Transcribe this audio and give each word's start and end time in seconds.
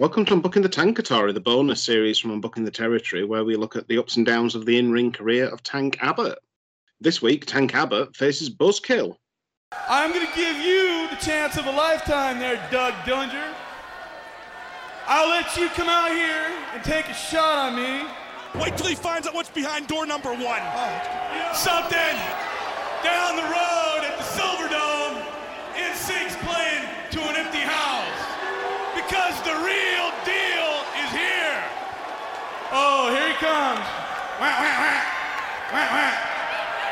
Welcome 0.00 0.24
to 0.24 0.34
Unbooking 0.34 0.64
the 0.64 0.68
Tankatory, 0.68 1.32
the 1.32 1.38
bonus 1.38 1.80
series 1.80 2.18
from 2.18 2.32
Unbooking 2.32 2.64
the 2.64 2.70
Territory, 2.72 3.24
where 3.24 3.44
we 3.44 3.54
look 3.54 3.76
at 3.76 3.86
the 3.86 3.96
ups 3.96 4.16
and 4.16 4.26
downs 4.26 4.56
of 4.56 4.66
the 4.66 4.76
in 4.76 4.90
ring 4.90 5.12
career 5.12 5.46
of 5.46 5.62
Tank 5.62 5.98
Abbott. 6.00 6.36
This 7.00 7.22
week, 7.22 7.46
Tank 7.46 7.76
Abbott 7.76 8.16
faces 8.16 8.50
Buzzkill. 8.50 9.14
I'm 9.88 10.10
going 10.10 10.26
to 10.26 10.34
give 10.34 10.56
you 10.56 11.06
the 11.10 11.16
chance 11.24 11.56
of 11.56 11.66
a 11.66 11.70
lifetime 11.70 12.40
there, 12.40 12.56
Doug 12.72 12.92
Dillinger. 13.04 13.54
I'll 15.06 15.28
let 15.28 15.56
you 15.56 15.68
come 15.68 15.88
out 15.88 16.10
here 16.10 16.50
and 16.74 16.82
take 16.82 17.08
a 17.08 17.14
shot 17.14 17.58
on 17.58 17.76
me. 17.76 18.08
Wait 18.60 18.76
till 18.76 18.88
he 18.88 18.96
finds 18.96 19.28
out 19.28 19.34
what's 19.34 19.50
behind 19.50 19.86
door 19.86 20.06
number 20.06 20.30
one. 20.30 20.60
Oh, 20.60 21.52
something 21.54 22.16
down 23.04 23.36
the 23.36 23.42
road 23.42 24.02
at 24.02 24.18
the 24.18 24.24
Silverdome, 24.24 25.24
NSYNC's 25.76 26.34
playing 26.42 26.82
to 27.12 27.20
an 27.30 27.36
empty 27.36 27.60
house 27.60 28.34
because 28.94 29.36
the 29.42 29.52
real 29.52 30.08
deal 30.24 30.70
is 31.02 31.10
here. 31.12 31.60
Oh, 32.72 33.10
here 33.12 33.28
he 33.28 33.34
comes. 33.34 33.84
Wah, 34.40 34.50
wah, 34.50 34.76
wah. 34.82 35.00
Wah, 35.72 35.88
wah. 35.94 36.14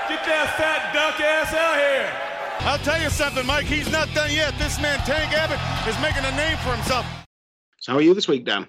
Get 0.09 0.23
that 0.27 0.55
fat 0.57 0.95
duck 0.95 1.19
ass 1.21 1.53
out 1.53 1.77
here. 1.77 2.33
I'll 2.61 2.79
tell 2.79 3.03
you 3.03 3.11
something, 3.11 3.45
Mike. 3.45 3.65
He's 3.65 3.91
not 3.91 4.13
done 4.15 4.31
yet. 4.31 4.57
This 4.59 4.81
man, 4.81 4.99
Tank 5.01 5.33
Abbott, 5.33 5.59
is 5.89 6.01
making 6.01 6.25
a 6.25 6.37
name 6.37 6.57
for 6.59 6.71
himself. 6.71 7.05
So, 7.79 7.93
how 7.93 7.99
are 7.99 8.03
you 8.03 8.15
this 8.15 8.29
week, 8.29 8.45
Dan? 8.45 8.69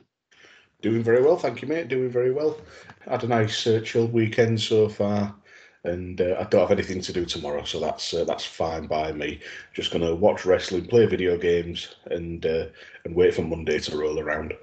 Doing 0.82 1.04
very 1.04 1.22
well, 1.22 1.38
thank 1.38 1.62
you, 1.62 1.68
mate. 1.68 1.88
Doing 1.88 2.10
very 2.10 2.32
well. 2.32 2.58
Had 3.08 3.24
a 3.24 3.28
nice 3.28 3.68
uh, 3.68 3.80
chilled 3.86 4.12
weekend 4.12 4.60
so 4.60 4.90
far, 4.90 5.36
and 5.84 6.20
uh, 6.20 6.38
I 6.40 6.44
don't 6.46 6.68
have 6.68 6.72
anything 6.72 7.00
to 7.02 7.14
do 7.14 7.26
tomorrow, 7.26 7.64
so 7.64 7.80
that's 7.80 8.14
uh, 8.14 8.26
that's 8.26 8.44
fine 8.44 8.88
by 8.88 9.12
me. 9.12 9.40
Just 9.74 9.92
gonna 9.92 10.16
watch 10.16 10.46
wrestling, 10.46 10.88
play 10.88 11.06
video 11.06 11.38
games, 11.38 11.96
and 12.08 12.46
uh, 12.46 12.66
and 13.06 13.16
wait 13.16 13.36
for 13.36 13.44
Monday 13.44 13.78
to 13.80 13.98
roll 13.98 14.20
around. 14.20 14.54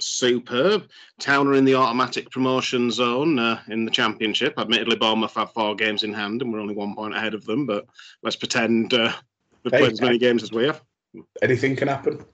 Superb. 0.00 0.88
Town 1.20 1.46
are 1.46 1.54
in 1.54 1.64
the 1.64 1.74
automatic 1.76 2.30
promotion 2.30 2.90
zone 2.90 3.38
uh, 3.38 3.60
in 3.68 3.84
the 3.84 3.90
championship. 3.90 4.54
Admittedly, 4.58 4.96
Bournemouth 4.96 5.34
have 5.34 5.52
four 5.52 5.74
games 5.74 6.02
in 6.02 6.12
hand, 6.12 6.42
and 6.42 6.52
we're 6.52 6.60
only 6.60 6.74
one 6.74 6.94
point 6.94 7.14
ahead 7.14 7.34
of 7.34 7.44
them. 7.44 7.64
But 7.66 7.86
let's 8.22 8.36
pretend 8.36 8.92
uh, 8.94 9.12
we've 9.62 9.72
Hey, 9.72 9.78
played 9.80 9.92
as 9.92 10.00
many 10.00 10.18
games 10.18 10.42
as 10.42 10.52
we 10.52 10.64
have. 10.64 10.82
Anything 11.42 11.76
can 11.76 11.88
happen. 11.88 12.24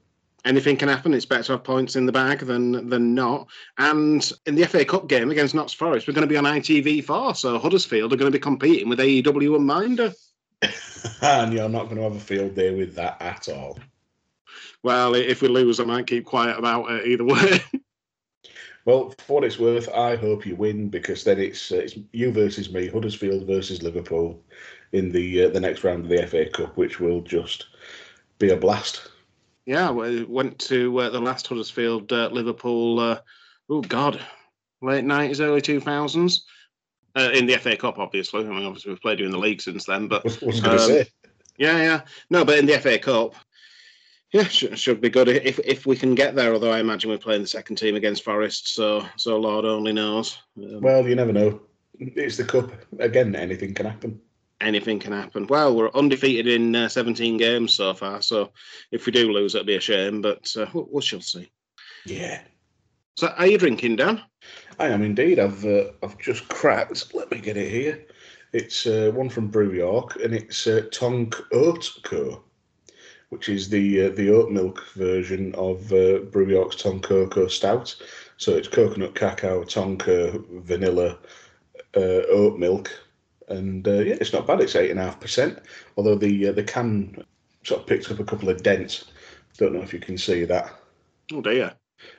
anything 0.47 0.75
can 0.77 0.89
happen. 0.89 1.13
It's 1.13 1.27
better 1.27 1.43
to 1.43 1.53
have 1.53 1.65
points 1.65 1.97
in 1.97 2.07
the 2.07 2.13
bag 2.13 2.39
than 2.39 2.89
than 2.89 3.15
not. 3.15 3.47
And 3.77 4.33
in 4.47 4.55
the 4.55 4.65
FA 4.67 4.85
Cup 4.87 5.07
game 5.07 5.31
against 5.31 5.55
Notts 5.55 5.75
Forest, 5.75 6.09
we're 6.09 6.15
going 6.15 6.27
to 6.27 6.33
be 6.33 6.39
on 6.39 6.45
ITV4. 6.45 7.37
So 7.37 7.59
Huddersfield 7.59 8.13
are 8.13 8.17
going 8.17 8.33
to 8.33 8.39
be 8.39 8.43
competing 8.43 8.89
with 8.89 9.01
AEW 9.01 9.57
and 9.57 9.67
Minder. 9.67 10.13
and 11.23 11.53
you're 11.53 11.69
not 11.69 11.85
going 11.85 11.97
to 11.97 12.03
have 12.03 12.17
a 12.17 12.21
field 12.21 12.55
day 12.55 12.75
with 12.75 12.95
that 12.95 13.21
at 13.21 13.49
all. 13.51 13.79
Well, 14.83 15.15
if 15.15 15.43
we 15.43 15.49
lose, 15.49 15.79
I 15.81 15.85
might 15.85 16.07
keep 16.07 16.25
quiet 16.25 16.59
about 16.59 16.91
it 16.91 17.07
either 17.07 17.25
way. 17.25 17.61
Well, 18.87 19.15
for 19.19 19.35
what 19.35 19.45
it's 19.45 19.59
worth, 19.59 19.91
I 19.91 20.17
hope 20.17 20.47
you 20.47 20.57
win 20.57 20.89
because 20.89 21.23
then 21.23 21.39
it's 21.39 21.71
uh, 21.71 21.77
it's 21.77 21.99
you 22.13 22.33
versus 22.33 22.73
me, 22.73 22.89
Huddersfield 22.89 23.47
versus 23.47 23.83
Liverpool, 23.83 24.43
in 24.93 25.13
the 25.13 25.45
uh, 25.45 25.49
the 25.51 25.61
next 25.61 25.85
round 25.85 26.05
of 26.05 26.09
the 26.11 26.27
FA 26.27 26.47
Cup, 26.49 26.77
which 26.79 26.99
will 26.99 27.21
just 27.21 27.67
be 28.39 28.51
a 28.51 28.57
blast. 28.57 29.11
yeah, 29.67 29.91
we 29.91 30.25
went 30.25 30.59
to 30.61 30.99
uh, 30.99 31.11
the 31.11 31.21
last 31.21 31.47
Huddersfield 31.47 32.11
uh, 32.11 32.31
Liverpool. 32.33 32.99
Uh, 33.01 33.21
oh 33.69 33.83
God, 33.83 34.19
late 34.81 35.05
nineties, 35.05 35.43
early 35.43 35.61
two 35.61 35.79
thousands. 35.79 36.47
Uh, 37.15 37.31
in 37.35 37.45
the 37.45 37.59
FA 37.59 37.77
Cup, 37.77 37.99
obviously. 37.99 38.41
I 38.47 38.49
mean, 38.49 38.65
obviously 38.65 38.93
we've 38.93 39.03
played 39.03 39.21
you 39.21 39.27
in 39.27 39.33
the 39.33 39.39
league 39.39 39.61
since 39.61 39.85
then, 39.85 40.09
but 40.09 40.23
I 40.25 40.25
was, 40.25 40.41
was 40.41 40.61
going 40.63 40.77
to 40.79 40.83
Um, 40.83 40.89
say. 40.89 41.07
Yeah, 41.59 41.77
yeah. 41.77 42.01
No, 42.31 42.47
but 42.47 42.59
in 42.59 42.65
the 42.65 42.79
FA 42.79 42.99
Cup, 42.99 43.35
yeah, 44.33 44.45
should, 44.45 44.79
should 44.79 45.01
be 45.01 45.11
good 45.11 45.29
if 45.29 45.59
if 45.61 45.87
we 45.87 45.97
can 45.97 46.15
get 46.15 46.35
there. 46.35 46.53
Although 46.53 46.73
I 46.73 46.81
imagine 46.81 47.11
we're 47.11 47.19
playing 47.19 47.43
the 47.43 47.49
second 47.49 47.77
team 47.77 47.97
against 47.97 48.25
Forest, 48.25 48.75
so 48.75 49.05
so 49.17 49.39
Lord 49.39 49.65
only 49.65 49.93
knows. 49.93 50.39
Um, 50.57 50.81
Well, 50.81 51.07
you 51.09 51.15
never 51.15 51.33
know. 51.33 51.61
It's 51.99 52.37
the 52.37 52.45
cup 52.45 52.73
again. 52.99 53.35
Anything 53.37 53.75
can 53.75 53.87
happen. 53.87 54.21
anything 54.63 54.99
can 54.99 55.13
happen. 55.13 55.47
Well, 55.47 55.75
we're 55.75 55.91
undefeated 55.93 56.47
in 56.47 56.75
uh, 56.77 56.89
17 56.89 57.37
games 57.39 57.73
so 57.75 57.95
far, 57.95 58.21
so 58.23 58.53
if 58.91 59.07
we 59.07 59.13
do 59.13 59.33
lose, 59.33 59.55
it'll 59.55 59.67
be 59.67 59.77
a 59.77 59.81
shame. 59.81 60.21
But 60.23 60.55
uh, 60.57 60.67
we, 60.75 60.83
we 60.93 61.03
shall 61.03 61.21
see. 61.23 61.51
Yeah, 62.07 62.41
So, 63.17 63.29
are 63.37 63.47
you 63.47 63.59
drinking, 63.59 63.97
Dan? 63.97 64.23
I 64.79 64.87
am 64.89 65.03
indeed. 65.03 65.39
I've 65.39 65.65
uh, 65.65 65.91
I've 66.03 66.17
just 66.19 66.49
cracked. 66.49 67.15
Let 67.15 67.31
me 67.31 67.39
get 67.41 67.57
it 67.59 67.71
here. 67.71 68.07
It's 68.53 68.87
uh, 68.87 69.11
one 69.15 69.29
from 69.29 69.49
Brew 69.49 69.73
York, 69.73 70.17
and 70.25 70.35
it's 70.35 70.67
uh, 70.67 70.83
Tonk 70.91 71.35
Oat 71.53 71.91
Co, 72.03 72.43
which 73.31 73.49
is 73.49 73.69
the 73.69 74.07
uh, 74.07 74.11
the 74.11 74.31
oat 74.31 74.51
milk 74.51 74.87
version 74.95 75.55
of 75.55 75.93
uh, 75.93 76.19
Brew 76.19 76.49
York's 76.49 76.77
Tonkoko 76.77 77.51
Stout. 77.51 77.95
So 78.37 78.57
it's 78.57 78.69
coconut 78.69 79.15
cacao, 79.15 79.65
tonka, 79.65 80.45
vanilla, 80.63 81.19
uh, 81.97 82.23
oat 82.29 82.59
milk, 82.59 82.91
and 83.49 83.87
uh, 83.87 84.01
yeah, 84.01 84.17
it's 84.21 84.33
not 84.33 84.47
bad. 84.47 84.61
It's 84.61 84.77
eight 84.77 84.91
and 84.91 85.01
a 85.01 85.05
half 85.05 85.21
percent. 85.21 85.61
Although 85.97 86.17
the 86.17 86.49
uh, 86.49 86.53
the 86.53 86.65
can 86.65 87.25
sort 87.65 87.81
of 87.81 87.87
picked 87.87 88.11
up 88.11 88.19
a 88.19 88.25
couple 88.25 88.49
of 88.49 88.63
dents. 88.63 89.07
Don't 89.59 89.75
know 89.75 89.83
if 89.83 89.93
you 89.93 89.99
can 89.99 90.19
see 90.19 90.45
that. 90.45 90.73
Oh 91.33 91.41
dear. 91.41 91.75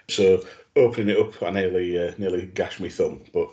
So 0.09 0.43
opening 0.75 1.15
it 1.15 1.19
up, 1.19 1.41
I 1.41 1.49
nearly 1.49 1.97
uh, 1.97 2.13
nearly 2.17 2.45
gashed 2.45 2.79
my 2.79 2.89
thumb, 2.89 3.21
but 3.33 3.49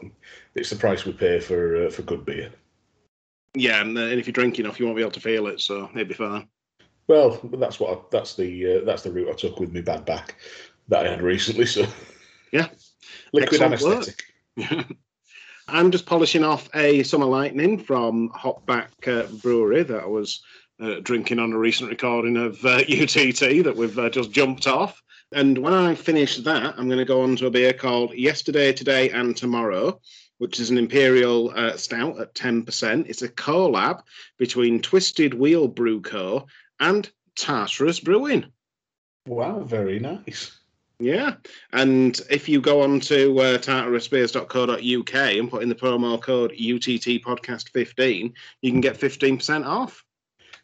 it's 0.55 0.71
the 0.71 0.77
price 0.77 1.05
we 1.05 1.13
pay 1.13 1.41
for 1.41 1.87
uh, 1.87 1.91
for 1.91 2.03
good 2.03 2.25
beer. 2.25 2.51
Yeah, 3.55 3.81
and, 3.81 3.97
uh, 3.97 4.03
and 4.03 4.21
if 4.21 4.27
you're 4.27 4.33
drinking 4.33 4.67
enough, 4.67 4.79
you 4.79 4.85
won't 4.85 4.97
be 4.97 5.03
able 5.03 5.13
to 5.13 5.21
feel 5.21 5.47
it, 5.47 5.61
so 5.61 5.91
it'll 5.95 6.05
be 6.05 6.15
fine. 6.15 6.47
Well, 7.09 7.41
that's 7.55 7.81
what 7.81 7.99
I, 7.99 8.01
that's 8.11 8.35
the 8.35 8.77
uh, 8.77 8.85
that's 8.85 9.03
the 9.03 9.11
route 9.11 9.31
I 9.31 9.33
took 9.33 9.59
with 9.59 9.73
my 9.73 9.81
bad 9.81 10.05
back 10.05 10.37
that 10.89 11.07
I 11.07 11.11
had 11.11 11.23
recently. 11.23 11.67
So 11.67 11.87
Yeah. 12.53 12.69
liquid 13.33 13.63
Excellent 13.63 13.97
anaesthetic. 13.97 14.97
I'm 15.69 15.91
just 15.91 16.07
polishing 16.07 16.45
off 16.45 16.69
a 16.75 17.03
Summer 17.03 17.27
Lightning 17.27 17.79
from 17.79 18.31
Hopback 18.31 18.89
uh, 19.07 19.27
Brewery 19.43 19.83
that 19.83 20.03
I 20.03 20.07
was 20.07 20.43
uh, 20.81 21.01
drinking 21.03 21.39
on 21.39 21.53
a 21.53 21.59
recent 21.59 21.91
recording 21.91 22.37
of 22.37 22.65
uh, 22.65 22.79
UTT 22.89 23.65
that 23.65 23.75
we've 23.77 23.99
uh, 23.99 24.09
just 24.09 24.31
jumped 24.31 24.67
off. 24.67 25.03
And 25.33 25.59
when 25.59 25.75
I 25.75 25.95
finish 25.95 26.39
that, 26.39 26.75
I'm 26.79 26.89
going 26.89 26.99
to 26.99 27.05
go 27.05 27.23
on 27.23 27.37
to 27.37 27.47
a 27.47 27.51
beer 27.51 27.75
called 27.75 28.15
Yesterday, 28.15 28.73
Today, 28.73 29.11
and 29.11 29.37
Tomorrow, 29.37 30.01
which 30.39 30.59
is 30.59 30.71
an 30.71 30.79
Imperial 30.79 31.53
uh, 31.55 31.77
Stout 31.77 32.19
at 32.19 32.35
10%. 32.35 33.07
It's 33.07 33.21
a 33.21 33.29
collab 33.29 34.03
between 34.39 34.81
Twisted 34.81 35.35
Wheel 35.35 35.69
Brew 35.69 36.01
Co. 36.01 36.47
and 36.81 37.11
Tartarus 37.37 38.01
Brewing. 38.01 38.47
Wow, 39.27 39.61
very 39.61 39.99
nice. 39.99 40.59
Yeah. 41.01 41.35
And 41.73 42.21
if 42.31 42.49
you 42.49 42.61
go 42.61 42.83
on 42.83 43.01
to 43.01 43.39
uh, 43.39 43.59
tartarusbeers.co.uk 43.59 45.15
and 45.15 45.51
put 45.51 45.63
in 45.63 45.69
the 45.69 45.75
promo 45.75 46.21
code 46.21 46.53
UTT 46.53 47.23
podcast 47.23 47.69
15, 47.71 48.35
you 48.63 48.71
can 48.71 48.81
get 48.81 48.99
15% 48.99 49.65
off. 49.65 50.05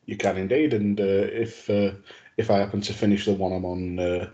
You 0.07 0.17
can 0.17 0.37
indeed, 0.37 0.75
and 0.75 1.01
uh, 1.01 1.05
if 1.33 1.71
uh, 1.71 1.93
if 2.37 2.51
I 2.51 2.59
happen 2.59 2.83
to 2.83 2.93
finish 2.93 3.25
the 3.25 3.33
one 3.33 3.53
I'm 3.53 3.65
on 3.65 3.99
uh, 3.99 4.29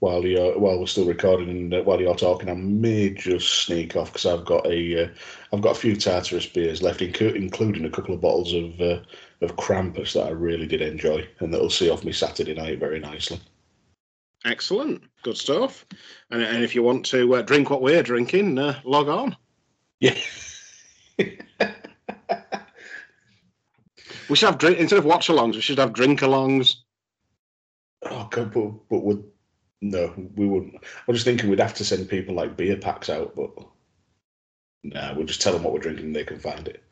while 0.00 0.24
you're 0.24 0.58
while 0.58 0.80
we're 0.80 0.86
still 0.86 1.06
recording 1.06 1.50
and 1.50 1.74
uh, 1.74 1.82
while 1.82 2.00
you're 2.00 2.16
talking, 2.16 2.48
I 2.48 2.54
may 2.54 3.10
just 3.10 3.64
sneak 3.64 3.94
off 3.94 4.12
because 4.12 4.26
I've 4.26 4.44
got 4.44 4.66
a 4.66 5.04
uh, 5.04 5.08
I've 5.52 5.60
got 5.60 5.76
a 5.76 5.80
few 5.80 5.94
Tartarus 5.94 6.46
beers 6.46 6.82
left, 6.82 7.00
including 7.00 7.84
a 7.84 7.90
couple 7.90 8.12
of 8.12 8.20
bottles 8.20 8.52
of 8.52 8.80
uh, 8.80 9.00
of 9.40 9.56
Krampus 9.56 10.14
that 10.14 10.26
I 10.26 10.30
really 10.30 10.66
did 10.66 10.80
enjoy, 10.80 11.26
and 11.40 11.52
that'll 11.52 11.70
see 11.70 11.90
off 11.90 12.04
me 12.04 12.12
Saturday 12.12 12.54
night 12.54 12.78
very 12.78 12.98
nicely. 12.98 13.40
Excellent. 14.44 15.02
Good 15.22 15.36
stuff. 15.36 15.84
And, 16.30 16.42
and 16.42 16.62
if 16.62 16.74
you 16.74 16.82
want 16.82 17.04
to 17.06 17.34
uh, 17.36 17.42
drink 17.42 17.70
what 17.70 17.82
we're 17.82 18.02
drinking, 18.02 18.58
uh, 18.58 18.80
log 18.84 19.08
on. 19.08 19.36
Yeah. 20.00 20.16
We 24.28 24.36
should 24.36 24.50
have 24.50 24.58
drink 24.58 24.78
instead 24.78 24.98
of 24.98 25.04
watch 25.06 25.28
alongs, 25.28 25.54
we 25.54 25.62
should 25.62 25.78
have 25.78 25.92
drink 25.92 26.20
alongs. 26.20 26.76
Oh 28.02 28.28
god, 28.30 28.52
but 28.52 28.88
but 28.88 29.02
would 29.02 29.24
no, 29.80 30.12
we 30.34 30.46
wouldn't. 30.46 30.74
I 30.76 30.80
was 31.06 31.16
just 31.16 31.24
thinking 31.24 31.48
we'd 31.48 31.60
have 31.60 31.74
to 31.74 31.84
send 31.84 32.08
people 32.08 32.34
like 32.34 32.56
beer 32.56 32.76
packs 32.76 33.08
out, 33.08 33.34
but 33.34 33.50
nah, 34.84 35.14
we'll 35.14 35.26
just 35.26 35.40
tell 35.40 35.52
them 35.52 35.62
what 35.62 35.72
we're 35.72 35.78
drinking 35.78 36.06
and 36.06 36.16
they 36.16 36.24
can 36.24 36.38
find 36.38 36.68
it. 36.68 36.82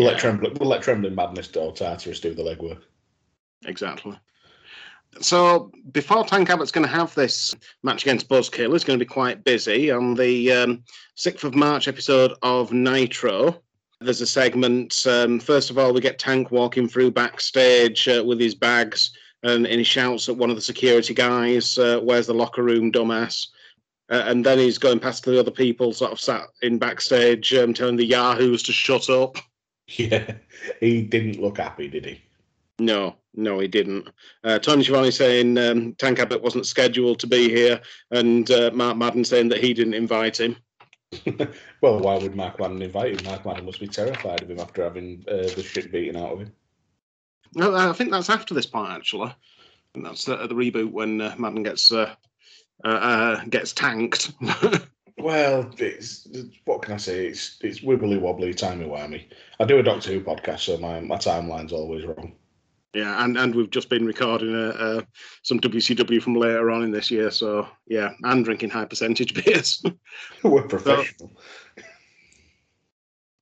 We'll 0.00 0.08
let. 0.08 0.18
Trembling, 0.18 0.56
we'll 0.58 0.70
let 0.70 0.80
Trembling 0.80 1.14
Madness 1.14 1.54
or 1.54 1.74
Tartarus 1.74 2.20
do 2.20 2.32
the 2.32 2.42
legwork. 2.42 2.80
Exactly. 3.66 4.18
So 5.20 5.70
before 5.92 6.24
Tank 6.24 6.48
Abbott's 6.48 6.70
going 6.70 6.86
to 6.86 6.92
have 6.92 7.14
this 7.14 7.54
match 7.82 8.04
against 8.04 8.26
Buzzkill, 8.26 8.72
he's 8.72 8.84
going 8.84 8.98
to 8.98 9.04
be 9.04 9.08
quite 9.08 9.44
busy 9.44 9.90
on 9.90 10.14
the 10.14 10.52
um, 10.52 10.84
6th 11.18 11.44
of 11.44 11.54
March 11.54 11.86
episode 11.86 12.32
of 12.42 12.72
Nitro. 12.72 13.60
There's 14.00 14.22
a 14.22 14.26
segment. 14.26 15.04
Um, 15.06 15.38
first 15.38 15.68
of 15.68 15.76
all, 15.76 15.92
we 15.92 16.00
get 16.00 16.18
Tank 16.18 16.50
walking 16.50 16.88
through 16.88 17.10
backstage 17.10 18.08
uh, 18.08 18.24
with 18.24 18.40
his 18.40 18.54
bags, 18.54 19.10
and, 19.42 19.66
and 19.66 19.76
he 19.80 19.84
shouts 19.84 20.30
at 20.30 20.36
one 20.36 20.48
of 20.48 20.56
the 20.56 20.62
security 20.62 21.12
guys, 21.12 21.76
uh, 21.76 22.00
"Where's 22.02 22.26
the 22.26 22.32
locker 22.32 22.62
room, 22.62 22.90
dumbass?" 22.90 23.48
Uh, 24.08 24.22
and 24.24 24.46
then 24.46 24.58
he's 24.58 24.78
going 24.78 24.98
past 24.98 25.26
the 25.26 25.38
other 25.38 25.50
people, 25.50 25.92
sort 25.92 26.12
of 26.12 26.20
sat 26.20 26.44
in 26.62 26.78
backstage, 26.78 27.52
um, 27.52 27.74
telling 27.74 27.96
the 27.96 28.06
yahoos 28.06 28.62
to 28.62 28.72
shut 28.72 29.10
up. 29.10 29.36
Yeah, 29.98 30.34
he 30.78 31.02
didn't 31.02 31.40
look 31.40 31.58
happy, 31.58 31.88
did 31.88 32.04
he? 32.04 32.22
No, 32.78 33.16
no, 33.34 33.58
he 33.58 33.68
didn't. 33.68 34.08
Uh, 34.44 34.58
Tony 34.58 35.10
saying 35.10 35.58
um, 35.58 35.94
Tank 35.94 36.18
Abbott 36.18 36.42
wasn't 36.42 36.66
scheduled 36.66 37.18
to 37.20 37.26
be 37.26 37.48
here, 37.48 37.80
and 38.10 38.50
uh, 38.50 38.70
Mark 38.72 38.96
Madden 38.96 39.24
saying 39.24 39.48
that 39.48 39.62
he 39.62 39.74
didn't 39.74 39.94
invite 39.94 40.38
him. 40.38 40.56
well, 41.80 41.98
why 41.98 42.16
would 42.16 42.36
Mark 42.36 42.60
Madden 42.60 42.82
invite 42.82 43.20
him? 43.20 43.26
Mark 43.26 43.44
Madden 43.44 43.66
must 43.66 43.80
be 43.80 43.88
terrified 43.88 44.42
of 44.42 44.50
him 44.50 44.60
after 44.60 44.84
having 44.84 45.24
uh, 45.28 45.48
the 45.54 45.62
shit 45.62 45.90
beaten 45.90 46.16
out 46.16 46.32
of 46.32 46.40
him. 46.40 46.52
No, 47.54 47.74
I 47.74 47.92
think 47.92 48.12
that's 48.12 48.30
after 48.30 48.54
this 48.54 48.66
point, 48.66 48.92
actually. 48.92 49.34
And 49.94 50.06
that's 50.06 50.24
the, 50.24 50.36
the 50.46 50.54
reboot 50.54 50.92
when 50.92 51.20
uh, 51.20 51.34
Madden 51.36 51.64
gets 51.64 51.90
uh, 51.90 52.14
uh 52.84 53.44
gets 53.46 53.72
tanked. 53.72 54.32
well, 55.22 55.70
it's, 55.78 56.28
what 56.64 56.82
can 56.82 56.94
I 56.94 56.98
say? 56.98 57.26
It's 57.26 57.58
it's 57.62 57.80
wibbly 57.80 58.20
wobbly, 58.20 58.54
timey 58.54 58.86
wimey. 58.86 59.26
I 59.58 59.64
do 59.64 59.78
a 59.78 59.82
Doctor 59.82 60.12
Who 60.12 60.20
podcast, 60.20 60.60
so 60.60 60.78
my 60.78 61.00
my 61.00 61.16
timeline's 61.16 61.72
always 61.72 62.04
wrong. 62.04 62.34
Yeah, 62.92 63.24
and, 63.24 63.38
and 63.38 63.54
we've 63.54 63.70
just 63.70 63.88
been 63.88 64.04
recording 64.04 64.52
uh, 64.52 64.74
uh, 64.76 65.02
some 65.42 65.60
WCW 65.60 66.20
from 66.20 66.34
later 66.34 66.72
on 66.72 66.82
in 66.82 66.90
this 66.90 67.08
year. 67.08 67.30
So, 67.30 67.68
yeah, 67.86 68.10
and 68.24 68.44
drinking 68.44 68.70
high 68.70 68.84
percentage 68.84 69.32
beers. 69.44 69.82
We're 70.42 70.66
professional. 70.66 71.30
So, 71.76 71.84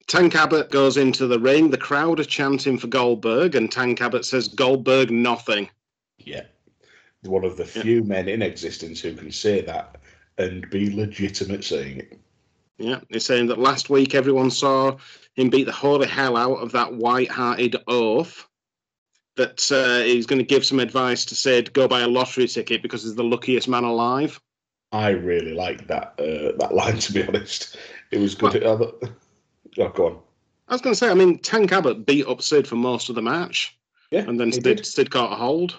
Tank 0.07 0.35
Abbott 0.35 0.71
goes 0.71 0.97
into 0.97 1.27
the 1.27 1.39
ring. 1.39 1.71
The 1.71 1.79
crowd 1.79 2.21
are 2.21 2.25
chanting 2.25 2.79
for 2.79 2.89
Goldberg, 2.89 3.55
and 3.55 3.71
Tank 3.71 4.01
Abbott 4.01 4.25
says, 4.25 4.49
Goldberg 4.49 5.11
nothing. 5.11 5.69
Yeah. 6.19 6.45
One 7.23 7.45
of 7.45 7.57
the 7.57 7.65
few 7.65 7.97
yeah. 7.97 8.07
men 8.07 8.29
in 8.29 8.43
existence 8.43 9.01
who 9.01 9.15
can 9.15 9.31
say 9.31 9.61
that 9.63 9.97
and 10.38 10.69
be 10.70 10.94
legitimate 10.94 11.64
saying 11.64 11.99
it. 11.99 12.19
Yeah, 12.79 13.00
he's 13.08 13.26
saying 13.26 13.49
that 13.49 13.58
last 13.58 13.90
week 13.90 14.14
everyone 14.14 14.50
saw 14.50 14.96
him 15.35 15.50
beat 15.50 15.64
the 15.64 15.73
holy 15.73 16.06
hell 16.06 16.37
out 16.37 16.58
of 16.58 16.73
that 16.73 16.94
white 16.94 17.31
hearted 17.31 17.76
oaf 17.88 18.49
that 19.37 19.70
uh, 19.73 20.05
he's 20.05 20.26
going 20.26 20.38
to 20.38 20.44
give 20.44 20.64
some 20.64 20.81
advice 20.81 21.25
to 21.25 21.35
Sid 21.35 21.73
go 21.73 21.88
buy 21.88 22.00
a 22.00 22.08
lottery 22.08 22.46
ticket 22.46 22.82
because 22.82 23.02
he's 23.02 23.14
the 23.14 23.25
luckiest 23.25 23.69
man 23.69 23.85
alive. 23.85 24.40
I 24.93 25.11
really 25.11 25.55
like 25.55 25.87
that 25.88 26.14
uh, 26.19 26.56
that 26.58 26.75
line. 26.75 26.99
To 26.99 27.12
be 27.12 27.26
honest, 27.26 27.76
it 28.11 28.19
was 28.19 28.34
good. 28.34 28.62
Well, 28.62 28.93
oh, 29.79 29.88
go 29.88 30.06
on. 30.06 30.19
I 30.69 30.75
was 30.75 30.81
going 30.81 30.93
to 30.93 30.99
say, 30.99 31.08
I 31.08 31.14
mean, 31.14 31.38
Tank 31.38 31.73
Abbott 31.73 32.05
beat 32.05 32.26
up 32.26 32.43
Sid 32.43 32.67
for 32.67 32.76
most 32.76 33.08
of 33.08 33.14
the 33.14 33.23
match. 33.23 33.79
Yeah, 34.11 34.20
and 34.20 34.38
then 34.38 34.52
Sid, 34.52 34.84
Sid 34.84 35.11
caught 35.11 35.32
a 35.32 35.37
hold. 35.37 35.76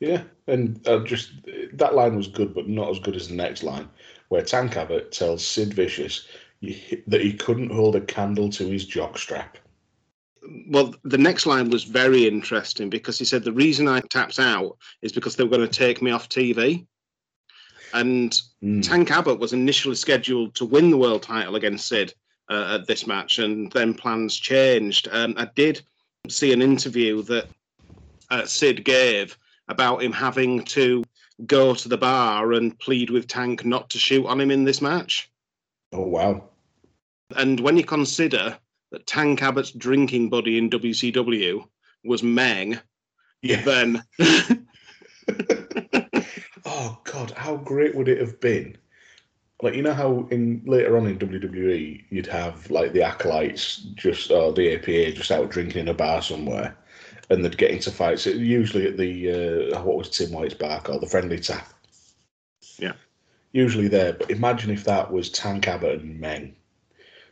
Yeah, 0.00 0.22
and 0.46 0.86
uh, 0.86 1.04
just 1.04 1.32
that 1.78 1.94
line 1.94 2.16
was 2.16 2.28
good, 2.28 2.54
but 2.54 2.68
not 2.68 2.90
as 2.90 2.98
good 2.98 3.16
as 3.16 3.28
the 3.28 3.34
next 3.34 3.62
line, 3.62 3.88
where 4.28 4.42
Tank 4.42 4.76
Abbott 4.76 5.12
tells 5.12 5.46
Sid 5.46 5.74
Vicious 5.74 6.26
that 7.06 7.20
he 7.20 7.32
couldn't 7.32 7.70
hold 7.70 7.96
a 7.96 8.00
candle 8.00 8.48
to 8.50 8.66
his 8.66 8.86
jockstrap 8.86 9.56
well, 10.68 10.94
the 11.04 11.18
next 11.18 11.46
line 11.46 11.70
was 11.70 11.84
very 11.84 12.26
interesting 12.26 12.90
because 12.90 13.18
he 13.18 13.24
said 13.24 13.44
the 13.44 13.52
reason 13.52 13.88
I 13.88 14.00
tapped 14.00 14.38
out 14.38 14.76
is 15.02 15.12
because 15.12 15.36
they 15.36 15.44
were 15.44 15.56
going 15.56 15.68
to 15.68 15.78
take 15.78 16.02
me 16.02 16.10
off 16.10 16.28
TV. 16.28 16.86
And 17.92 18.40
mm. 18.62 18.86
Tank 18.86 19.10
Abbott 19.10 19.38
was 19.38 19.52
initially 19.52 19.94
scheduled 19.94 20.54
to 20.56 20.64
win 20.64 20.90
the 20.90 20.96
world 20.96 21.22
title 21.22 21.56
against 21.56 21.86
Sid 21.86 22.12
uh, 22.50 22.78
at 22.78 22.86
this 22.86 23.06
match, 23.06 23.38
and 23.38 23.70
then 23.72 23.94
plans 23.94 24.36
changed. 24.36 25.08
Um, 25.12 25.34
I 25.36 25.48
did 25.54 25.82
see 26.28 26.52
an 26.52 26.62
interview 26.62 27.22
that 27.22 27.46
uh, 28.30 28.44
Sid 28.44 28.84
gave 28.84 29.38
about 29.68 30.02
him 30.02 30.12
having 30.12 30.64
to 30.64 31.04
go 31.46 31.74
to 31.74 31.88
the 31.88 31.98
bar 31.98 32.52
and 32.52 32.78
plead 32.78 33.10
with 33.10 33.26
Tank 33.26 33.64
not 33.64 33.90
to 33.90 33.98
shoot 33.98 34.26
on 34.26 34.40
him 34.40 34.50
in 34.50 34.64
this 34.64 34.80
match. 34.80 35.30
Oh, 35.92 36.06
wow. 36.06 36.44
And 37.36 37.60
when 37.60 37.76
you 37.76 37.84
consider 37.84 38.56
that 38.90 39.06
Tank 39.06 39.42
Abbott's 39.42 39.72
drinking 39.72 40.30
buddy 40.30 40.58
in 40.58 40.70
WCW 40.70 41.66
was 42.04 42.22
Meng, 42.22 42.78
yeah. 43.42 43.62
then. 43.62 44.02
oh 46.64 46.98
God, 47.04 47.32
how 47.32 47.56
great 47.56 47.94
would 47.94 48.08
it 48.08 48.20
have 48.20 48.40
been? 48.40 48.76
Like 49.62 49.74
you 49.74 49.82
know 49.82 49.94
how 49.94 50.28
in 50.30 50.62
later 50.66 50.96
on 50.96 51.06
in 51.06 51.18
WWE 51.18 52.04
you'd 52.10 52.26
have 52.26 52.70
like 52.70 52.92
the 52.92 53.02
acolytes 53.02 53.76
just 53.94 54.30
or 54.30 54.52
the 54.52 54.74
APA 54.74 55.12
just 55.12 55.30
out 55.30 55.50
drinking 55.50 55.82
in 55.82 55.88
a 55.88 55.94
bar 55.94 56.20
somewhere, 56.20 56.76
and 57.30 57.44
they'd 57.44 57.58
get 57.58 57.70
into 57.70 57.90
fights. 57.90 58.26
Usually 58.26 58.86
at 58.86 58.96
the 58.96 59.72
uh, 59.72 59.82
what 59.82 59.96
was 59.96 60.10
Tim 60.10 60.32
White's 60.32 60.54
bar 60.54 60.80
called 60.80 61.02
the 61.02 61.06
Friendly 61.06 61.38
Tap. 61.38 61.68
Yeah. 62.78 62.92
Usually 63.52 63.88
there, 63.88 64.14
but 64.14 64.30
imagine 64.30 64.70
if 64.70 64.84
that 64.84 65.12
was 65.12 65.30
Tank 65.30 65.68
Abbott 65.68 66.00
and 66.00 66.18
Meng 66.18 66.56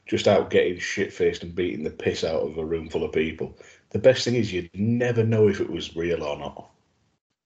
just 0.07 0.29
out 0.29 0.51
getting 0.51 0.79
shit 0.79 1.13
faced 1.13 1.43
and 1.43 1.55
beating 1.55 1.85
the 1.85 1.91
piss 1.91 2.25
out 2.25 2.43
of 2.43 2.59
a 2.59 2.65
room 2.65 2.89
full 2.89 3.05
of 3.05 3.13
people. 3.13 3.57
The 3.91 3.99
best 3.99 4.25
thing 4.25 4.35
is 4.35 4.53
you'd 4.53 4.71
never 4.75 5.25
know 5.25 5.49
if 5.49 5.61
it 5.61 5.71
was 5.71 5.97
real 5.97 6.23
or 6.23 6.39
not. 6.39 6.71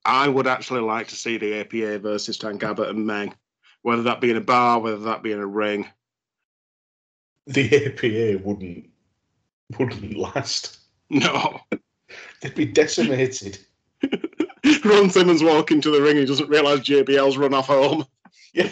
I 0.05 0.29
would 0.29 0.47
actually 0.47 0.81
like 0.81 1.09
to 1.09 1.17
see 1.17 1.37
the 1.37 1.61
APA 1.61 1.99
versus 1.99 2.39
Tank 2.39 2.63
Abbott 2.63 2.91
and 2.91 3.07
Meng, 3.07 3.35
whether 3.83 4.03
that 4.03 4.21
be 4.21 4.31
in 4.31 4.37
a 4.37 4.41
bar, 4.41 4.79
whether 4.79 4.99
that 4.99 5.23
be 5.23 5.33
in 5.33 5.41
a 5.41 5.47
ring. 5.47 5.87
The 7.47 7.87
APA 7.87 8.43
wouldn't 8.45 8.91
wouldn't 9.79 10.17
last. 10.17 10.79
No, 11.09 11.61
they'd 12.41 12.55
be 12.55 12.67
decimated. 12.67 13.59
Ron 14.85 15.11
Simmons 15.11 15.43
walking 15.43 15.79
into 15.79 15.91
the 15.91 16.03
ring, 16.03 16.17
he 16.17 16.25
doesn't 16.25 16.49
realise 16.49 16.81
JBL's 16.81 17.37
run 17.37 17.55
off 17.55 17.67
home. 17.67 18.07
Yeah. 18.55 18.71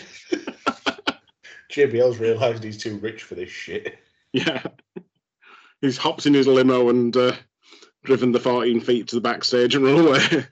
JBL's 1.70 2.18
realised 2.18 2.64
he's 2.64 2.78
too 2.78 2.96
rich 2.98 3.22
for 3.22 3.34
this 3.34 3.50
shit. 3.50 3.98
Yeah. 4.32 4.62
He's 5.82 5.98
hopped 5.98 6.24
in 6.24 6.32
his 6.32 6.46
limo 6.46 6.88
and 6.88 7.14
uh, 7.14 7.32
driven 8.04 8.32
the 8.32 8.40
14 8.40 8.80
feet 8.80 9.08
to 9.08 9.16
the 9.16 9.20
backstage 9.20 9.74
and 9.74 9.84
run 9.84 10.06
away. 10.06 10.46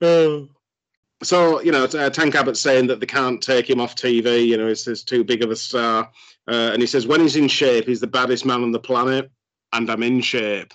uh, 0.00 0.40
so, 1.22 1.60
you 1.60 1.72
know, 1.72 1.84
uh, 1.84 2.08
Tank 2.08 2.34
Abbott's 2.34 2.60
saying 2.60 2.86
that 2.86 3.00
they 3.00 3.06
can't 3.06 3.42
take 3.42 3.68
him 3.68 3.80
off 3.80 3.96
TV. 3.96 4.46
You 4.46 4.56
know, 4.56 4.68
he's, 4.68 4.86
he's 4.86 5.02
too 5.02 5.22
big 5.22 5.42
of 5.42 5.50
a 5.50 5.56
star. 5.56 6.10
Uh, 6.48 6.70
and 6.72 6.80
he 6.80 6.86
says, 6.86 7.06
when 7.06 7.20
he's 7.20 7.36
in 7.36 7.48
shape, 7.48 7.86
he's 7.86 8.00
the 8.00 8.06
baddest 8.06 8.46
man 8.46 8.62
on 8.62 8.72
the 8.72 8.80
planet. 8.80 9.30
And 9.72 9.90
I'm 9.90 10.02
in 10.02 10.20
shape. 10.20 10.72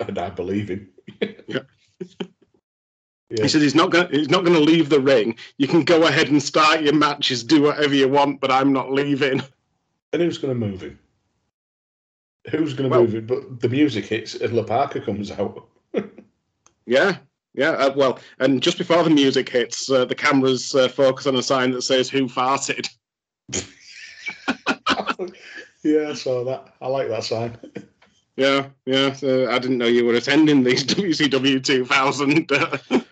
And 0.00 0.18
I 0.18 0.30
believe 0.30 0.68
him. 0.68 0.88
yeah. 1.46 1.60
Yeah. 3.30 3.42
He 3.42 3.48
said 3.48 3.60
he's 3.60 3.74
not 3.74 3.90
going. 3.90 4.08
He's 4.10 4.30
not 4.30 4.44
going 4.44 4.56
to 4.56 4.62
leave 4.62 4.88
the 4.88 5.00
ring. 5.00 5.36
You 5.58 5.68
can 5.68 5.84
go 5.84 6.06
ahead 6.06 6.28
and 6.28 6.42
start 6.42 6.80
your 6.80 6.94
matches, 6.94 7.44
do 7.44 7.60
whatever 7.62 7.94
you 7.94 8.08
want, 8.08 8.40
but 8.40 8.50
I'm 8.50 8.72
not 8.72 8.90
leaving. 8.90 9.42
And 10.14 10.22
who's 10.22 10.38
going 10.38 10.58
to 10.58 10.66
move 10.66 10.80
him? 10.80 10.98
Who's 12.50 12.72
going 12.72 12.88
to 12.88 12.96
well, 12.96 13.04
move 13.04 13.14
him? 13.14 13.26
But 13.26 13.60
the 13.60 13.68
music 13.68 14.06
hits 14.06 14.34
and 14.34 14.54
La 14.54 14.62
Parka 14.62 15.02
comes 15.02 15.30
out. 15.30 15.68
yeah, 16.86 17.18
yeah. 17.52 17.72
Uh, 17.72 17.92
well, 17.94 18.18
and 18.38 18.62
just 18.62 18.78
before 18.78 19.02
the 19.02 19.10
music 19.10 19.50
hits, 19.50 19.90
uh, 19.90 20.06
the 20.06 20.14
cameras 20.14 20.74
uh, 20.74 20.88
focus 20.88 21.26
on 21.26 21.36
a 21.36 21.42
sign 21.42 21.72
that 21.72 21.82
says 21.82 22.08
"Who 22.08 22.28
farted." 22.28 22.88
yeah, 25.82 26.10
I 26.10 26.14
saw 26.14 26.44
that. 26.44 26.74
I 26.80 26.88
like 26.88 27.08
that 27.08 27.24
sign. 27.24 27.58
Yeah, 28.36 28.68
yeah. 28.86 29.12
So 29.12 29.50
I 29.50 29.58
didn't 29.58 29.78
know 29.78 29.86
you 29.86 30.04
were 30.04 30.14
attending 30.14 30.62
these 30.62 30.84
WCW 30.86 31.62
2000. 31.62 32.46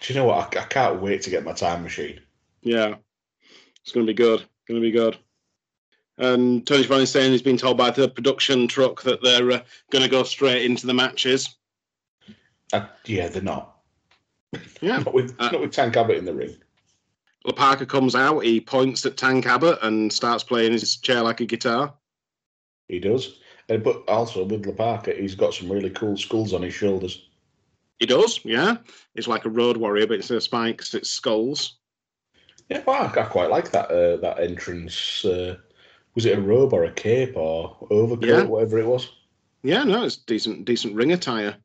Do 0.00 0.14
you 0.14 0.14
know 0.14 0.26
what? 0.26 0.56
I, 0.56 0.60
I 0.60 0.64
can't 0.64 1.00
wait 1.00 1.22
to 1.22 1.30
get 1.30 1.44
my 1.44 1.52
time 1.52 1.82
machine. 1.82 2.20
Yeah, 2.62 2.96
it's 3.82 3.92
going 3.92 4.06
to 4.06 4.10
be 4.10 4.16
good. 4.16 4.44
Going 4.66 4.80
to 4.80 4.86
be 4.86 4.90
good. 4.90 5.16
And 6.18 6.66
Tony 6.66 6.82
Schiavone's 6.82 7.10
saying 7.10 7.30
he's 7.30 7.42
been 7.42 7.56
told 7.56 7.78
by 7.78 7.90
the 7.90 8.08
production 8.08 8.66
truck 8.66 9.02
that 9.02 9.22
they're 9.22 9.50
uh, 9.52 9.60
going 9.90 10.02
to 10.02 10.10
go 10.10 10.24
straight 10.24 10.64
into 10.64 10.86
the 10.86 10.94
matches. 10.94 11.56
Uh, 12.72 12.86
yeah, 13.06 13.28
they're 13.28 13.42
not. 13.42 13.76
Yeah, 14.80 14.98
not 15.04 15.14
with 15.14 15.34
uh, 15.38 15.50
not 15.50 15.60
with 15.60 15.72
Tank 15.72 15.96
Abbott 15.96 16.16
in 16.16 16.24
the 16.24 16.34
ring. 16.34 16.56
La 17.44 17.52
Parka 17.52 17.86
comes 17.86 18.14
out. 18.14 18.40
He 18.40 18.60
points 18.60 19.06
at 19.06 19.16
Tank 19.16 19.46
Abbott 19.46 19.78
and 19.82 20.12
starts 20.12 20.44
playing 20.44 20.72
his 20.72 20.96
chair 20.96 21.22
like 21.22 21.40
a 21.40 21.46
guitar. 21.46 21.94
He 22.88 22.98
does, 22.98 23.38
uh, 23.68 23.76
but 23.76 24.02
also 24.08 24.44
with 24.44 24.66
La 24.66 24.72
Parka, 24.72 25.12
he's 25.12 25.34
got 25.34 25.54
some 25.54 25.70
really 25.70 25.90
cool 25.90 26.16
skulls 26.16 26.52
on 26.52 26.62
his 26.62 26.74
shoulders. 26.74 27.28
He 27.98 28.06
does, 28.06 28.40
yeah. 28.44 28.76
It's 29.14 29.28
like 29.28 29.44
a 29.44 29.50
road 29.50 29.76
warrior, 29.76 30.06
but 30.06 30.14
instead 30.14 30.36
of 30.36 30.42
spikes, 30.42 30.94
it's 30.94 31.10
skulls. 31.10 31.78
Yeah, 32.68 32.82
well, 32.86 33.02
I 33.02 33.22
quite 33.24 33.50
like 33.50 33.70
that 33.72 33.90
uh, 33.90 34.16
that 34.18 34.38
entrance. 34.40 35.24
Uh, 35.24 35.56
was 36.14 36.26
it 36.26 36.38
a 36.38 36.40
robe 36.40 36.72
or 36.72 36.84
a 36.84 36.92
cape 36.92 37.36
or 37.36 37.76
overcoat, 37.90 38.28
yeah. 38.28 38.42
whatever 38.42 38.78
it 38.78 38.86
was? 38.86 39.10
Yeah, 39.62 39.84
no, 39.84 40.04
it's 40.04 40.16
decent, 40.16 40.64
decent 40.64 40.94
ring 40.94 41.12
attire. 41.12 41.56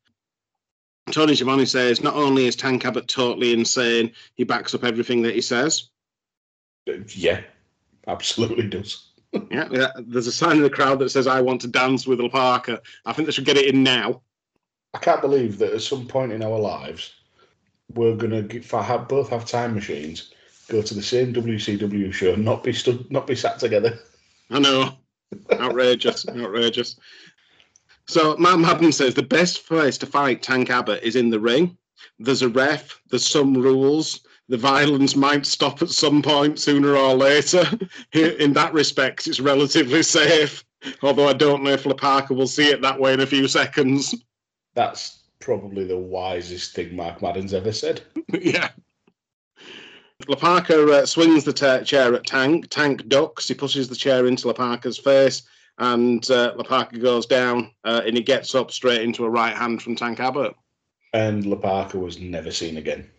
Tony 1.11 1.35
Schiavone 1.35 1.65
says 1.65 2.01
not 2.01 2.15
only 2.15 2.45
is 2.45 2.55
Tank 2.55 2.85
Abbott 2.85 3.07
totally 3.07 3.53
insane, 3.53 4.11
he 4.35 4.43
backs 4.43 4.73
up 4.73 4.83
everything 4.83 5.21
that 5.23 5.35
he 5.35 5.41
says. 5.41 5.89
Yeah, 6.85 7.41
absolutely 8.07 8.67
does. 8.67 9.09
yeah, 9.51 9.67
yeah, 9.71 9.87
there's 9.99 10.27
a 10.27 10.31
sign 10.31 10.57
in 10.57 10.63
the 10.63 10.69
crowd 10.69 10.99
that 10.99 11.09
says, 11.09 11.27
"I 11.27 11.41
want 11.41 11.61
to 11.61 11.67
dance 11.67 12.05
with 12.05 12.19
La 12.19 12.29
Parka." 12.29 12.81
I 13.05 13.13
think 13.13 13.25
they 13.25 13.31
should 13.31 13.45
get 13.45 13.57
it 13.57 13.73
in 13.73 13.83
now. 13.83 14.21
I 14.93 14.99
can't 14.99 15.21
believe 15.21 15.57
that 15.57 15.73
at 15.73 15.81
some 15.81 16.07
point 16.07 16.31
in 16.31 16.43
our 16.43 16.59
lives, 16.59 17.15
we're 17.95 18.15
gonna 18.15 18.43
get, 18.43 18.65
have, 18.65 19.07
both 19.07 19.29
have 19.29 19.45
time 19.45 19.73
machines, 19.73 20.31
go 20.67 20.81
to 20.81 20.93
the 20.93 21.01
same 21.01 21.33
WCW 21.33 22.13
show, 22.13 22.35
not 22.35 22.63
be 22.63 22.73
stood, 22.73 23.09
not 23.11 23.25
be 23.25 23.35
sat 23.35 23.59
together. 23.59 23.99
I 24.51 24.59
know, 24.59 24.97
outrageous, 25.51 26.27
outrageous. 26.27 26.99
So 28.07 28.35
Matt 28.37 28.59
Madden 28.59 28.91
says 28.91 29.13
the 29.13 29.23
best 29.23 29.65
place 29.65 29.97
to 29.99 30.05
fight 30.05 30.41
Tank 30.41 30.69
Abbott 30.69 31.03
is 31.03 31.15
in 31.15 31.29
the 31.29 31.39
ring. 31.39 31.77
There's 32.19 32.41
a 32.41 32.49
ref. 32.49 33.01
There's 33.09 33.25
some 33.25 33.53
rules. 33.53 34.21
The 34.49 34.57
violence 34.57 35.15
might 35.15 35.45
stop 35.45 35.81
at 35.81 35.89
some 35.89 36.21
point 36.21 36.59
sooner 36.59 36.95
or 36.95 37.15
later. 37.15 37.65
In 38.13 38.53
that 38.53 38.73
respect, 38.73 39.25
it's 39.25 39.39
relatively 39.39 40.03
safe. 40.03 40.65
Although 41.01 41.29
I 41.29 41.33
don't 41.33 41.63
know 41.63 41.71
if 41.71 41.97
Parker 41.97 42.33
will 42.33 42.47
see 42.47 42.69
it 42.69 42.81
that 42.81 42.99
way 42.99 43.13
in 43.13 43.21
a 43.21 43.25
few 43.25 43.47
seconds. 43.47 44.13
That's 44.73 45.23
probably 45.39 45.85
the 45.85 45.97
wisest 45.97 46.75
thing 46.75 46.93
Mark 46.93 47.21
Madden's 47.21 47.53
ever 47.53 47.71
said. 47.71 48.01
yeah. 48.33 48.69
La 50.27 50.35
Parka 50.35 50.91
uh, 50.91 51.05
swings 51.05 51.43
the 51.45 51.53
ta- 51.53 51.83
chair 51.83 52.13
at 52.13 52.25
Tank. 52.25 52.69
Tank 52.69 53.07
ducks. 53.07 53.47
He 53.47 53.53
pushes 53.53 53.87
the 53.87 53.95
chair 53.95 54.25
into 54.25 54.47
La 54.47 54.53
Parka's 54.53 54.97
face, 54.97 55.43
and 55.77 56.29
uh, 56.29 56.53
goes 56.99 57.25
down, 57.25 57.71
uh, 57.83 58.01
and 58.05 58.15
he 58.15 58.23
gets 58.23 58.55
up 58.55 58.71
straight 58.71 59.01
into 59.01 59.25
a 59.25 59.29
right 59.29 59.55
hand 59.55 59.81
from 59.81 59.95
Tank 59.95 60.19
Abbott. 60.19 60.55
And 61.13 61.45
La 61.45 61.55
Parka 61.55 61.99
was 61.99 62.19
never 62.19 62.51
seen 62.51 62.77
again. 62.77 63.09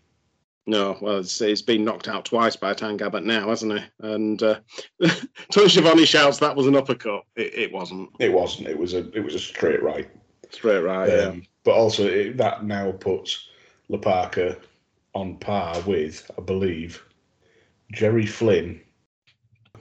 No, 0.66 0.96
well, 1.00 1.18
it's, 1.18 1.40
it's 1.40 1.62
been 1.62 1.84
knocked 1.84 2.08
out 2.08 2.24
twice 2.24 2.56
by 2.56 2.72
Tank 2.72 3.02
Abbott 3.02 3.24
now, 3.24 3.48
hasn't 3.48 3.78
he? 3.78 3.84
And 4.00 4.42
uh, 4.42 4.60
Tony 5.52 5.68
Schiavone 5.68 6.06
shouts 6.06 6.38
that 6.38 6.56
was 6.56 6.66
an 6.66 6.76
uppercut. 6.76 7.24
It, 7.36 7.54
it, 7.54 7.72
wasn't. 7.72 8.10
It 8.18 8.32
wasn't. 8.32 8.68
It 8.68 8.78
was 8.78 8.94
a 8.94 9.10
it 9.10 9.22
was 9.22 9.34
a 9.34 9.38
straight 9.38 9.82
right. 9.82 10.08
Straight 10.50 10.78
right. 10.78 11.08
Um, 11.10 11.38
yeah. 11.38 11.44
But 11.64 11.74
also 11.74 12.06
it, 12.06 12.38
that 12.38 12.64
now 12.64 12.92
puts 12.92 13.48
La 13.88 13.98
Parka 13.98 14.56
on 15.14 15.36
par 15.36 15.80
with, 15.86 16.30
I 16.36 16.40
believe, 16.40 17.04
Jerry 17.92 18.26
Flynn, 18.26 18.80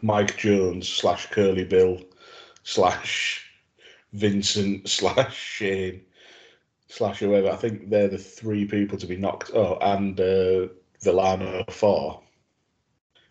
Mike 0.01 0.37
Jones 0.37 0.89
slash 0.89 1.27
Curly 1.27 1.63
Bill 1.63 1.99
slash 2.63 3.49
Vincent 4.13 4.89
slash 4.89 5.35
Shane 5.35 6.01
slash 6.87 7.19
whoever. 7.19 7.49
I 7.49 7.55
think 7.55 7.89
they're 7.89 8.07
the 8.07 8.17
three 8.17 8.65
people 8.65 8.97
to 8.97 9.07
be 9.07 9.17
knocked. 9.17 9.51
Oh, 9.53 9.77
and 9.81 10.19
uh, 10.19 10.67
Villano 11.01 11.65
four 11.69 12.21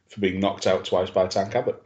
for 0.09 0.21
being 0.21 0.41
knocked 0.41 0.67
out 0.67 0.85
twice 0.85 1.11
by 1.11 1.27
Tank 1.27 1.55
Abbott. 1.55 1.83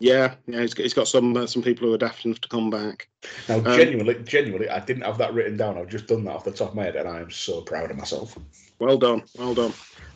Yeah, 0.00 0.34
yeah, 0.46 0.60
he's 0.62 0.72
got, 0.72 0.82
he's 0.82 0.94
got 0.94 1.08
some 1.08 1.36
uh, 1.36 1.46
some 1.46 1.62
people 1.62 1.86
who 1.86 1.94
are 1.94 1.98
daft 1.98 2.24
enough 2.24 2.40
to 2.40 2.48
come 2.48 2.70
back. 2.70 3.08
Now, 3.48 3.58
um, 3.58 3.64
genuinely, 3.64 4.14
genuinely, 4.24 4.68
I 4.68 4.80
didn't 4.80 5.02
have 5.02 5.18
that 5.18 5.34
written 5.34 5.58
down. 5.58 5.76
I've 5.76 5.88
just 5.88 6.06
done 6.06 6.24
that 6.24 6.36
off 6.36 6.44
the 6.44 6.52
top 6.52 6.70
of 6.70 6.74
my 6.74 6.84
head, 6.84 6.96
and 6.96 7.08
I 7.08 7.20
am 7.20 7.30
so 7.30 7.60
proud 7.60 7.90
of 7.90 7.98
myself. 7.98 8.36
Well 8.78 8.96
done, 8.96 9.22
well 9.36 9.54
done. 9.54 9.74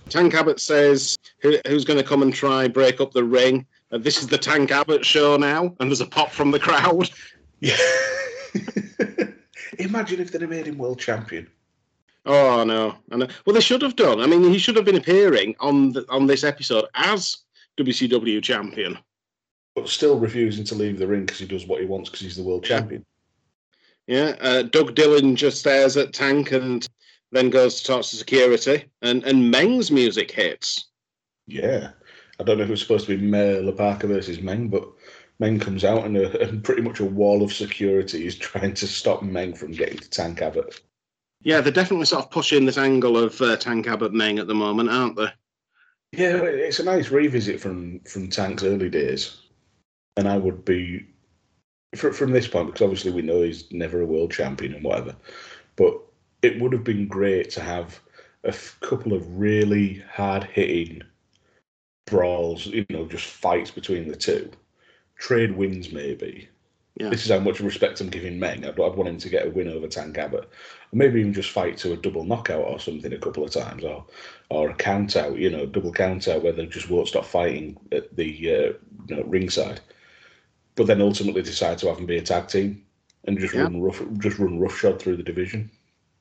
Tank 0.08 0.34
Abbott 0.34 0.58
says, 0.58 1.18
Who, 1.40 1.58
"Who's 1.66 1.84
going 1.84 1.98
to 1.98 2.04
come 2.04 2.22
and 2.22 2.32
try 2.32 2.66
break 2.66 3.00
up 3.00 3.12
the 3.12 3.24
ring?" 3.24 3.66
Uh, 3.94 3.98
this 3.98 4.18
is 4.18 4.26
the 4.26 4.38
Tank 4.38 4.72
Abbott 4.72 5.04
show 5.04 5.36
now, 5.36 5.74
and 5.78 5.88
there's 5.88 6.00
a 6.00 6.06
pop 6.06 6.32
from 6.32 6.50
the 6.50 6.58
crowd. 6.58 7.10
Yeah. 7.60 7.76
Imagine 9.78 10.20
if 10.20 10.32
they'd 10.32 10.40
have 10.40 10.50
made 10.50 10.66
him 10.66 10.78
world 10.78 10.98
champion. 10.98 11.48
Oh 12.26 12.64
no, 12.64 12.96
I 13.12 13.16
know. 13.16 13.28
Well, 13.44 13.54
they 13.54 13.60
should 13.60 13.82
have 13.82 13.96
done. 13.96 14.20
I 14.20 14.26
mean, 14.26 14.42
he 14.42 14.58
should 14.58 14.76
have 14.76 14.84
been 14.84 14.96
appearing 14.96 15.54
on 15.60 15.92
the, 15.92 16.04
on 16.08 16.26
this 16.26 16.42
episode 16.42 16.86
as 16.94 17.38
WCW 17.78 18.42
champion, 18.42 18.98
but 19.76 19.88
still 19.88 20.18
refusing 20.18 20.64
to 20.64 20.74
leave 20.74 20.98
the 20.98 21.06
ring 21.06 21.26
because 21.26 21.38
he 21.38 21.46
does 21.46 21.66
what 21.66 21.80
he 21.80 21.86
wants 21.86 22.10
because 22.10 22.22
he's 22.22 22.36
the 22.36 22.42
world 22.42 22.64
champion. 22.64 23.04
Yeah, 24.06 24.34
uh, 24.40 24.62
Doug 24.62 24.94
Dillon 24.94 25.36
just 25.36 25.60
stares 25.60 25.96
at 25.96 26.12
Tank 26.12 26.52
and 26.52 26.86
then 27.30 27.50
goes 27.50 27.80
to 27.80 27.86
talk 27.86 28.02
to 28.02 28.16
security, 28.16 28.86
and 29.02 29.22
and 29.24 29.50
Meng's 29.50 29.90
music 29.90 30.30
hits. 30.30 30.86
Yeah, 31.46 31.90
I 32.40 32.42
don't 32.42 32.58
know 32.58 32.64
if 32.64 32.68
it 32.68 32.72
was 32.72 32.80
supposed 32.80 33.06
to 33.06 33.16
be 33.16 33.24
Mayor 33.24 33.70
Parker 33.72 34.08
versus 34.08 34.40
Meng, 34.40 34.68
but 34.68 34.86
Meng 35.38 35.60
comes 35.60 35.84
out 35.84 36.04
and, 36.04 36.16
a, 36.16 36.40
and 36.48 36.64
pretty 36.64 36.82
much 36.82 37.00
a 37.00 37.04
wall 37.04 37.42
of 37.42 37.52
security 37.52 38.26
is 38.26 38.36
trying 38.36 38.74
to 38.74 38.86
stop 38.86 39.22
Meng 39.22 39.54
from 39.54 39.72
getting 39.72 39.98
to 39.98 40.10
Tank 40.10 40.42
Abbott. 40.42 40.80
Yeah, 41.42 41.60
they're 41.60 41.72
definitely 41.72 42.06
sort 42.06 42.24
of 42.24 42.30
pushing 42.30 42.64
this 42.64 42.78
angle 42.78 43.18
of 43.18 43.40
uh, 43.40 43.56
Tank 43.56 43.86
Abbott 43.86 44.12
Meng 44.14 44.38
at 44.38 44.46
the 44.46 44.54
moment, 44.54 44.90
aren't 44.90 45.16
they? 45.16 45.28
Yeah, 46.12 46.36
it's 46.36 46.78
a 46.78 46.84
nice 46.84 47.10
revisit 47.10 47.60
from 47.60 48.00
from 48.00 48.28
Tank's 48.28 48.62
early 48.62 48.88
days, 48.88 49.42
and 50.16 50.28
I 50.28 50.38
would 50.38 50.64
be 50.64 51.06
from 51.96 52.32
this 52.32 52.46
point 52.46 52.66
because 52.68 52.82
obviously 52.82 53.10
we 53.10 53.22
know 53.22 53.42
he's 53.42 53.70
never 53.72 54.00
a 54.00 54.06
world 54.06 54.30
champion 54.30 54.74
and 54.74 54.84
whatever, 54.84 55.16
but 55.76 56.00
it 56.42 56.60
would 56.60 56.72
have 56.72 56.84
been 56.84 57.08
great 57.08 57.50
to 57.50 57.60
have 57.60 58.00
a 58.44 58.54
couple 58.80 59.12
of 59.12 59.26
really 59.36 60.04
hard 60.12 60.44
hitting 60.44 61.02
brawls, 62.06 62.66
you 62.66 62.86
know, 62.90 63.06
just 63.06 63.26
fights 63.26 63.70
between 63.70 64.08
the 64.08 64.16
two 64.16 64.50
trade 65.16 65.56
wins 65.56 65.92
maybe. 65.92 66.48
Yeah. 66.96 67.08
This 67.08 67.24
is 67.24 67.32
how 67.32 67.40
much 67.40 67.58
respect 67.58 68.00
I'm 68.00 68.08
giving 68.08 68.38
Meng. 68.38 68.64
I'd, 68.64 68.78
I'd 68.78 68.94
want 68.94 69.08
him 69.08 69.18
to 69.18 69.28
get 69.28 69.46
a 69.46 69.50
win 69.50 69.68
over 69.68 69.88
Tank 69.88 70.16
Abbott, 70.16 70.48
maybe 70.92 71.20
even 71.20 71.32
just 71.32 71.50
fight 71.50 71.76
to 71.78 71.92
a 71.92 71.96
double 71.96 72.22
knockout 72.22 72.64
or 72.64 72.78
something 72.78 73.12
a 73.12 73.18
couple 73.18 73.42
of 73.42 73.50
times, 73.50 73.82
or 73.82 74.06
or 74.48 74.70
a 74.70 74.74
count 74.74 75.16
out, 75.16 75.36
you 75.36 75.50
know, 75.50 75.66
double 75.66 75.90
count 75.90 76.28
out 76.28 76.44
where 76.44 76.52
they 76.52 76.66
just 76.66 76.88
won't 76.90 77.08
stop 77.08 77.24
fighting 77.24 77.76
at 77.90 78.14
the 78.14 78.30
uh, 78.48 78.72
you 79.08 79.16
know, 79.16 79.24
ringside, 79.24 79.80
but 80.76 80.86
then 80.86 81.02
ultimately 81.02 81.42
decide 81.42 81.78
to 81.78 81.88
have 81.88 81.96
them 81.96 82.06
be 82.06 82.18
a 82.18 82.22
tag 82.22 82.46
team 82.46 82.84
and 83.24 83.38
just 83.38 83.54
yeah. 83.54 83.62
run 83.62 83.82
rough, 83.82 84.00
just 84.18 84.38
run 84.38 84.60
roughshod 84.60 85.02
through 85.02 85.16
the 85.16 85.22
division. 85.24 85.68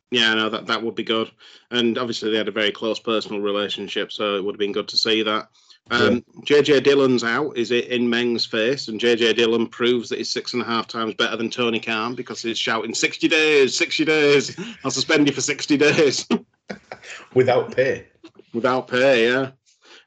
Yeah, 0.10 0.34
no, 0.34 0.50
that 0.50 0.66
that 0.68 0.82
would 0.82 0.96
be 0.96 1.04
good. 1.04 1.30
And 1.70 2.00
obviously 2.00 2.32
they 2.32 2.38
had 2.38 2.48
a 2.48 2.52
very 2.52 2.72
close 2.72 3.00
personal 3.00 3.42
relationship, 3.42 4.12
so 4.12 4.38
it 4.38 4.44
would 4.44 4.56
have 4.56 4.60
been 4.60 4.72
good 4.72 4.88
to 4.88 4.98
see 4.98 5.22
that. 5.22 5.50
Um, 5.92 6.24
yeah. 6.48 6.62
JJ 6.62 6.84
Dillon's 6.84 7.24
out. 7.24 7.58
Is 7.58 7.72
it 7.72 7.88
in 7.88 8.10
Meng's 8.10 8.46
face? 8.46 8.88
And 8.88 9.00
JJ 9.00 9.36
Dillon 9.36 9.68
proves 9.68 10.10
that 10.10 10.18
he's 10.18 10.30
six 10.30 10.54
and 10.54 10.62
a 10.62 10.66
half 10.66 10.88
times 10.88 11.14
better 11.16 11.36
than 11.36 11.50
Tony 11.50 11.80
Khan 11.80 12.16
because 12.16 12.42
he's 12.42 12.58
shouting 12.58 12.94
60 12.94 13.28
days, 13.28 13.78
60 13.78 14.06
days. 14.06 14.60
I'll 14.84 14.92
suspend 14.92 15.28
you 15.28 15.34
for 15.34 15.42
60 15.42 15.78
days. 15.78 16.28
without 17.34 17.76
pay. 17.76 18.08
Without 18.54 18.88
pay, 18.88 19.28
yeah. 19.28 19.52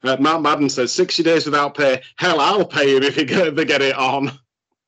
Uh, 0.03 0.17
Matt 0.19 0.41
Madden 0.41 0.69
says 0.69 0.91
60 0.93 1.23
days 1.23 1.45
without 1.45 1.75
pay. 1.75 2.01
Hell, 2.17 2.39
I'll 2.39 2.65
pay 2.65 2.95
him 2.95 3.03
if 3.03 3.15
he 3.15 3.25
get, 3.25 3.55
they 3.55 3.65
get 3.65 3.81
it 3.81 3.95
on. 3.95 4.31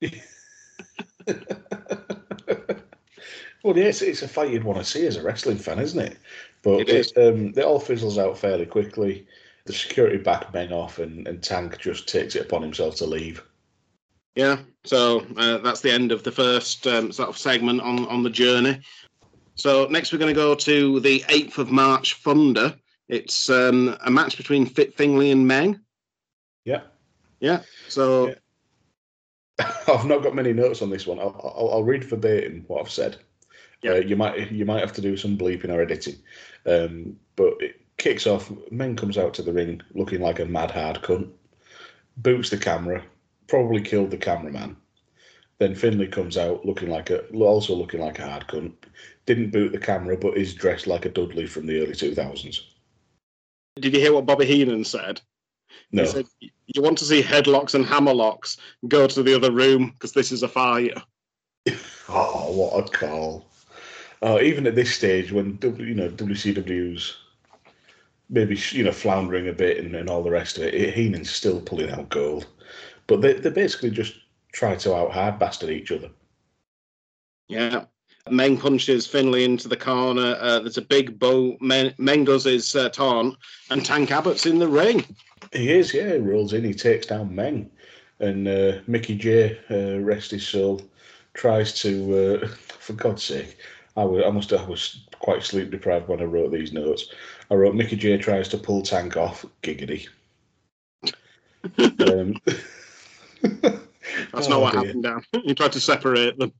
well, 3.62 3.76
yes, 3.76 4.02
it's, 4.02 4.02
it's, 4.02 4.22
a 4.22 4.28
fight 4.28 4.50
you'd 4.50 4.64
want 4.64 4.78
to 4.78 4.84
see 4.84 5.06
as 5.06 5.16
a 5.16 5.22
wrestling 5.22 5.58
fan, 5.58 5.78
isn't 5.78 6.00
it? 6.00 6.16
But 6.62 6.88
it, 6.88 6.88
it, 6.88 7.12
um, 7.16 7.52
it 7.56 7.64
all 7.64 7.80
fizzles 7.80 8.18
out 8.18 8.38
fairly 8.38 8.66
quickly 8.66 9.26
the 9.66 9.72
security 9.72 10.18
back 10.18 10.52
Meng 10.52 10.72
off, 10.72 10.98
and, 10.98 11.26
and 11.28 11.42
Tank 11.42 11.78
just 11.78 12.08
takes 12.08 12.34
it 12.34 12.46
upon 12.46 12.62
himself 12.62 12.96
to 12.96 13.06
leave. 13.06 13.42
Yeah, 14.34 14.58
so 14.84 15.26
uh, 15.36 15.58
that's 15.58 15.80
the 15.80 15.90
end 15.90 16.12
of 16.12 16.22
the 16.22 16.32
first 16.32 16.86
um, 16.86 17.12
sort 17.12 17.28
of 17.28 17.36
segment 17.36 17.80
on, 17.80 18.06
on 18.06 18.22
the 18.22 18.30
journey. 18.30 18.80
So 19.54 19.86
next 19.90 20.12
we're 20.12 20.18
going 20.18 20.34
to 20.34 20.40
go 20.40 20.54
to 20.54 21.00
the 21.00 21.20
8th 21.28 21.58
of 21.58 21.70
March 21.70 22.14
Thunder. 22.14 22.74
It's 23.08 23.50
um, 23.50 23.96
a 24.06 24.10
match 24.10 24.36
between 24.36 24.66
Fit 24.66 24.94
Finlay 24.94 25.32
and 25.32 25.46
Meng. 25.46 25.80
Yeah. 26.64 26.82
Yeah. 27.40 27.62
So 27.88 28.28
yeah. 29.58 29.72
I've 29.88 30.06
not 30.06 30.22
got 30.22 30.34
many 30.34 30.52
notes 30.52 30.80
on 30.80 30.90
this 30.90 31.06
one. 31.06 31.18
I'll, 31.18 31.38
I'll, 31.42 31.70
I'll 31.72 31.84
read 31.84 32.04
verbatim 32.04 32.64
what 32.68 32.80
I've 32.80 32.90
said. 32.90 33.16
Yeah. 33.82 33.92
Uh, 33.92 33.96
you 33.96 34.16
might 34.16 34.52
you 34.52 34.64
might 34.64 34.80
have 34.80 34.92
to 34.92 35.00
do 35.00 35.16
some 35.16 35.36
bleeping 35.36 35.70
or 35.70 35.80
editing, 35.80 36.16
um, 36.66 37.18
but 37.34 37.54
it, 37.60 37.79
kicks 38.00 38.26
off. 38.26 38.50
Meng 38.70 38.96
comes 38.96 39.18
out 39.18 39.34
to 39.34 39.42
the 39.42 39.52
ring 39.52 39.80
looking 39.94 40.20
like 40.20 40.40
a 40.40 40.46
mad 40.46 40.70
hard 40.70 41.02
cunt. 41.02 41.28
Boots 42.16 42.50
the 42.50 42.56
camera, 42.56 43.04
probably 43.46 43.80
killed 43.80 44.10
the 44.10 44.16
cameraman. 44.16 44.76
Then 45.58 45.74
Finlay 45.74 46.06
comes 46.06 46.38
out 46.38 46.64
looking 46.64 46.88
like 46.88 47.10
a, 47.10 47.26
also 47.28 47.74
looking 47.74 48.00
like 48.00 48.18
a 48.18 48.26
hard 48.26 48.46
cunt. 48.48 48.72
Didn't 49.26 49.50
boot 49.50 49.72
the 49.72 49.78
camera, 49.78 50.16
but 50.16 50.38
is 50.38 50.54
dressed 50.54 50.86
like 50.86 51.04
a 51.04 51.10
Dudley 51.10 51.46
from 51.46 51.66
the 51.66 51.82
early 51.82 51.94
two 51.94 52.14
thousands. 52.14 52.66
Did 53.76 53.94
you 53.94 54.00
hear 54.00 54.14
what 54.14 54.26
Bobby 54.26 54.46
Heenan 54.46 54.84
said? 54.84 55.20
No. 55.92 56.02
He 56.02 56.08
said, 56.08 56.26
"You 56.40 56.82
want 56.82 56.98
to 56.98 57.04
see 57.04 57.22
headlocks 57.22 57.74
and 57.74 57.84
hammerlocks? 57.84 58.56
Go 58.88 59.06
to 59.06 59.22
the 59.22 59.36
other 59.36 59.52
room 59.52 59.90
because 59.90 60.12
this 60.12 60.32
is 60.32 60.42
a 60.42 60.48
fight." 60.48 60.94
oh, 62.08 62.52
what 62.52 62.88
a 62.88 62.90
call! 62.90 63.46
Oh, 64.22 64.40
even 64.40 64.66
at 64.66 64.74
this 64.74 64.94
stage, 64.94 65.30
when 65.30 65.58
you 65.62 65.94
know 65.94 66.08
WCW's 66.08 67.16
maybe 68.30 68.58
you 68.70 68.84
know 68.84 68.92
floundering 68.92 69.48
a 69.48 69.52
bit 69.52 69.78
and, 69.78 69.94
and 69.94 70.08
all 70.08 70.22
the 70.22 70.30
rest 70.30 70.56
of 70.56 70.64
it. 70.64 70.94
Heenan's 70.94 71.30
still 71.30 71.60
pulling 71.60 71.90
out 71.90 72.08
gold, 72.08 72.46
but 73.06 73.20
they 73.20 73.34
they 73.34 73.50
basically 73.50 73.90
just 73.90 74.14
try 74.52 74.76
to 74.76 74.94
out 74.94 75.12
hard 75.12 75.38
bastard 75.38 75.70
each 75.70 75.92
other. 75.92 76.10
Yeah. 77.48 77.84
Meng 78.28 78.58
punches 78.58 79.06
Finlay 79.06 79.44
into 79.44 79.66
the 79.66 79.76
corner. 79.76 80.36
Uh, 80.38 80.60
there's 80.60 80.76
a 80.76 80.82
big 80.82 81.18
bow. 81.18 81.56
Meng, 81.60 81.92
Meng 81.98 82.24
does 82.24 82.44
his 82.44 82.76
uh, 82.76 82.88
taunt, 82.90 83.36
and 83.70 83.84
Tank 83.84 84.12
Abbott's 84.12 84.46
in 84.46 84.58
the 84.58 84.68
ring. 84.68 85.04
He 85.52 85.72
is, 85.72 85.92
yeah. 85.92 86.12
He 86.12 86.18
rolls 86.18 86.52
in, 86.52 86.62
he 86.62 86.74
takes 86.74 87.06
down 87.06 87.34
Meng, 87.34 87.70
and 88.20 88.46
uh, 88.46 88.80
Mickey 88.86 89.16
J, 89.16 89.58
uh, 89.70 90.00
rest 90.00 90.30
his 90.30 90.46
soul, 90.46 90.82
tries 91.34 91.80
to, 91.80 92.42
uh, 92.44 92.46
for 92.78 92.92
God's 92.92 93.24
sake, 93.24 93.56
I, 93.96 94.04
was, 94.04 94.22
I 94.24 94.30
must 94.30 94.52
I 94.52 94.64
was 94.64 95.06
quite 95.18 95.42
sleep 95.42 95.70
deprived 95.70 96.08
when 96.08 96.20
I 96.20 96.24
wrote 96.24 96.52
these 96.52 96.72
notes. 96.72 97.12
I 97.50 97.54
wrote 97.54 97.74
Mickey 97.74 97.96
J 97.96 98.16
tries 98.16 98.48
to 98.48 98.58
pull 98.58 98.82
tank 98.82 99.16
off. 99.16 99.44
Giggity. 99.62 100.08
um, 101.78 102.36
That's 103.42 104.46
oh, 104.46 104.48
not 104.48 104.60
what 104.60 104.72
dear. 104.72 104.84
happened, 104.84 105.02
Dan. 105.02 105.22
You 105.44 105.54
tried 105.54 105.72
to 105.72 105.80
separate 105.80 106.38
them. 106.38 106.52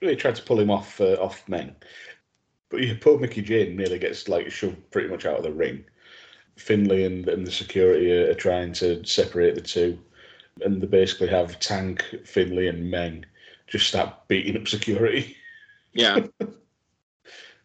they 0.00 0.16
tried 0.16 0.36
to 0.36 0.42
pull 0.42 0.60
him 0.60 0.70
off 0.70 1.00
uh, 1.00 1.14
off 1.20 1.46
Meng, 1.48 1.74
but 2.70 2.82
yeah, 2.82 2.94
poor 3.00 3.18
Mickey 3.18 3.42
J 3.42 3.74
nearly 3.74 3.98
gets 3.98 4.28
like 4.28 4.50
shoved 4.50 4.90
pretty 4.90 5.08
much 5.08 5.26
out 5.26 5.36
of 5.36 5.42
the 5.42 5.52
ring. 5.52 5.84
Finlay 6.56 7.04
and, 7.04 7.28
and 7.28 7.46
the 7.46 7.50
security 7.50 8.12
are, 8.12 8.30
are 8.30 8.34
trying 8.34 8.72
to 8.74 9.04
separate 9.04 9.54
the 9.54 9.60
two, 9.60 9.98
and 10.62 10.80
they 10.80 10.86
basically 10.86 11.28
have 11.28 11.58
Tank, 11.58 12.04
Finlay, 12.24 12.68
and 12.68 12.90
Meng 12.90 13.24
just 13.66 13.86
start 13.86 14.28
beating 14.28 14.56
up 14.56 14.68
security. 14.68 15.36
Yeah. 15.92 16.26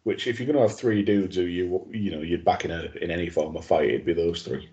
Which, 0.05 0.27
if 0.27 0.39
you're 0.39 0.45
going 0.45 0.55
to 0.55 0.61
have 0.61 0.77
three 0.77 1.01
dudes 1.01 1.35
who 1.35 1.41
you 1.41 1.85
you 1.91 2.11
know 2.11 2.21
you'd 2.21 2.45
back 2.45 2.63
in 2.63 2.69
a 2.69 2.83
in 3.01 3.09
any 3.09 3.27
form 3.27 3.57
of 3.57 3.65
fight, 3.65 3.89
it'd 3.89 4.05
be 4.05 4.13
those 4.13 4.43
three. 4.43 4.69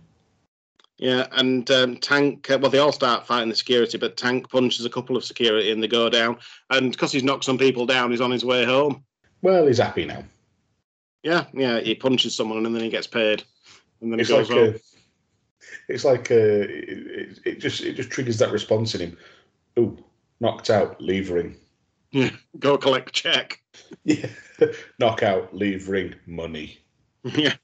Yeah, 0.98 1.26
and 1.32 1.68
um, 1.70 1.96
Tank, 1.96 2.48
uh, 2.50 2.58
well, 2.60 2.70
they 2.70 2.78
all 2.78 2.92
start 2.92 3.26
fighting 3.26 3.48
the 3.48 3.56
security, 3.56 3.96
but 3.98 4.16
Tank 4.18 4.50
punches 4.50 4.84
a 4.84 4.90
couple 4.90 5.16
of 5.16 5.24
security 5.24 5.72
and 5.72 5.82
they 5.82 5.88
go 5.88 6.08
down. 6.10 6.36
And 6.70 6.92
because 6.92 7.10
he's 7.10 7.24
knocked 7.24 7.44
some 7.44 7.58
people 7.58 7.86
down, 7.86 8.10
he's 8.10 8.20
on 8.20 8.30
his 8.30 8.44
way 8.44 8.64
home. 8.64 9.02
Well, 9.40 9.66
he's 9.66 9.78
happy 9.78 10.04
now. 10.04 10.22
Yeah, 11.24 11.46
yeah, 11.54 11.80
he 11.80 11.94
punches 11.94 12.34
someone 12.36 12.64
and 12.66 12.74
then 12.76 12.82
he 12.84 12.90
gets 12.90 13.06
paid. 13.06 13.42
And 14.00 14.12
then 14.12 14.20
It's 14.20 14.28
he 14.28 14.36
goes 14.36 14.48
like 14.50 14.58
home. 14.58 14.74
uh, 14.74 14.78
it's 15.88 16.04
like 16.04 16.30
uh, 16.30 16.34
it, 16.36 17.38
it 17.44 17.58
just 17.58 17.80
it 17.80 17.94
just 17.94 18.10
triggers 18.10 18.38
that 18.38 18.52
response 18.52 18.94
in 18.94 19.00
him. 19.00 19.18
Ooh, 19.78 19.96
knocked 20.40 20.68
out, 20.70 21.00
leave 21.00 21.30
ring. 22.12 22.30
Go 22.58 22.78
collect 22.78 23.12
check. 23.12 23.60
Yeah, 24.04 24.26
knockout, 24.98 25.54
leave 25.54 25.88
ring, 25.88 26.14
money. 26.26 26.78
yeah. 27.24 27.54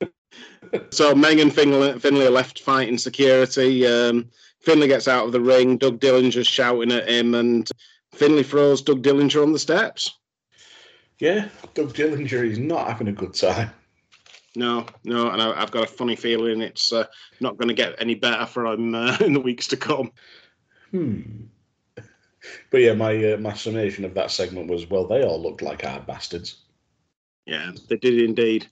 so 0.90 1.14
Meng 1.14 1.40
and 1.40 1.54
Finlay, 1.54 1.98
Finlay 1.98 2.26
are 2.26 2.30
left 2.30 2.60
fighting 2.60 2.98
security. 2.98 3.86
Um, 3.86 4.30
Finlay 4.60 4.88
gets 4.88 5.08
out 5.08 5.26
of 5.26 5.32
the 5.32 5.40
ring. 5.40 5.76
Doug 5.76 6.00
Dillinger's 6.00 6.46
shouting 6.46 6.92
at 6.92 7.08
him, 7.08 7.34
and 7.34 7.68
Finlay 8.14 8.42
throws 8.42 8.82
Doug 8.82 9.02
Dillinger 9.02 9.42
on 9.42 9.52
the 9.52 9.58
steps. 9.58 10.18
Yeah, 11.18 11.48
Doug 11.74 11.94
Dillinger 11.94 12.48
is 12.48 12.58
not 12.58 12.88
having 12.88 13.08
a 13.08 13.12
good 13.12 13.34
time. 13.34 13.70
No, 14.56 14.86
no, 15.04 15.30
and 15.30 15.42
I, 15.42 15.60
I've 15.60 15.70
got 15.70 15.84
a 15.84 15.88
funny 15.88 16.16
feeling 16.16 16.60
it's 16.60 16.92
uh, 16.92 17.06
not 17.40 17.56
going 17.56 17.68
to 17.68 17.74
get 17.74 17.96
any 17.98 18.14
better 18.14 18.46
for 18.46 18.66
him 18.66 18.94
uh, 18.94 19.16
in 19.20 19.32
the 19.32 19.40
weeks 19.40 19.66
to 19.68 19.76
come. 19.76 20.12
Hmm. 20.90 21.22
But 22.70 22.80
yeah, 22.82 22.94
my 22.94 23.32
uh, 23.32 23.36
my 23.38 23.54
summation 23.54 24.04
of 24.04 24.14
that 24.14 24.30
segment 24.30 24.68
was 24.68 24.88
well, 24.88 25.06
they 25.06 25.24
all 25.24 25.40
looked 25.40 25.62
like 25.62 25.82
hard 25.82 26.06
bastards. 26.06 26.62
Yeah, 27.46 27.72
they 27.88 27.96
did 27.96 28.20
indeed. 28.20 28.66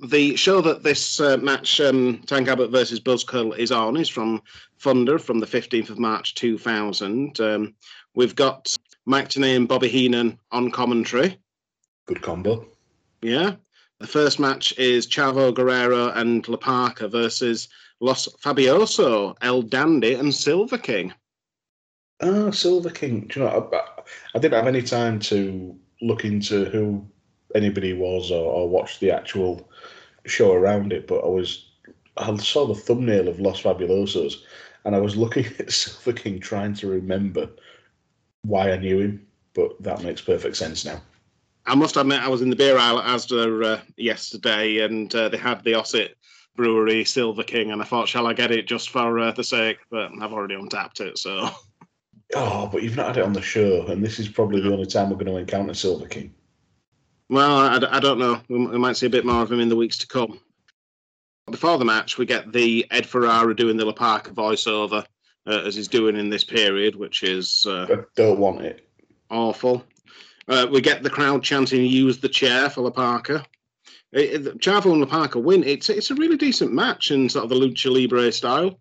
The 0.00 0.36
show 0.36 0.60
that 0.60 0.84
this 0.84 1.20
uh, 1.20 1.38
match, 1.38 1.80
um, 1.80 2.22
Tank 2.26 2.46
Abbott 2.46 2.70
versus 2.70 3.00
Buzzkill, 3.00 3.56
is 3.58 3.72
on 3.72 3.96
is 3.96 4.08
from 4.08 4.42
Thunder 4.78 5.18
from 5.18 5.40
the 5.40 5.46
15th 5.46 5.90
of 5.90 5.98
March 5.98 6.36
2000. 6.36 7.40
Um, 7.40 7.74
we've 8.14 8.36
got 8.36 8.76
Mike 9.06 9.34
and 9.36 9.66
Bobby 9.66 9.88
Heenan 9.88 10.38
on 10.52 10.70
commentary. 10.70 11.38
Good 12.06 12.22
combo. 12.22 12.66
Yeah. 13.22 13.56
The 13.98 14.06
first 14.06 14.38
match 14.38 14.78
is 14.78 15.08
Chavo 15.08 15.52
Guerrero 15.52 16.10
and 16.10 16.46
La 16.46 16.56
Parka 16.56 17.08
versus 17.08 17.68
Los 18.00 18.28
Fabulosos, 18.44 19.36
El 19.40 19.62
Dandy, 19.62 20.14
and 20.14 20.32
Silver 20.32 20.78
King. 20.78 21.12
Ah, 22.20 22.50
Silver 22.50 22.90
King. 22.90 23.26
Do 23.28 23.40
you 23.40 23.46
know? 23.46 23.70
I, 23.72 24.02
I 24.34 24.38
didn't 24.38 24.54
have 24.58 24.66
any 24.66 24.82
time 24.82 25.18
to 25.20 25.76
look 26.00 26.24
into 26.24 26.64
who 26.66 27.06
anybody 27.54 27.92
was 27.92 28.30
or, 28.30 28.52
or 28.52 28.68
watch 28.68 29.00
the 29.00 29.10
actual 29.10 29.68
show 30.26 30.52
around 30.52 30.92
it, 30.92 31.06
but 31.06 31.24
I 31.24 31.28
was 31.28 31.70
I 32.16 32.36
saw 32.36 32.66
the 32.66 32.74
thumbnail 32.74 33.28
of 33.28 33.40
Los 33.40 33.62
Fabulosos, 33.62 34.42
and 34.84 34.94
I 34.94 35.00
was 35.00 35.16
looking 35.16 35.46
at 35.58 35.72
Silver 35.72 36.18
King 36.18 36.40
trying 36.40 36.74
to 36.74 36.88
remember 36.88 37.48
why 38.42 38.72
I 38.72 38.78
knew 38.78 38.98
him. 38.98 39.26
But 39.54 39.80
that 39.82 40.02
makes 40.02 40.20
perfect 40.20 40.56
sense 40.56 40.84
now. 40.84 41.00
I 41.66 41.74
must 41.74 41.96
admit, 41.96 42.22
I 42.22 42.28
was 42.28 42.42
in 42.42 42.50
the 42.50 42.56
beer 42.56 42.78
aisle 42.78 42.98
at 42.98 43.06
Asda 43.06 43.64
uh, 43.64 43.80
yesterday, 43.96 44.78
and 44.78 45.14
uh, 45.14 45.28
they 45.28 45.36
had 45.36 45.62
the 45.64 45.74
Ossett 45.74 46.16
Brewery 46.56 47.04
Silver 47.04 47.42
King, 47.42 47.72
and 47.72 47.82
I 47.82 47.84
thought, 47.84 48.08
shall 48.08 48.26
I 48.26 48.32
get 48.32 48.50
it 48.50 48.66
just 48.66 48.90
for 48.90 49.18
uh, 49.18 49.32
the 49.32 49.44
sake? 49.44 49.78
But 49.90 50.10
I've 50.20 50.32
already 50.32 50.54
untapped 50.54 51.00
it, 51.00 51.18
so 51.18 51.50
Oh, 52.34 52.68
but 52.70 52.82
you've 52.82 52.96
not 52.96 53.08
had 53.08 53.18
it 53.18 53.24
on 53.24 53.32
the 53.32 53.40
show, 53.42 53.86
and 53.86 54.04
this 54.04 54.18
is 54.18 54.28
probably 54.28 54.60
the 54.60 54.72
only 54.72 54.86
time 54.86 55.08
we're 55.08 55.16
going 55.16 55.26
to 55.28 55.36
encounter 55.36 55.72
Silver 55.74 56.06
King. 56.06 56.34
well, 57.30 57.56
I, 57.56 57.96
I 57.96 58.00
don't 58.00 58.18
know. 58.18 58.40
We, 58.48 58.66
we 58.66 58.78
might 58.78 58.96
see 58.96 59.06
a 59.06 59.10
bit 59.10 59.24
more 59.24 59.42
of 59.42 59.50
him 59.50 59.60
in 59.60 59.68
the 59.68 59.76
weeks 59.76 59.98
to 59.98 60.06
come. 60.06 60.38
Before 61.50 61.78
the 61.78 61.84
match, 61.86 62.18
we 62.18 62.26
get 62.26 62.52
the 62.52 62.86
Ed 62.90 63.06
Ferrara 63.06 63.56
doing 63.56 63.78
the 63.78 63.86
La 63.86 63.92
Parka 63.92 64.30
voiceover 64.30 65.06
uh, 65.46 65.62
as 65.64 65.74
he's 65.74 65.88
doing 65.88 66.16
in 66.16 66.28
this 66.28 66.44
period, 66.44 66.94
which 66.96 67.22
is 67.22 67.64
uh, 67.66 67.86
I 67.90 68.04
don't 68.14 68.38
want 68.38 68.60
it. 68.60 68.86
awful. 69.30 69.84
Uh, 70.46 70.66
we 70.70 70.80
get 70.82 71.02
the 71.02 71.10
crowd 71.10 71.42
chanting 71.42 71.84
"Use 71.86 72.18
the 72.18 72.28
chair" 72.28 72.68
for 72.68 72.82
La 72.82 72.90
Parka. 72.90 73.44
It, 74.12 74.46
it, 74.46 74.58
Chavo 74.58 74.92
and 74.92 75.00
La 75.00 75.06
Parka 75.06 75.38
win. 75.38 75.64
It's 75.64 75.88
it's 75.88 76.10
a 76.10 76.14
really 76.14 76.36
decent 76.36 76.74
match 76.74 77.10
in 77.10 77.30
sort 77.30 77.44
of 77.44 77.48
the 77.50 77.56
lucha 77.56 77.90
libre 77.90 78.30
style. 78.32 78.78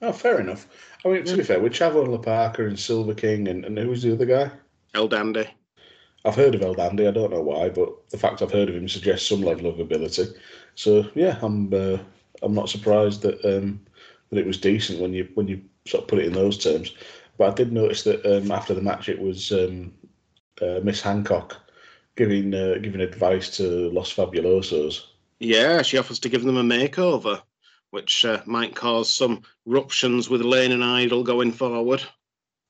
Oh, 0.00 0.12
fair 0.12 0.40
enough. 0.40 0.66
I 1.04 1.08
mean, 1.08 1.24
to 1.24 1.36
be 1.36 1.42
fair, 1.42 1.60
with 1.60 1.72
Chavo 1.72 2.02
and 2.02 2.12
La 2.12 2.18
Parka 2.18 2.66
and 2.66 2.78
Silver 2.78 3.14
King, 3.14 3.48
and, 3.48 3.64
and 3.64 3.78
who's 3.78 4.02
the 4.02 4.12
other 4.12 4.24
guy? 4.24 4.50
El 4.94 5.08
Dandy. 5.08 5.46
I've 6.24 6.34
heard 6.34 6.54
of 6.54 6.62
El 6.62 6.74
Dandy. 6.74 7.06
I 7.06 7.10
don't 7.10 7.32
know 7.32 7.42
why, 7.42 7.68
but 7.68 8.08
the 8.08 8.16
fact 8.16 8.40
I've 8.40 8.52
heard 8.52 8.70
of 8.70 8.74
him 8.74 8.88
suggests 8.88 9.28
some 9.28 9.42
level 9.42 9.68
of 9.68 9.78
ability. 9.78 10.24
So 10.74 11.06
yeah, 11.14 11.38
I'm 11.42 11.72
uh, 11.74 11.98
I'm 12.42 12.54
not 12.54 12.70
surprised 12.70 13.22
that 13.22 13.44
um, 13.44 13.80
that 14.30 14.38
it 14.38 14.46
was 14.46 14.58
decent 14.58 15.00
when 15.00 15.12
you 15.12 15.28
when 15.34 15.48
you 15.48 15.60
sort 15.86 16.04
of 16.04 16.08
put 16.08 16.20
it 16.20 16.26
in 16.26 16.32
those 16.32 16.56
terms. 16.56 16.94
But 17.36 17.50
I 17.50 17.54
did 17.54 17.72
notice 17.72 18.04
that 18.04 18.24
um, 18.24 18.50
after 18.50 18.72
the 18.72 18.80
match, 18.80 19.08
it 19.08 19.20
was 19.20 19.52
um, 19.52 19.92
uh, 20.62 20.80
Miss 20.82 21.02
Hancock 21.02 21.56
giving 22.16 22.54
uh, 22.54 22.76
giving 22.80 23.00
advice 23.00 23.54
to 23.58 23.90
Los 23.90 24.14
Fabulosos. 24.14 25.02
Yeah, 25.40 25.82
she 25.82 25.98
offers 25.98 26.20
to 26.20 26.28
give 26.28 26.44
them 26.44 26.56
a 26.56 26.62
makeover, 26.62 27.42
which 27.94 28.24
uh, 28.24 28.42
might 28.44 28.74
cause 28.74 29.08
some 29.08 29.40
ruptions 29.66 30.28
with 30.28 30.42
Lane 30.42 30.72
and 30.72 30.84
Idol 30.84 31.22
going 31.22 31.52
forward. 31.52 32.02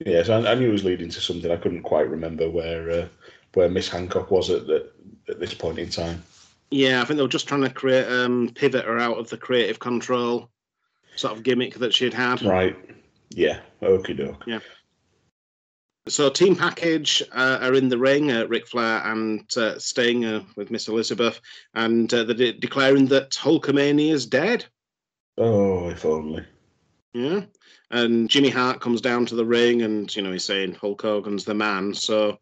Yes, 0.05 0.29
I, 0.29 0.53
I 0.53 0.55
knew 0.55 0.69
it 0.69 0.73
was 0.73 0.85
leading 0.85 1.09
to 1.09 1.21
something. 1.21 1.51
I 1.51 1.57
couldn't 1.57 1.83
quite 1.83 2.11
remember 2.11 2.51
where 2.51 2.91
uh, 2.91 3.09
where 3.55 3.71
Miss 3.71 3.89
Hancock 3.89 4.31
was 4.31 4.51
at, 4.51 4.69
at 4.69 4.93
at 5.29 5.41
this 5.41 5.55
point 5.55 5.79
in 5.79 5.89
time. 5.89 6.23
Yeah, 6.71 7.01
I 7.01 7.05
think 7.07 7.17
they 7.17 7.23
were 7.23 7.29
just 7.29 7.49
trying 7.49 7.63
to 7.63 7.71
create 7.71 8.07
um, 8.07 8.51
pivot 8.55 8.85
her 8.85 8.99
out 8.99 9.17
of 9.17 9.31
the 9.31 9.39
creative 9.39 9.79
control 9.79 10.51
sort 11.17 11.33
of 11.33 11.43
gimmick 11.43 11.75
that 11.77 11.95
she'd 11.95 12.13
had. 12.13 12.43
Right. 12.43 12.77
Yeah. 13.31 13.61
Okie 13.81 14.17
doke. 14.17 14.45
Yeah. 14.47 14.61
So 16.07 16.29
Team 16.29 16.55
Package 16.55 17.23
uh, 17.33 17.61
are 17.63 17.73
in 17.73 17.89
the 17.89 17.97
ring, 17.97 18.31
uh, 18.31 18.47
Ric 18.47 18.67
Flair 18.67 19.01
and 19.07 19.49
uh, 19.57 19.79
Sting 19.79 20.27
uh, 20.27 20.43
with 20.55 20.71
Miss 20.71 20.87
Elizabeth, 20.89 21.41
and 21.73 22.13
uh, 22.13 22.25
they're 22.25 22.35
de- 22.35 22.59
declaring 22.59 23.07
that 23.07 23.31
Hulkamania 23.31 24.13
is 24.13 24.27
dead. 24.27 24.67
Oh, 25.39 25.89
if 25.89 26.05
only. 26.05 26.45
Yeah. 27.13 27.43
And 27.91 28.29
Jimmy 28.29 28.51
Hart 28.51 28.81
comes 28.81 29.01
down 29.01 29.27
to 29.27 29.35
the 29.35 29.45
ring 29.45 29.83
and, 29.83 30.15
you 30.15 30.23
know, 30.23 30.33
he's 30.33 30.45
saying 30.45 30.75
Hulk 30.75 31.03
Hogan's 31.03 31.45
the 31.45 31.55
man. 31.55 31.95
So 31.95 32.39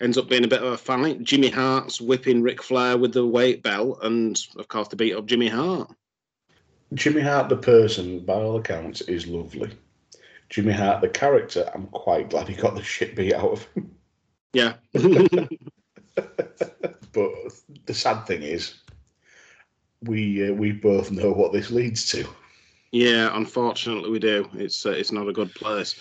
ends 0.00 0.18
up 0.18 0.28
being 0.28 0.44
a 0.44 0.48
bit 0.48 0.62
of 0.62 0.72
a 0.72 0.76
fight. 0.76 1.22
Jimmy 1.22 1.48
Hart's 1.48 2.00
whipping 2.00 2.42
Ric 2.42 2.62
Flair 2.62 2.96
with 2.98 3.12
the 3.12 3.26
weight 3.26 3.62
belt. 3.62 3.98
And, 4.02 4.38
of 4.56 4.68
course, 4.68 4.88
they 4.88 4.96
beat 4.96 5.14
up 5.14 5.26
Jimmy 5.26 5.48
Hart. 5.48 5.92
Jimmy 6.94 7.20
Hart, 7.20 7.48
the 7.48 7.56
person, 7.56 8.20
by 8.20 8.34
all 8.34 8.56
accounts, 8.56 9.00
is 9.02 9.26
lovely. 9.26 9.70
Jimmy 10.48 10.72
Hart, 10.72 11.00
the 11.00 11.08
character, 11.08 11.70
I'm 11.72 11.86
quite 11.88 12.30
glad 12.30 12.48
he 12.48 12.54
got 12.54 12.74
the 12.74 12.82
shit 12.82 13.14
beat 13.14 13.34
out 13.34 13.52
of 13.52 13.68
him. 13.74 13.94
Yeah. 14.52 14.74
But 17.12 17.32
the 17.86 17.94
sad 17.94 18.26
thing 18.26 18.42
is, 18.42 18.79
we 20.02 20.48
uh, 20.48 20.52
we 20.52 20.72
both 20.72 21.10
know 21.10 21.32
what 21.32 21.52
this 21.52 21.70
leads 21.70 22.06
to. 22.10 22.26
Yeah, 22.92 23.30
unfortunately, 23.34 24.10
we 24.10 24.18
do. 24.18 24.48
It's 24.54 24.84
uh, 24.84 24.90
it's 24.90 25.12
not 25.12 25.28
a 25.28 25.32
good 25.32 25.54
place. 25.54 25.94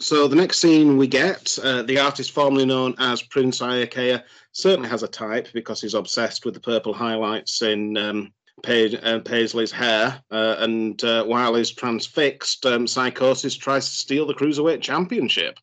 So 0.00 0.26
the 0.26 0.36
next 0.36 0.58
scene 0.58 0.96
we 0.96 1.06
get, 1.06 1.56
uh, 1.62 1.82
the 1.82 2.00
artist 2.00 2.32
formerly 2.32 2.66
known 2.66 2.96
as 2.98 3.22
Prince 3.22 3.60
Iaukea 3.60 4.24
certainly 4.50 4.88
has 4.88 5.04
a 5.04 5.08
type 5.08 5.46
because 5.54 5.80
he's 5.80 5.94
obsessed 5.94 6.44
with 6.44 6.54
the 6.54 6.60
purple 6.60 6.92
highlights 6.92 7.62
in 7.62 7.96
um, 7.96 8.32
uh, 8.66 9.20
Paisley's 9.24 9.70
hair. 9.70 10.20
Uh, 10.28 10.56
and 10.58 11.02
uh, 11.04 11.24
while 11.24 11.54
he's 11.54 11.70
transfixed, 11.70 12.66
um, 12.66 12.88
Psychosis 12.88 13.56
tries 13.56 13.88
to 13.88 13.94
steal 13.94 14.26
the 14.26 14.34
Cruiserweight 14.34 14.80
Championship. 14.80 15.60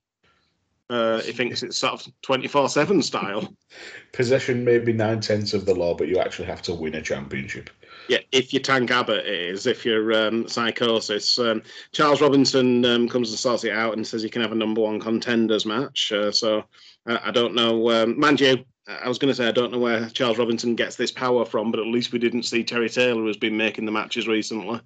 Uh, 0.89 1.21
he 1.21 1.31
thinks 1.31 1.61
it's 1.61 1.77
sort 1.77 1.93
of 1.93 2.11
24 2.23 2.69
7 2.69 3.01
style. 3.01 3.53
Possession 4.11 4.65
may 4.65 4.79
be 4.79 4.91
nine 4.91 5.19
tenths 5.19 5.53
of 5.53 5.65
the 5.65 5.75
law, 5.75 5.93
but 5.93 6.07
you 6.07 6.17
actually 6.17 6.47
have 6.47 6.63
to 6.63 6.73
win 6.73 6.95
a 6.95 7.01
championship. 7.01 7.69
Yeah, 8.07 8.19
if 8.31 8.51
you're 8.51 8.61
Tank 8.61 8.89
Abbott, 8.89 9.27
it 9.27 9.39
is. 9.51 9.67
If 9.67 9.85
you're 9.85 10.13
um, 10.13 10.47
Psychosis, 10.47 11.37
um, 11.37 11.61
Charles 11.91 12.21
Robinson 12.21 12.83
um, 12.85 13.07
comes 13.07 13.29
and 13.29 13.37
sorts 13.37 13.63
it 13.65 13.71
out 13.71 13.93
and 13.93 14.05
says 14.05 14.23
you 14.23 14.31
can 14.31 14.41
have 14.41 14.51
a 14.51 14.55
number 14.55 14.81
one 14.81 14.99
contenders 14.99 15.63
match. 15.63 16.11
Uh, 16.11 16.31
so 16.31 16.63
uh, 17.05 17.19
I 17.23 17.29
don't 17.29 17.53
know. 17.53 17.91
Um, 17.91 18.19
mind 18.19 18.41
you, 18.41 18.65
I 18.87 19.07
was 19.07 19.19
going 19.19 19.29
to 19.31 19.35
say 19.35 19.47
I 19.47 19.51
don't 19.51 19.71
know 19.71 19.77
where 19.77 20.09
Charles 20.09 20.39
Robinson 20.39 20.73
gets 20.73 20.95
this 20.95 21.11
power 21.11 21.45
from, 21.45 21.69
but 21.69 21.79
at 21.79 21.85
least 21.85 22.11
we 22.11 22.17
didn't 22.17 22.43
see 22.43 22.63
Terry 22.63 22.89
Taylor 22.89 23.21
who's 23.21 23.37
been 23.37 23.55
making 23.55 23.85
the 23.85 23.91
matches 23.91 24.27
recently. 24.27 24.81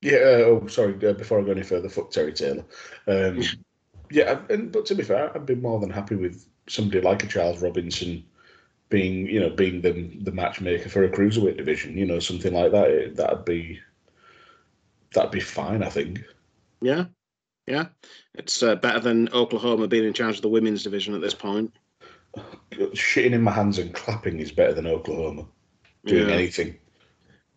Yeah. 0.00 0.18
Uh, 0.18 0.44
oh, 0.46 0.66
sorry. 0.68 0.94
Uh, 1.04 1.14
before 1.14 1.40
I 1.40 1.42
go 1.42 1.50
any 1.50 1.64
further, 1.64 1.88
fuck 1.88 2.12
Terry 2.12 2.32
Taylor. 2.32 2.64
Um, 3.08 3.42
yeah, 4.10 4.40
and, 4.50 4.72
but 4.72 4.86
to 4.86 4.94
be 4.94 5.02
fair, 5.02 5.34
I'd 5.34 5.46
be 5.46 5.54
more 5.54 5.80
than 5.80 5.90
happy 5.90 6.14
with 6.16 6.46
somebody 6.68 7.00
like 7.00 7.24
a 7.24 7.26
Charles 7.26 7.62
Robinson 7.62 8.24
being, 8.88 9.26
you 9.26 9.40
know, 9.40 9.50
being 9.50 9.80
the 9.80 9.92
the 10.22 10.32
matchmaker 10.32 10.88
for 10.88 11.04
a 11.04 11.10
cruiserweight 11.10 11.56
division, 11.56 11.96
you 11.96 12.06
know, 12.06 12.18
something 12.18 12.54
like 12.54 12.72
that. 12.72 13.16
That'd 13.16 13.44
be 13.44 13.80
that'd 15.14 15.30
be 15.30 15.40
fine, 15.40 15.82
I 15.82 15.88
think. 15.88 16.22
Yeah, 16.80 17.06
yeah, 17.66 17.86
it's 18.34 18.62
uh, 18.62 18.76
better 18.76 19.00
than 19.00 19.28
Oklahoma 19.30 19.88
being 19.88 20.04
in 20.04 20.12
charge 20.12 20.36
of 20.36 20.42
the 20.42 20.48
women's 20.48 20.82
division 20.82 21.14
at 21.14 21.20
this 21.20 21.34
point. 21.34 21.74
Shitting 22.70 23.32
in 23.32 23.42
my 23.42 23.52
hands 23.52 23.78
and 23.78 23.92
clapping 23.94 24.38
is 24.38 24.52
better 24.52 24.72
than 24.72 24.86
Oklahoma 24.86 25.46
doing 26.04 26.28
Yeah. 26.28 26.34
anything. 26.34 26.76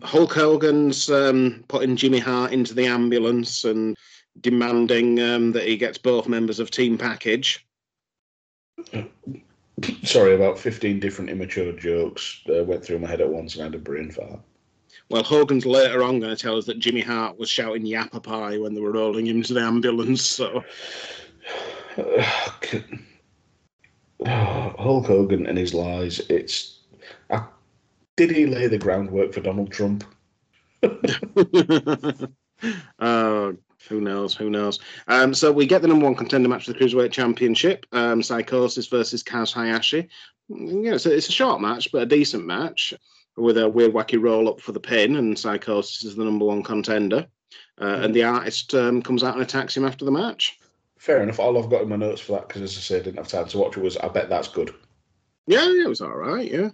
Hulk 0.01 0.33
Hogan's 0.33 1.09
um, 1.11 1.63
putting 1.67 1.95
Jimmy 1.95 2.19
Hart 2.19 2.51
into 2.51 2.73
the 2.73 2.87
ambulance 2.87 3.63
and 3.63 3.95
demanding 4.39 5.19
um, 5.19 5.51
that 5.51 5.67
he 5.67 5.77
gets 5.77 5.97
both 5.97 6.27
members 6.27 6.59
of 6.59 6.71
Team 6.71 6.97
Package. 6.97 7.65
Sorry, 10.03 10.35
about 10.35 10.57
fifteen 10.59 10.99
different 10.99 11.29
immature 11.29 11.71
jokes 11.73 12.41
uh, 12.49 12.63
went 12.63 12.83
through 12.83 12.99
my 12.99 13.07
head 13.07 13.21
at 13.21 13.29
once, 13.29 13.55
and 13.55 13.63
I 13.63 13.65
had 13.65 13.75
a 13.75 13.79
brain 13.79 14.11
fart. 14.11 14.39
Well, 15.09 15.23
Hogan's 15.23 15.65
later 15.65 16.03
on 16.03 16.19
going 16.19 16.35
to 16.35 16.41
tell 16.41 16.57
us 16.57 16.65
that 16.65 16.79
Jimmy 16.79 17.01
Hart 17.01 17.37
was 17.37 17.49
shouting 17.49 17.83
yappa 17.83 18.23
pie 18.23 18.57
when 18.57 18.73
they 18.73 18.81
were 18.81 18.91
rolling 18.91 19.27
him 19.27 19.43
to 19.43 19.53
the 19.53 19.61
ambulance. 19.61 20.21
So, 20.21 20.63
Hulk 24.25 25.05
Hogan 25.05 25.47
and 25.47 25.57
his 25.57 25.73
lies. 25.73 26.19
It's 26.29 26.79
I, 27.29 27.43
did 28.17 28.31
he 28.31 28.45
lay 28.45 28.67
the 28.67 28.77
groundwork 28.77 29.33
for 29.33 29.41
Donald 29.41 29.71
Trump? 29.71 30.03
uh, 32.99 33.51
who 33.87 34.01
knows? 34.01 34.35
Who 34.35 34.49
knows? 34.49 34.79
Um, 35.07 35.33
so 35.33 35.51
we 35.51 35.65
get 35.65 35.81
the 35.81 35.87
number 35.87 36.05
one 36.05 36.15
contender 36.15 36.49
match 36.49 36.65
for 36.65 36.73
the 36.73 36.79
Cruiserweight 36.79 37.11
Championship 37.11 37.85
um, 37.91 38.21
Psychosis 38.23 38.87
versus 38.87 39.23
Kaz 39.23 39.53
Hayashi. 39.53 40.07
Yeah, 40.49 40.97
so 40.97 41.09
it's 41.09 41.29
a 41.29 41.33
short 41.33 41.61
match, 41.61 41.91
but 41.91 42.03
a 42.03 42.05
decent 42.05 42.45
match 42.45 42.93
with 43.37 43.57
a 43.57 43.69
weird, 43.69 43.93
wacky 43.93 44.21
roll 44.21 44.49
up 44.49 44.59
for 44.59 44.71
the 44.71 44.79
pin, 44.79 45.15
and 45.15 45.37
Psychosis 45.37 46.03
is 46.03 46.15
the 46.15 46.25
number 46.25 46.45
one 46.45 46.63
contender. 46.63 47.27
Uh, 47.79 48.01
and 48.01 48.13
the 48.13 48.23
artist 48.23 48.73
um, 48.75 49.01
comes 49.01 49.23
out 49.23 49.33
and 49.33 49.43
attacks 49.43 49.75
him 49.75 49.85
after 49.85 50.05
the 50.05 50.11
match. 50.11 50.59
Fair 50.97 51.23
enough. 51.23 51.39
All 51.39 51.57
I've 51.57 51.69
got 51.69 51.81
in 51.81 51.89
my 51.89 51.95
notes 51.95 52.21
for 52.21 52.33
that, 52.33 52.47
because 52.47 52.61
as 52.61 52.77
I 52.77 52.81
say, 52.81 52.97
I 52.97 53.01
didn't 53.01 53.17
have 53.17 53.27
time 53.27 53.47
to 53.47 53.57
watch 53.57 53.75
it, 53.75 53.81
was 53.81 53.97
I 53.97 54.07
bet 54.07 54.29
that's 54.29 54.47
good. 54.47 54.73
Yeah, 55.47 55.67
yeah, 55.67 55.85
it 55.85 55.89
was 55.89 56.01
all 56.01 56.15
right. 56.15 56.49
Yeah. 56.49 56.69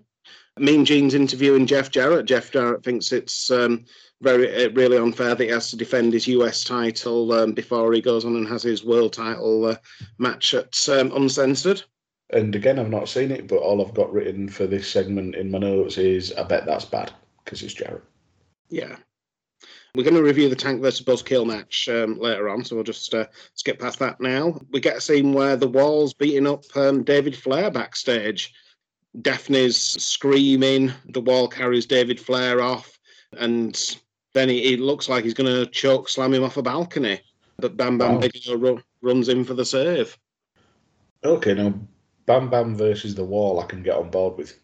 Mean 0.57 0.85
Gene's 0.85 1.13
interviewing 1.13 1.65
Jeff 1.65 1.91
Jarrett. 1.91 2.25
Jeff 2.25 2.51
Jarrett 2.51 2.83
thinks 2.83 3.11
it's 3.11 3.49
um, 3.51 3.85
very 4.21 4.65
uh, 4.65 4.69
really 4.71 4.97
unfair 4.97 5.35
that 5.35 5.43
he 5.43 5.49
has 5.49 5.69
to 5.69 5.77
defend 5.77 6.13
his 6.13 6.27
US 6.27 6.63
title 6.63 7.31
um, 7.33 7.53
before 7.53 7.93
he 7.93 8.01
goes 8.01 8.25
on 8.25 8.35
and 8.35 8.47
has 8.47 8.63
his 8.63 8.83
world 8.83 9.13
title 9.13 9.65
uh, 9.65 9.75
match 10.17 10.53
at 10.53 10.89
um, 10.89 11.11
Uncensored. 11.15 11.83
And 12.31 12.55
again, 12.55 12.77
I've 12.77 12.89
not 12.89 13.07
seen 13.07 13.31
it, 13.31 13.47
but 13.47 13.57
all 13.57 13.85
I've 13.85 13.93
got 13.93 14.11
written 14.11 14.49
for 14.49 14.67
this 14.67 14.89
segment 14.89 15.35
in 15.35 15.49
my 15.49 15.59
notes 15.59 15.97
is 15.97 16.33
I 16.33 16.43
bet 16.43 16.65
that's 16.65 16.85
bad 16.85 17.11
because 17.43 17.63
it's 17.63 17.73
Jarrett. 17.73 18.03
Yeah. 18.69 18.97
We're 19.95 20.03
going 20.03 20.15
to 20.15 20.23
review 20.23 20.49
the 20.49 20.55
Tank 20.55 20.81
versus 20.81 21.05
Buzzkill 21.05 21.47
match 21.47 21.87
um, 21.89 22.19
later 22.19 22.49
on, 22.49 22.63
so 22.63 22.75
we'll 22.75 22.83
just 22.83 23.13
uh, 23.13 23.25
skip 23.55 23.79
past 23.79 23.97
that 23.99 24.19
now. 24.19 24.59
We 24.71 24.79
get 24.79 24.97
a 24.97 25.01
scene 25.01 25.33
where 25.33 25.55
the 25.55 25.67
Wall's 25.67 26.13
beating 26.13 26.45
up 26.45 26.65
um, 26.75 27.03
David 27.03 27.35
Flair 27.35 27.71
backstage. 27.71 28.53
Daphne's 29.21 29.77
screaming. 29.77 30.91
The 31.09 31.21
Wall 31.21 31.47
carries 31.47 31.87
David 31.87 32.19
Flair 32.19 32.61
off, 32.61 32.99
and 33.39 33.97
then 34.37 34.49
he, 34.49 34.61
he 34.61 34.77
looks 34.77 35.09
like 35.09 35.23
he's 35.23 35.33
going 35.33 35.53
to 35.53 35.69
choke 35.71 36.07
slam 36.09 36.33
him 36.33 36.43
off 36.43 36.57
a 36.57 36.61
balcony. 36.61 37.19
But 37.57 37.75
Bam 37.75 37.97
Bam 37.97 38.15
Wow. 38.15 38.19
Bigelow 38.19 38.57
ru- 38.57 38.83
runs 39.01 39.29
in 39.29 39.43
for 39.43 39.55
the 39.55 39.65
save. 39.65 40.17
Okay, 41.23 41.53
now 41.55 41.73
Bam 42.27 42.49
Bam 42.49 42.75
versus 42.75 43.15
the 43.15 43.23
Wall, 43.23 43.59
I 43.59 43.65
can 43.65 43.81
get 43.81 43.95
on 43.95 44.09
board 44.09 44.37
with. 44.37 44.59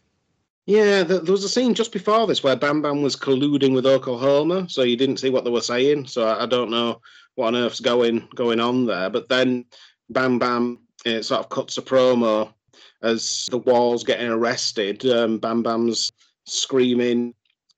Yeah, 0.65 1.03
th- 1.03 1.23
there 1.23 1.31
was 1.31 1.43
a 1.43 1.49
scene 1.49 1.73
just 1.73 1.91
before 1.91 2.27
this 2.27 2.43
where 2.43 2.55
Bam 2.55 2.81
Bam 2.81 3.01
was 3.01 3.15
colluding 3.15 3.73
with 3.73 3.86
Oklahoma, 3.86 4.69
so 4.69 4.83
you 4.83 4.95
didn't 4.95 5.17
see 5.17 5.29
what 5.29 5.43
they 5.43 5.49
were 5.49 5.62
saying. 5.62 6.07
So 6.07 6.27
I, 6.27 6.45
don't 6.45 6.69
know 6.69 7.01
what 7.36 7.47
on 7.47 7.55
earth's 7.55 7.79
going 7.79 8.27
going 8.36 8.59
on 8.59 8.86
there. 8.86 9.09
But 9.09 9.27
then 9.27 9.65
Bam 10.09 10.39
Bam 10.39 10.79
uh, 11.05 11.21
sort 11.21 11.39
of 11.39 11.49
cuts 11.49 11.77
a 11.77 11.81
promo 11.81 12.53
as 13.01 13.47
the 13.51 13.57
Wall's 13.57 14.03
getting 14.03 14.29
arrested. 14.29 15.05
Um, 15.05 15.38
Bam 15.38 15.63
Bam's 15.63 16.12
screaming, 16.45 17.33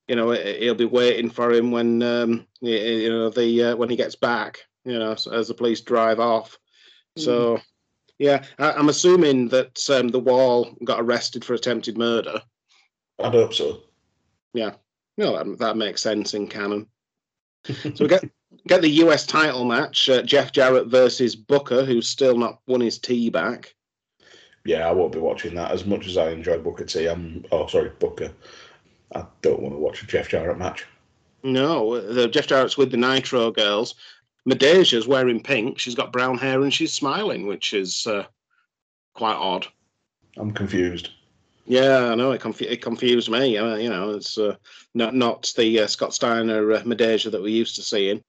you 0.08 0.16
know, 0.16 0.32
he- 0.32 0.60
he'll 0.60 0.76
be 0.76 0.86
waiting 0.86 1.30
for 1.30 1.52
him 1.52 1.72
when 1.72 2.02
um, 2.04 2.46
you 2.62 3.10
know 3.10 3.30
the 3.30 3.64
uh, 3.64 3.76
when 3.76 3.90
he 3.90 3.96
gets 3.96 4.16
back. 4.16 4.60
You 4.84 5.00
know, 5.00 5.12
as- 5.14 5.28
as 5.28 5.48
the 5.48 5.54
police 5.54 5.82
drive 5.82 6.20
off. 6.20 6.58
So. 7.18 7.60
Yeah, 8.18 8.46
I, 8.60 8.72
I'm 8.72 8.88
assuming 8.88 9.50
that 9.50 9.90
um, 9.90 10.08
the 10.08 10.22
Wall 10.22 10.74
got 10.86 11.02
arrested 11.02 11.44
for 11.44 11.54
attempted 11.54 11.98
murder. 11.98 12.42
I'd 13.22 13.34
hope 13.34 13.54
so. 13.54 13.82
Yeah, 14.54 14.76
no, 15.18 15.36
that, 15.38 15.60
that 15.60 15.76
makes 15.76 16.00
sense 16.02 16.34
in 16.34 16.48
canon. 16.48 16.88
so 17.66 17.92
we 18.00 18.08
get 18.08 18.24
get 18.68 18.82
the 18.82 18.90
US 19.04 19.26
title 19.26 19.66
match: 19.66 20.08
uh, 20.10 20.22
Jeff 20.22 20.54
Jarrett 20.54 20.88
versus 20.88 21.36
Booker, 21.36 21.84
who's 21.84 22.08
still 22.08 22.38
not 22.38 22.62
won 22.68 22.80
his 22.80 23.00
tee 23.00 23.30
back. 23.30 23.76
Yeah, 24.64 24.88
I 24.88 24.94
won't 24.94 25.12
be 25.12 25.20
watching 25.20 25.54
that 25.56 25.72
as 25.72 25.86
much 25.86 26.08
as 26.08 26.16
I 26.16 26.30
enjoy 26.30 26.58
Booker 26.60 26.86
T. 26.86 27.08
I'm 27.08 27.44
oh 27.52 27.68
sorry, 27.68 27.90
Booker. 28.00 28.32
I 29.16 29.26
don't 29.42 29.62
want 29.62 29.74
to 29.74 29.80
watch 29.80 30.04
a 30.04 30.08
Jeff 30.08 30.30
Jarrett 30.30 30.58
match. 30.58 30.86
No, 31.44 32.00
the 32.00 32.28
Jeff 32.28 32.48
Jarrett's 32.48 32.78
with 32.78 32.92
the 32.92 32.98
Nitro 32.98 33.52
girls. 33.52 33.96
Midajah's 34.48 35.08
wearing 35.08 35.42
pink. 35.42 35.80
She's 35.80 35.96
got 35.96 36.12
brown 36.12 36.38
hair 36.38 36.62
and 36.62 36.74
she's 36.74 36.94
smiling, 36.94 37.48
which 37.48 37.74
is 37.74 38.06
uh, 38.06 38.26
quite 39.14 39.36
odd. 39.36 39.66
I'm 40.38 40.52
confused. 40.52 41.10
Yeah, 41.66 42.12
I 42.12 42.16
know 42.16 42.32
it, 42.32 42.42
confu- 42.42 42.68
it 42.68 42.82
confused 42.82 43.30
me. 43.30 43.58
Uh, 43.58 43.76
you 43.76 43.90
know, 43.90 44.12
it's 44.12 44.38
uh, 44.38 44.56
not 44.94 45.16
not 45.16 45.52
the 45.58 45.80
uh, 45.80 45.88
Scott 45.88 46.14
Steiner 46.14 46.74
uh, 46.74 46.82
Midajah 46.82 47.32
that 47.32 47.42
we're 47.42 47.48
used 47.48 47.76
to 47.76 47.82
seeing. 47.82 48.24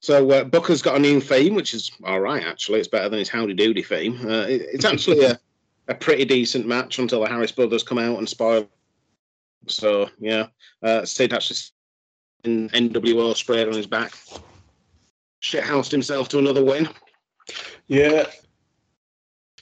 So 0.00 0.30
uh, 0.30 0.44
Booker's 0.44 0.82
got 0.82 0.96
a 0.96 1.00
new 1.00 1.20
theme, 1.20 1.54
which 1.54 1.74
is 1.74 1.90
all 2.04 2.20
right. 2.20 2.44
Actually, 2.44 2.78
it's 2.78 2.88
better 2.88 3.08
than 3.08 3.18
his 3.18 3.28
Howdy 3.28 3.54
Doody 3.54 3.82
theme. 3.82 4.20
Uh, 4.24 4.42
it, 4.42 4.62
it's 4.72 4.84
actually 4.84 5.24
a, 5.24 5.40
a 5.88 5.94
pretty 5.94 6.24
decent 6.24 6.66
match 6.66 6.98
until 6.98 7.20
the 7.22 7.28
Harris 7.28 7.52
brothers 7.52 7.82
come 7.82 7.98
out 7.98 8.18
and 8.18 8.28
spoil. 8.28 8.68
So 9.68 10.10
yeah, 10.18 10.46
uh, 10.82 11.04
Sid 11.04 11.32
actually 11.32 11.58
in 12.44 12.68
NWO 12.70 13.34
sprayed 13.36 13.68
on 13.68 13.74
his 13.74 13.86
back. 13.86 14.12
Shithoused 15.42 15.90
himself 15.90 16.28
to 16.30 16.38
another 16.38 16.64
win. 16.64 16.88
Yeah, 17.86 18.26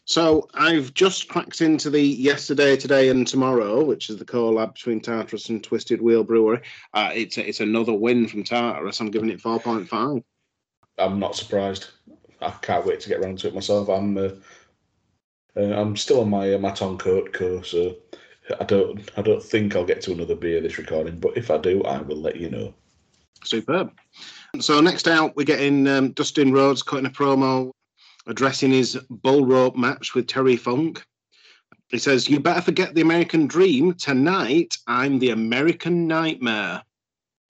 So 0.04 0.48
I've 0.54 0.92
just 0.94 1.28
cracked 1.28 1.60
into 1.60 1.88
the 1.88 2.00
yesterday, 2.00 2.76
today, 2.76 3.08
and 3.08 3.26
tomorrow, 3.26 3.84
which 3.84 4.10
is 4.10 4.16
the 4.18 4.24
collab 4.24 4.74
between 4.74 5.00
Tartarus 5.00 5.48
and 5.48 5.62
Twisted 5.62 6.02
Wheel 6.02 6.24
Brewery. 6.24 6.60
Uh, 6.92 7.10
it's 7.14 7.38
it's 7.38 7.60
another 7.60 7.92
win 7.94 8.28
from 8.28 8.44
Tartarus. 8.44 9.00
I'm 9.00 9.10
giving 9.10 9.30
it 9.30 9.40
four 9.40 9.60
point 9.60 9.88
five. 9.88 10.22
I'm 10.98 11.18
not 11.18 11.36
surprised. 11.36 11.88
I 12.40 12.50
can't 12.50 12.84
wait 12.84 13.00
to 13.00 13.08
get 13.08 13.20
round 13.22 13.38
to 13.40 13.48
it 13.48 13.54
myself. 13.54 13.88
I'm 13.88 14.18
uh, 14.18 14.30
uh, 15.56 15.80
I'm 15.80 15.96
still 15.96 16.20
on 16.20 16.30
my 16.30 16.54
uh, 16.54 16.58
my 16.58 16.72
Tonkoatko, 16.72 17.64
so 17.64 17.96
I 18.59 18.64
don't 18.64 19.11
I 19.16 19.22
don't 19.22 19.42
think 19.42 19.76
I'll 19.76 19.85
get 19.85 20.00
to 20.02 20.12
another 20.12 20.35
beer 20.35 20.61
this 20.61 20.78
recording. 20.78 21.18
But 21.18 21.37
if 21.37 21.50
I 21.50 21.59
do, 21.59 21.83
I 21.85 22.00
will 22.00 22.16
let 22.16 22.37
you 22.37 22.50
know. 22.50 22.74
Superb. 23.44 23.92
So 24.61 24.81
next 24.81 25.09
out, 25.09 25.37
we're 25.37 25.44
getting 25.44 25.87
um, 25.88 26.12
Dustin 26.12 26.52
Rhodes 26.52 26.83
cutting 26.83 27.07
a 27.07 27.11
promo 27.11 27.72
addressing 28.26 28.70
his 28.70 28.96
bull 29.11 29.44
rope 29.46 29.76
match 29.76 30.14
with 30.14 30.28
Terry 30.28 30.57
Funk. 30.57 31.05
He 31.88 31.98
says, 31.98 32.28
"You 32.28 32.40
better 32.40 32.61
forget 32.61 32.94
the 32.94 33.00
American 33.00 33.46
dream. 33.46 33.94
Tonight, 33.94 34.78
I'm 34.87 35.18
the 35.18 35.31
American 35.31 36.07
nightmare." 36.07 36.83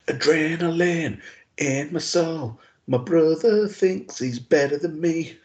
Adrenaline 0.09 1.21
in 1.59 1.93
my 1.93 2.01
soul. 2.01 2.61
My 2.87 2.99
brother 2.99 3.69
thinks 3.69 4.19
he's 4.19 4.41
better 4.41 4.77
than 4.79 5.01
me. 5.01 5.39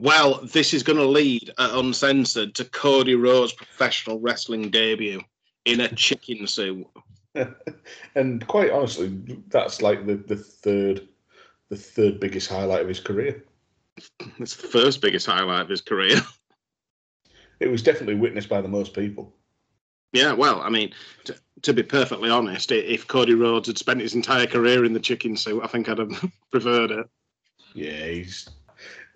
Well, 0.00 0.40
this 0.46 0.72
is 0.72 0.82
going 0.82 0.96
to 0.96 1.04
lead 1.04 1.50
at 1.58 1.74
Uncensored 1.74 2.54
to 2.54 2.64
Cody 2.64 3.16
Rhodes' 3.16 3.52
professional 3.52 4.18
wrestling 4.18 4.70
debut 4.70 5.20
in 5.66 5.80
a 5.80 5.94
chicken 5.94 6.46
suit. 6.46 6.86
and 8.14 8.46
quite 8.46 8.70
honestly, 8.70 9.08
that's 9.48 9.82
like 9.82 10.06
the, 10.06 10.14
the 10.14 10.36
third 10.36 11.06
the 11.68 11.76
third 11.76 12.18
biggest 12.18 12.48
highlight 12.48 12.80
of 12.80 12.88
his 12.88 12.98
career. 12.98 13.44
It's 14.38 14.56
the 14.56 14.68
first 14.68 15.02
biggest 15.02 15.26
highlight 15.26 15.60
of 15.60 15.68
his 15.68 15.82
career. 15.82 16.20
It 17.60 17.70
was 17.70 17.82
definitely 17.82 18.14
witnessed 18.14 18.48
by 18.48 18.62
the 18.62 18.68
most 18.68 18.94
people. 18.94 19.34
yeah, 20.14 20.32
well, 20.32 20.62
I 20.62 20.70
mean, 20.70 20.94
to, 21.24 21.36
to 21.60 21.74
be 21.74 21.82
perfectly 21.82 22.30
honest, 22.30 22.72
if 22.72 23.06
Cody 23.06 23.34
Rhodes 23.34 23.66
had 23.66 23.76
spent 23.76 24.00
his 24.00 24.14
entire 24.14 24.46
career 24.46 24.86
in 24.86 24.94
the 24.94 24.98
chicken 24.98 25.36
suit, 25.36 25.62
I 25.62 25.66
think 25.66 25.90
I'd 25.90 25.98
have 25.98 26.32
preferred 26.50 26.90
it. 26.90 27.06
Yeah, 27.74 28.06
he's 28.06 28.48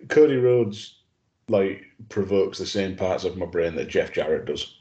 Cody 0.09 0.37
Rhodes 0.37 1.01
like 1.47 1.85
provokes 2.09 2.57
the 2.57 2.65
same 2.65 2.95
parts 2.95 3.23
of 3.23 3.37
my 3.37 3.45
brain 3.45 3.75
that 3.75 3.87
Jeff 3.87 4.11
Jarrett 4.11 4.45
does. 4.45 4.75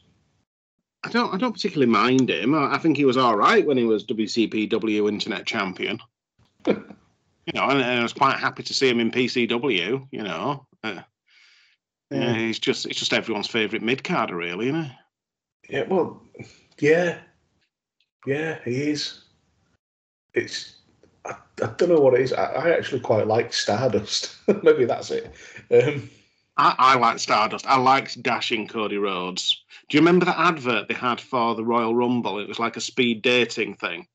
I 1.04 1.10
don't, 1.10 1.34
I 1.34 1.36
don't 1.36 1.52
particularly 1.52 1.90
mind 1.92 2.30
him. 2.30 2.54
I, 2.54 2.74
I 2.74 2.78
think 2.78 2.96
he 2.96 3.04
was 3.04 3.18
all 3.18 3.36
right 3.36 3.66
when 3.66 3.76
he 3.76 3.84
was 3.84 4.06
WCPW 4.06 5.08
Internet 5.08 5.44
Champion. 5.44 6.00
you 6.66 7.52
know, 7.54 7.64
and, 7.64 7.80
and 7.80 8.00
I 8.00 8.02
was 8.02 8.14
quite 8.14 8.38
happy 8.38 8.62
to 8.62 8.74
see 8.74 8.88
him 8.88 9.00
in 9.00 9.10
PCW. 9.10 10.08
You 10.10 10.22
know, 10.22 10.66
uh, 10.82 11.02
Yeah, 12.10 12.34
he's 12.34 12.58
just 12.58 12.86
it's 12.86 12.98
just 12.98 13.12
everyone's 13.12 13.46
favourite 13.46 13.84
mid 13.84 14.02
carder, 14.02 14.36
really, 14.36 14.68
isn't 14.68 14.84
he? 14.84 14.92
Yeah, 15.68 15.84
well, 15.88 16.22
yeah, 16.78 17.18
yeah, 18.26 18.58
he 18.64 18.90
is. 18.90 19.24
It's 20.32 20.76
I, 21.24 21.34
I 21.62 21.66
don't 21.76 21.88
know 21.88 22.00
what 22.00 22.14
it 22.14 22.20
is. 22.20 22.32
I, 22.32 22.44
I 22.44 22.70
actually 22.70 23.00
quite 23.00 23.26
like 23.26 23.52
Stardust. 23.52 24.36
Maybe 24.62 24.84
that's 24.84 25.10
it. 25.10 25.32
Um, 25.70 26.10
I, 26.56 26.74
I 26.78 26.96
like 26.96 27.18
Stardust. 27.18 27.66
I 27.66 27.78
liked 27.78 28.22
dashing 28.22 28.68
Cody 28.68 28.98
Rhodes. 28.98 29.64
Do 29.88 29.96
you 29.96 30.00
remember 30.00 30.24
the 30.24 30.38
advert 30.38 30.88
they 30.88 30.94
had 30.94 31.20
for 31.20 31.54
the 31.54 31.64
Royal 31.64 31.94
Rumble? 31.94 32.38
It 32.38 32.48
was 32.48 32.58
like 32.58 32.76
a 32.76 32.80
speed 32.80 33.22
dating 33.22 33.74
thing. 33.74 34.06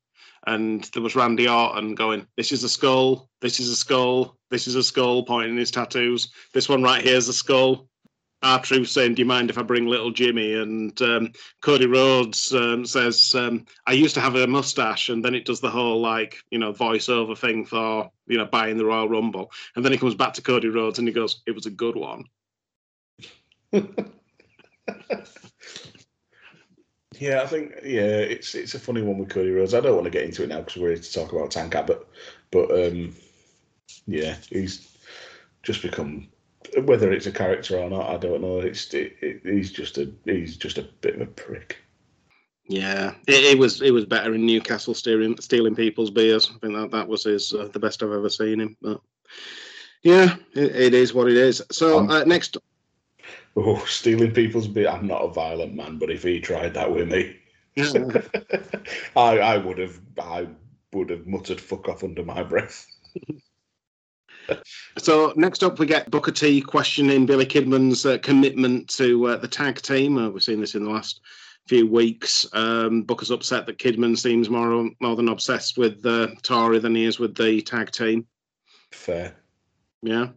And 0.48 0.86
there 0.94 1.04
was 1.04 1.16
Randy 1.16 1.50
Orton 1.50 1.96
going, 1.96 2.26
This 2.38 2.52
is 2.52 2.64
a 2.64 2.70
skull, 2.70 3.30
this 3.42 3.60
is 3.60 3.70
a 3.70 3.76
skull, 3.76 4.38
this 4.50 4.68
is 4.68 4.76
a 4.76 4.84
skull, 4.84 5.24
pointing 5.24 5.58
his 5.58 5.70
tattoos. 5.70 6.32
This 6.54 6.70
one 6.70 6.82
right 6.82 7.04
here 7.04 7.18
is 7.18 7.28
a 7.28 7.34
skull. 7.34 7.89
R 8.42 8.62
Truth 8.62 8.90
saying, 8.90 9.16
Do 9.16 9.22
you 9.22 9.26
mind 9.26 9.50
if 9.50 9.58
I 9.58 9.64
bring 9.64 9.86
little 9.86 10.12
Jimmy? 10.12 10.54
And 10.54 11.00
um, 11.02 11.32
Cody 11.62 11.88
Rhodes 11.88 12.54
um, 12.54 12.86
says, 12.86 13.36
um, 13.36 13.66
I 13.86 13.94
used 13.94 14.16
to 14.16 14.22
have 14.22 14.36
a 14.36 14.48
mustache. 14.48 15.10
And 15.10 15.24
then 15.24 15.36
it 15.36 15.46
does 15.46 15.60
the 15.60 15.70
whole, 15.70 16.00
like, 16.00 16.38
you 16.50 16.60
know, 16.60 16.72
voiceover 16.72 17.38
thing 17.38 17.66
for, 17.66 18.10
you 18.28 18.38
know, 18.38 18.46
buying 18.46 18.78
the 18.78 18.86
Royal 18.86 19.10
Rumble. 19.10 19.52
And 19.76 19.84
then 19.84 19.92
he 19.92 19.98
comes 19.98 20.16
back 20.16 20.34
to 20.34 20.42
Cody 20.42 20.70
Rhodes 20.70 21.00
and 21.00 21.08
he 21.08 21.14
goes, 21.14 21.42
It 21.46 21.56
was 21.56 21.66
a 21.66 21.72
good 21.72 21.96
one. 21.96 22.26
yeah, 27.20 27.42
I 27.42 27.48
think 27.48 27.74
yeah, 27.84 28.02
it's 28.04 28.56
it's 28.56 28.74
a 28.74 28.80
funny 28.80 29.02
one 29.02 29.18
with 29.18 29.30
Cody 29.30 29.52
Rhodes. 29.52 29.74
I 29.74 29.82
don't 29.82 29.94
want 29.96 30.06
to 30.06 30.12
get 30.12 30.24
into 30.24 30.44
it 30.44 30.50
now 30.50 30.60
because 30.60 30.82
we're 30.82 30.90
here 30.90 30.98
to 30.98 31.14
talk 31.14 31.34
about 31.34 31.52
Tank 31.52 31.76
Abbott, 31.76 32.08
but 32.52 32.72
um, 32.72 33.16
yeah, 34.08 34.38
he's 34.50 34.98
just 35.62 35.82
become 35.82 36.30
whether 36.84 37.12
it's 37.12 37.28
a 37.28 37.32
character 37.32 37.78
or 37.78 37.90
not, 37.90 38.10
I 38.10 38.18
don't 38.18 38.42
know. 38.42 38.60
It's 38.60 38.94
it, 38.94 39.18
it, 39.22 39.42
he's 39.44 39.72
just 39.72 39.98
a 39.98 40.12
he's 40.26 40.58
just 40.58 40.78
a 40.78 40.84
bit 41.02 41.16
of 41.16 41.22
a 41.22 41.26
prick. 41.26 41.78
Yeah, 42.68 43.16
it, 43.28 43.44
it 43.44 43.58
was 43.58 43.82
it 43.82 43.92
was 43.92 44.06
better 44.06 44.36
in 44.36 44.46
Newcastle 44.46 44.94
stealing 44.94 45.40
stealing 45.40 45.76
people's 45.76 46.12
beers. 46.12 46.52
I 46.54 46.60
think 46.60 46.76
that 46.76 46.92
that 46.92 47.08
was 47.08 47.24
his 47.24 47.54
uh, 47.54 47.70
the 47.72 47.80
best 47.80 48.04
I've 48.04 48.12
ever 48.12 48.30
seen 48.30 48.60
him. 48.60 48.78
But 48.82 49.02
yeah, 50.04 50.36
it, 50.54 50.76
it 50.76 50.94
is 50.94 51.14
what 51.14 51.30
it 51.30 51.38
is. 51.38 51.62
So 51.72 52.00
Um, 52.00 52.10
uh, 52.10 52.24
next, 52.26 52.58
Oh, 53.56 53.84
stealing 53.86 54.32
people's 54.32 54.68
beer. 54.68 54.90
I'm 54.90 55.08
not 55.08 55.24
a 55.24 55.34
violent 55.34 55.76
man, 55.76 55.98
but 55.98 56.12
if 56.12 56.24
he 56.24 56.40
tried 56.40 56.74
that 56.76 56.94
with 56.94 57.10
me, 57.10 57.36
I 59.16 59.40
I 59.40 59.58
would 59.58 59.78
have 59.80 60.00
I 60.22 60.48
would 60.94 61.10
have 61.10 61.28
muttered 61.28 61.60
"fuck 61.60 61.90
off" 61.90 62.04
under 62.04 62.24
my 62.24 62.44
breath. 62.44 62.86
so 64.98 65.34
next 65.36 65.64
up 65.64 65.80
we 65.80 65.86
get 65.86 66.12
Booker 66.12 66.32
T 66.32 66.62
questioning 66.62 67.26
Billy 67.26 67.46
Kidman's 67.46 68.06
uh, 68.06 68.18
commitment 68.20 68.88
to 68.96 69.28
uh, 69.28 69.38
the 69.38 69.48
tag 69.48 69.82
team. 69.82 70.18
Uh, 70.18 70.30
we've 70.30 70.44
seen 70.44 70.60
this 70.60 70.76
in 70.76 70.84
the 70.84 70.90
last 70.90 71.22
few 71.68 71.88
weeks. 71.88 72.48
Um, 72.54 73.04
Booker's 73.04 73.32
upset 73.32 73.66
that 73.66 73.78
Kidman 73.78 74.18
seems 74.18 74.50
more 74.50 74.90
more 75.00 75.16
than 75.16 75.30
obsessed 75.30 75.78
with 75.78 76.06
uh, 76.06 76.30
Tori 76.42 76.80
than 76.80 76.96
he 76.96 77.06
is 77.06 77.20
with 77.20 77.36
the 77.36 77.62
tag 77.62 77.92
team. 77.92 78.26
Fair. 78.92 79.36
Yeah. 80.02 80.30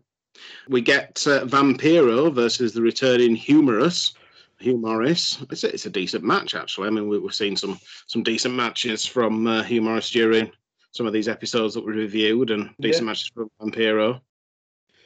We 0.69 0.81
get 0.81 1.25
uh, 1.27 1.45
Vampiro 1.45 2.33
versus 2.33 2.73
the 2.73 2.83
returning 2.83 3.35
Humorous. 3.37 4.15
Hugh 4.63 4.79
Morris. 4.79 5.45
It's 5.51 5.65
a, 5.65 5.75
it's 5.75 5.87
a 5.87 5.91
decent 5.91 6.23
match, 6.23 6.55
actually. 6.55 6.87
I 6.87 6.91
mean, 6.91 7.09
we, 7.09 7.19
we've 7.19 7.35
seen 7.35 7.57
some 7.57 7.79
some 8.07 8.23
decent 8.23 8.55
matches 8.55 9.05
from 9.05 9.47
uh, 9.47 9.63
Hugh 9.65 9.83
Morris 9.83 10.11
during 10.11 10.53
some 10.93 11.07
of 11.07 11.13
these 11.13 11.29
episodes 11.29 11.75
that 11.75 11.85
we 11.85 11.93
reviewed, 11.93 12.51
and 12.51 12.71
decent 12.81 13.03
Yeah. 13.05 13.07
matches 13.07 13.31
from 13.35 13.51
Vampiro. 13.61 14.21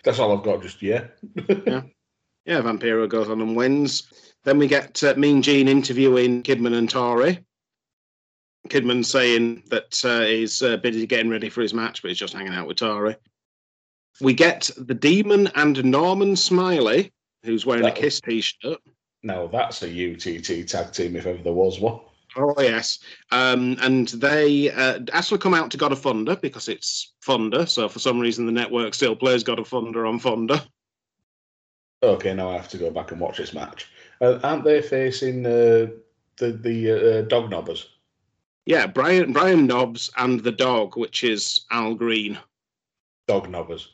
That's 0.05 0.19
all 0.19 0.37
I've 0.37 0.45
got. 0.45 0.63
Just 0.63 0.83
yeah. 0.83 1.07
Yeah, 2.49 2.61
Vampiro 2.63 3.09
goes 3.09 3.29
on 3.29 3.41
and 3.41 3.57
wins. 3.57 4.05
Then 4.45 4.57
we 4.59 4.69
get 4.69 5.03
uh, 5.03 5.15
Mean 5.17 5.43
Gene 5.43 5.67
interviewing 5.67 6.45
Kidman 6.45 6.75
and 6.79 6.89
Tori. 6.89 7.45
Kidman 8.69 9.05
saying 9.05 9.65
that 9.71 10.01
uh, 10.05 10.21
he's 10.21 10.63
uh, 10.63 10.77
busy 10.77 11.09
getting 11.09 11.29
ready 11.29 11.49
for 11.49 11.61
his 11.61 11.75
match, 11.75 12.03
but 12.03 12.09
he's 12.09 12.19
just 12.19 12.35
hanging 12.35 12.53
out 12.55 12.69
with 12.69 12.77
Tori. 12.77 13.17
We 14.21 14.33
get 14.33 14.71
the 14.77 14.95
Demon 14.95 15.49
and 15.57 15.85
Norman 15.85 16.37
Smiley, 16.37 17.13
who's 17.43 17.67
wearing 17.67 17.83
That- 17.83 17.99
a 17.99 18.01
Kiss 18.01 18.21
t-shirt. 18.21 18.79
Now 19.25 19.49
that's 19.49 19.83
a 19.83 19.89
UTT 19.89 20.69
tag 20.69 20.93
team 20.93 21.17
if 21.17 21.27
ever 21.27 21.43
there 21.43 21.53
was 21.53 21.81
one. 21.81 21.99
Oh 22.37 22.55
yes, 22.59 22.99
um, 23.33 23.77
and 23.81 24.09
they 24.09 24.71
uh, 24.71 25.01
actually 25.13 25.39
come 25.39 25.55
out 25.55 25.71
to 25.71 25.79
God 25.79 25.93
of 25.93 26.01
Thunder 26.01 26.37
because 26.37 26.69
it's 26.69 27.15
Thunder. 27.23 27.65
So 27.65 27.89
for 27.89 27.99
some 27.99 28.21
reason, 28.21 28.45
the 28.45 28.53
network 28.53 28.93
still 28.93 29.17
plays 29.17 29.43
God 29.43 29.59
of 29.59 29.69
Thunder 29.69 30.07
on 30.07 30.19
Thunder. 30.19 30.63
Okay, 32.03 32.35
now 32.35 32.51
I 32.51 32.57
have 32.57 32.69
to 32.69 32.79
go 32.79 32.91
back 32.91 33.11
and 33.11 33.21
watch 33.21 33.39
this 33.39 33.55
match. 33.55 33.89
Uh, 34.21 34.39
aren't 34.43 34.65
they 34.65 34.83
facing 34.83 35.47
uh, 35.47 35.87
the 36.37 36.53
the 36.53 36.91
uh, 36.91 37.23
dog 37.23 37.51
knobbers? 37.51 37.89
Yeah, 38.67 38.87
Brian 38.87 39.33
Brian 39.33 39.67
Knobbs 39.67 40.11
and 40.19 40.41
the 40.41 40.53
dog, 40.53 40.97
which 40.97 41.25
is 41.25 41.63
Al 41.71 41.95
Green. 41.95 42.39
Dog 43.29 43.49
knobbers. 43.49 43.89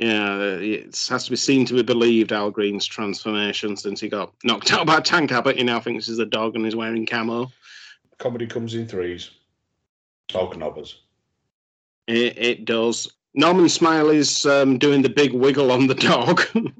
Yeah, 0.00 0.32
uh, 0.32 0.58
it 0.62 1.06
has 1.10 1.24
to 1.24 1.30
be 1.30 1.36
seen 1.36 1.66
to 1.66 1.74
be 1.74 1.82
believed. 1.82 2.32
Al 2.32 2.50
Green's 2.50 2.86
transformation 2.86 3.76
since 3.76 4.00
he 4.00 4.08
got 4.08 4.32
knocked 4.42 4.72
out 4.72 4.86
by 4.86 4.98
Tank 5.00 5.30
Abbott, 5.30 5.58
he 5.58 5.62
now 5.62 5.78
thinks 5.78 6.06
he's 6.06 6.18
a 6.18 6.24
dog 6.24 6.56
and 6.56 6.64
is 6.64 6.74
wearing 6.74 7.04
camo. 7.04 7.52
Comedy 8.16 8.46
comes 8.46 8.74
in 8.74 8.88
threes. 8.88 9.30
Dog 10.28 10.56
knobbers. 10.56 11.00
It, 12.06 12.38
it 12.38 12.64
does. 12.64 13.12
Norman 13.34 13.68
Smiley's 13.68 14.46
um, 14.46 14.78
doing 14.78 15.02
the 15.02 15.10
big 15.10 15.34
wiggle 15.34 15.70
on 15.70 15.86
the 15.86 15.94
dog. 15.94 16.42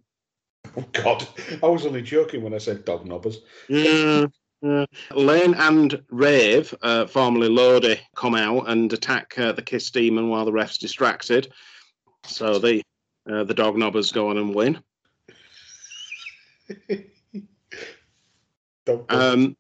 Oh 0.77 0.85
God, 0.93 1.27
I 1.65 1.67
was 1.67 1.85
only 1.85 2.01
joking 2.01 2.43
when 2.43 2.55
I 2.55 2.59
said 2.59 2.85
dog 2.85 3.05
knobbers. 3.05 3.39
Yeah. 3.69 4.27
yeah. 4.63 4.85
Lane 5.13 5.55
and 5.55 6.01
Rave, 6.11 6.73
uh, 6.83 7.09
formerly 7.09 7.49
Lodi, 7.49 7.97
come 8.15 8.37
out 8.37 8.69
and 8.69 8.93
attack 8.93 9.37
uh, 9.37 9.51
the 9.51 9.63
Kiss 9.63 9.91
Demon 9.91 10.29
while 10.29 10.45
the 10.45 10.53
ref's 10.53 10.79
distracted. 10.79 11.53
So 12.25 12.61
the 12.61 12.85
uh, 13.29 13.45
the 13.45 13.55
dog 13.55 13.77
knobbers 13.77 14.13
go 14.13 14.29
on 14.31 14.39
and 14.39 14.55
win. 14.55 14.83
Um, 19.09 19.57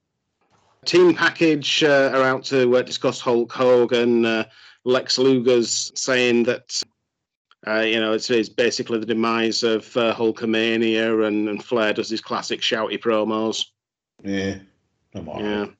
team 0.84 1.14
package 1.14 1.84
uh, 1.84 2.10
are 2.14 2.22
out 2.22 2.44
to 2.44 2.76
uh, 2.76 2.82
discuss 2.82 3.20
Hulk 3.20 3.52
Hogan. 3.52 4.24
Uh, 4.24 4.44
Lex 4.84 5.18
Luger's 5.18 5.92
saying 5.94 6.44
that 6.44 6.82
uh, 7.66 7.80
you 7.80 8.00
know 8.00 8.12
it's, 8.12 8.30
it's 8.30 8.48
basically 8.48 8.98
the 8.98 9.06
demise 9.06 9.62
of 9.62 9.94
uh, 9.96 10.14
Hulkamania, 10.14 11.26
and, 11.26 11.48
and 11.48 11.62
Flair 11.62 11.92
does 11.92 12.08
his 12.08 12.20
classic 12.20 12.60
shouty 12.60 12.98
promos. 12.98 13.66
yeah, 14.24 14.56
I'm 15.14 15.28
all 15.28 15.40
Yeah. 15.40 15.60
right. 15.60 15.72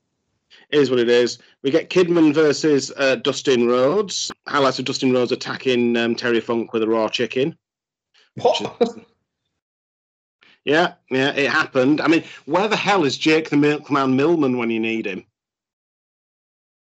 It 0.70 0.78
is 0.80 0.90
what 0.90 1.00
it 1.00 1.08
is. 1.08 1.38
We 1.62 1.70
get 1.70 1.90
Kidman 1.90 2.34
versus 2.34 2.92
uh, 2.96 3.16
Dustin 3.16 3.66
Rhodes. 3.66 4.30
Highlights 4.46 4.78
of 4.78 4.84
Dustin 4.84 5.12
Rhodes 5.12 5.32
attacking 5.32 5.96
um, 5.96 6.14
Terry 6.14 6.40
Funk 6.40 6.72
with 6.72 6.82
a 6.82 6.88
raw 6.88 7.08
chicken. 7.08 7.56
What? 8.36 8.96
Yeah, 10.64 10.94
yeah, 11.10 11.32
it 11.34 11.50
happened. 11.50 12.00
I 12.00 12.06
mean, 12.06 12.22
where 12.44 12.68
the 12.68 12.76
hell 12.76 13.04
is 13.04 13.16
Jake 13.16 13.48
the 13.50 13.56
Milkman 13.56 14.14
Millman 14.16 14.58
when 14.58 14.70
you 14.70 14.80
need 14.80 15.06
him? 15.06 15.24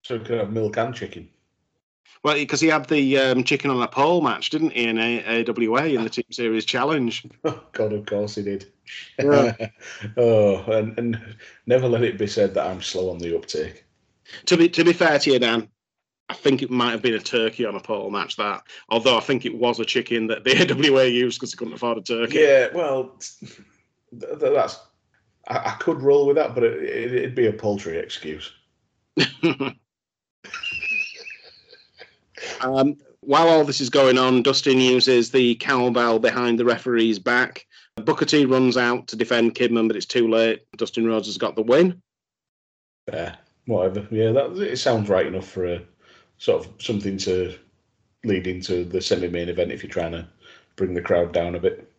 so 0.03 0.17
we 0.17 0.23
can 0.25 0.37
have 0.37 0.51
milk 0.51 0.77
and 0.77 0.93
chicken. 0.93 1.29
Well, 2.23 2.35
because 2.35 2.61
he 2.61 2.67
had 2.67 2.87
the 2.87 3.17
um, 3.17 3.43
chicken 3.43 3.69
on 3.69 3.81
a 3.81 3.87
pole 3.87 4.21
match, 4.21 4.49
didn't 4.49 4.71
he, 4.71 4.83
in 4.85 4.97
a- 4.97 5.43
AWA 5.43 5.85
in 5.87 6.03
the 6.03 6.09
Team 6.09 6.25
Series 6.31 6.65
Challenge? 6.65 7.25
Oh 7.45 7.63
God, 7.73 7.91
of 7.93 8.05
course 8.05 8.35
he 8.35 8.43
did. 8.43 8.71
Yeah. 9.21 9.53
oh, 10.17 10.63
and, 10.71 10.97
and 10.97 11.35
never 11.65 11.89
let 11.89 12.03
it 12.03 12.17
be 12.17 12.27
said 12.27 12.53
that 12.53 12.67
I'm 12.67 12.81
slow 12.81 13.09
on 13.09 13.17
the 13.17 13.35
uptake. 13.35 13.83
To 14.45 14.55
be 14.57 14.69
to 14.69 14.83
be 14.85 14.93
fair 14.93 15.19
to 15.19 15.31
you, 15.31 15.39
Dan, 15.39 15.67
I 16.29 16.33
think 16.35 16.61
it 16.63 16.71
might 16.71 16.91
have 16.91 17.01
been 17.01 17.13
a 17.13 17.19
turkey 17.19 17.65
on 17.65 17.75
a 17.75 17.79
pole 17.79 18.09
match. 18.09 18.37
That, 18.37 18.63
although 18.89 19.17
I 19.17 19.21
think 19.21 19.45
it 19.45 19.55
was 19.55 19.79
a 19.79 19.85
chicken 19.85 20.27
that 20.27 20.43
the 20.43 20.51
AWA 20.71 21.05
used 21.05 21.39
because 21.39 21.51
they 21.51 21.57
couldn't 21.57 21.73
afford 21.73 21.97
a 21.97 22.01
turkey. 22.01 22.39
Yeah, 22.39 22.69
well, 22.73 23.15
th- 23.19 23.61
th- 24.19 24.39
that's 24.39 24.79
I, 25.47 25.57
I 25.57 25.75
could 25.79 26.01
roll 26.01 26.25
with 26.25 26.37
that, 26.37 26.55
but 26.55 26.63
it, 26.63 26.81
it, 26.83 27.13
it'd 27.13 27.35
be 27.35 27.47
a 27.47 27.53
paltry 27.53 27.97
excuse. 27.97 28.51
Um, 32.61 32.97
while 33.21 33.47
all 33.47 33.63
this 33.63 33.81
is 33.81 33.89
going 33.89 34.17
on, 34.17 34.43
Dustin 34.43 34.79
uses 34.79 35.31
the 35.31 35.55
cowbell 35.55 36.19
behind 36.19 36.59
the 36.59 36.65
referee's 36.65 37.19
back. 37.19 37.65
Booker 37.95 38.25
T 38.25 38.45
runs 38.45 38.75
out 38.75 39.07
to 39.07 39.15
defend 39.15 39.55
Kidman, 39.55 39.87
but 39.87 39.95
it's 39.95 40.05
too 40.05 40.27
late. 40.27 40.63
Dustin 40.77 41.05
Rhodes 41.05 41.27
has 41.27 41.37
got 41.37 41.55
the 41.55 41.61
win. 41.61 42.01
Yeah, 43.11 43.35
whatever. 43.65 44.07
Yeah, 44.11 44.31
that 44.31 44.57
it 44.57 44.77
sounds 44.77 45.09
right 45.09 45.27
enough 45.27 45.47
for 45.47 45.65
a 45.65 45.81
sort 46.43 46.65
of 46.65 46.73
something 46.77 47.17
to 47.17 47.55
lead 48.25 48.47
into 48.47 48.83
the 48.83 48.99
semi-main 48.99 49.47
event 49.47 49.71
if 49.71 49.81
you're 49.81 49.89
trying 49.89 50.11
to 50.11 50.27
bring 50.75 50.93
the 50.93 51.01
crowd 51.01 51.31
down 51.31 51.55
a 51.55 51.59
bit. 51.59 51.89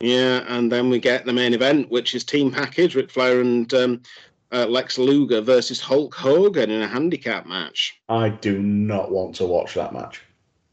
Yeah, 0.00 0.44
and 0.48 0.70
then 0.70 0.90
we 0.90 0.98
get 0.98 1.24
the 1.24 1.32
main 1.32 1.54
event, 1.54 1.90
which 1.90 2.12
is 2.12 2.24
team 2.24 2.50
package: 2.50 2.96
Ric 2.96 3.08
Flair 3.08 3.40
and 3.40 3.72
um, 3.72 4.02
uh, 4.50 4.66
Lex 4.66 4.98
Luger 4.98 5.40
versus 5.40 5.80
Hulk 5.80 6.12
Hogan 6.12 6.72
in 6.72 6.82
a 6.82 6.88
handicap 6.88 7.46
match. 7.46 8.00
I 8.08 8.30
do 8.30 8.60
not 8.60 9.12
want 9.12 9.36
to 9.36 9.46
watch 9.46 9.74
that 9.74 9.92
match. 9.92 10.22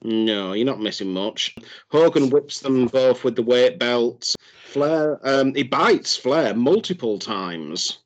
No, 0.04 0.54
you're 0.54 0.66
not 0.66 0.82
missing 0.82 1.14
much. 1.14 1.56
Hogan 1.92 2.32
whips 2.32 2.62
them 2.62 2.88
both 2.88 3.24
with 3.24 3.36
the 3.36 3.44
weight 3.44 3.78
belts. 3.78 4.36
Flair, 4.66 5.20
um, 5.24 5.54
he 5.54 5.62
bites 5.62 6.18
Flair 6.18 6.56
multiple 6.56 7.20
times. 7.20 8.00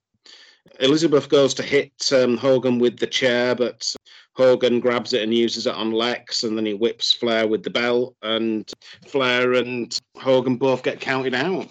Elizabeth 0.81 1.29
goes 1.29 1.53
to 1.53 1.63
hit 1.63 1.93
um, 2.11 2.35
Hogan 2.35 2.79
with 2.79 2.97
the 2.97 3.07
chair, 3.07 3.55
but 3.55 3.95
Hogan 4.35 4.79
grabs 4.79 5.13
it 5.13 5.23
and 5.23 5.33
uses 5.33 5.65
it 5.65 5.73
on 5.73 5.91
Lex, 5.91 6.43
and 6.43 6.57
then 6.57 6.65
he 6.65 6.73
whips 6.73 7.13
Flair 7.13 7.47
with 7.47 7.63
the 7.63 7.69
belt, 7.69 8.15
and 8.21 8.69
Flair 9.07 9.53
and 9.53 9.97
Hogan 10.17 10.57
both 10.57 10.83
get 10.83 10.99
counted 10.99 11.33
out. 11.33 11.67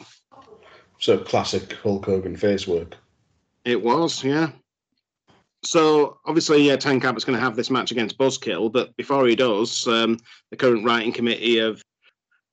So 0.99 1.19
classic 1.19 1.75
Hulk 1.75 2.07
Hogan 2.07 2.37
face 2.37 2.67
work. 2.67 2.97
It 3.65 3.83
was, 3.83 4.25
yeah. 4.25 4.51
So 5.63 6.19
obviously, 6.27 6.67
yeah, 6.67 6.77
Tank 6.77 7.05
Abbott's 7.05 7.25
going 7.25 7.39
to 7.39 7.45
have 7.45 7.57
this 7.57 7.71
match 7.71 7.91
against 7.91 8.19
Buzzkill, 8.19 8.73
but 8.73 8.95
before 8.97 9.27
he 9.27 9.37
does, 9.37 9.87
um, 9.87 10.19
the 10.51 10.57
current 10.57 10.85
writing 10.85 11.13
committee 11.13 11.59
of 11.59 11.83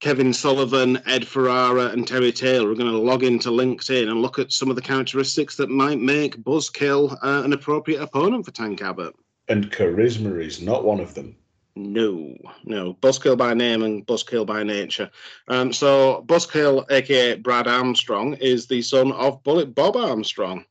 Kevin 0.02 0.34
Sullivan, 0.34 1.02
Ed 1.06 1.28
Ferrara, 1.28 1.88
and 1.88 2.08
Terry 2.08 2.32
Taylor 2.32 2.71
are 2.71 2.76
going 2.76 2.91
to 2.91 2.97
log 2.97 3.24
into 3.24 3.50
LinkedIn 3.50 4.10
and 4.10 4.21
look 4.21 4.39
at 4.39 4.52
some 4.52 4.69
of 4.69 4.76
the 4.76 4.82
characteristics 4.82 5.56
that 5.58 5.69
might 5.69 6.00
make 6.00 6.43
Buzzkill 6.43 7.17
uh, 7.21 7.43
an 7.43 7.54
appropriate 7.54 8.02
opponent 8.02 8.43
for 8.43 8.52
Tank 8.52 8.82
Abbott. 8.82 9.15
And 9.52 9.70
charisma 9.70 10.42
is 10.42 10.62
not 10.62 10.86
one 10.86 11.02
of 11.02 11.14
them. 11.14 11.36
No, 11.76 12.38
no. 12.64 12.94
Buzzkill 13.02 13.38
by 13.38 13.54
name 13.54 13.84
and 13.84 14.08
Buzzkill 14.08 14.46
by 14.46 14.64
nature. 14.64 15.12
Um, 15.50 15.74
so 15.74 16.24
Buzzkill, 16.26 16.90
aka 16.90 17.36
Brad 17.36 17.68
Armstrong, 17.68 18.36
is 18.36 18.66
the 18.66 18.82
son 18.82 19.12
of 19.12 19.44
Bullet 19.44 19.76
Bob 19.76 19.98
Armstrong. 19.98 20.64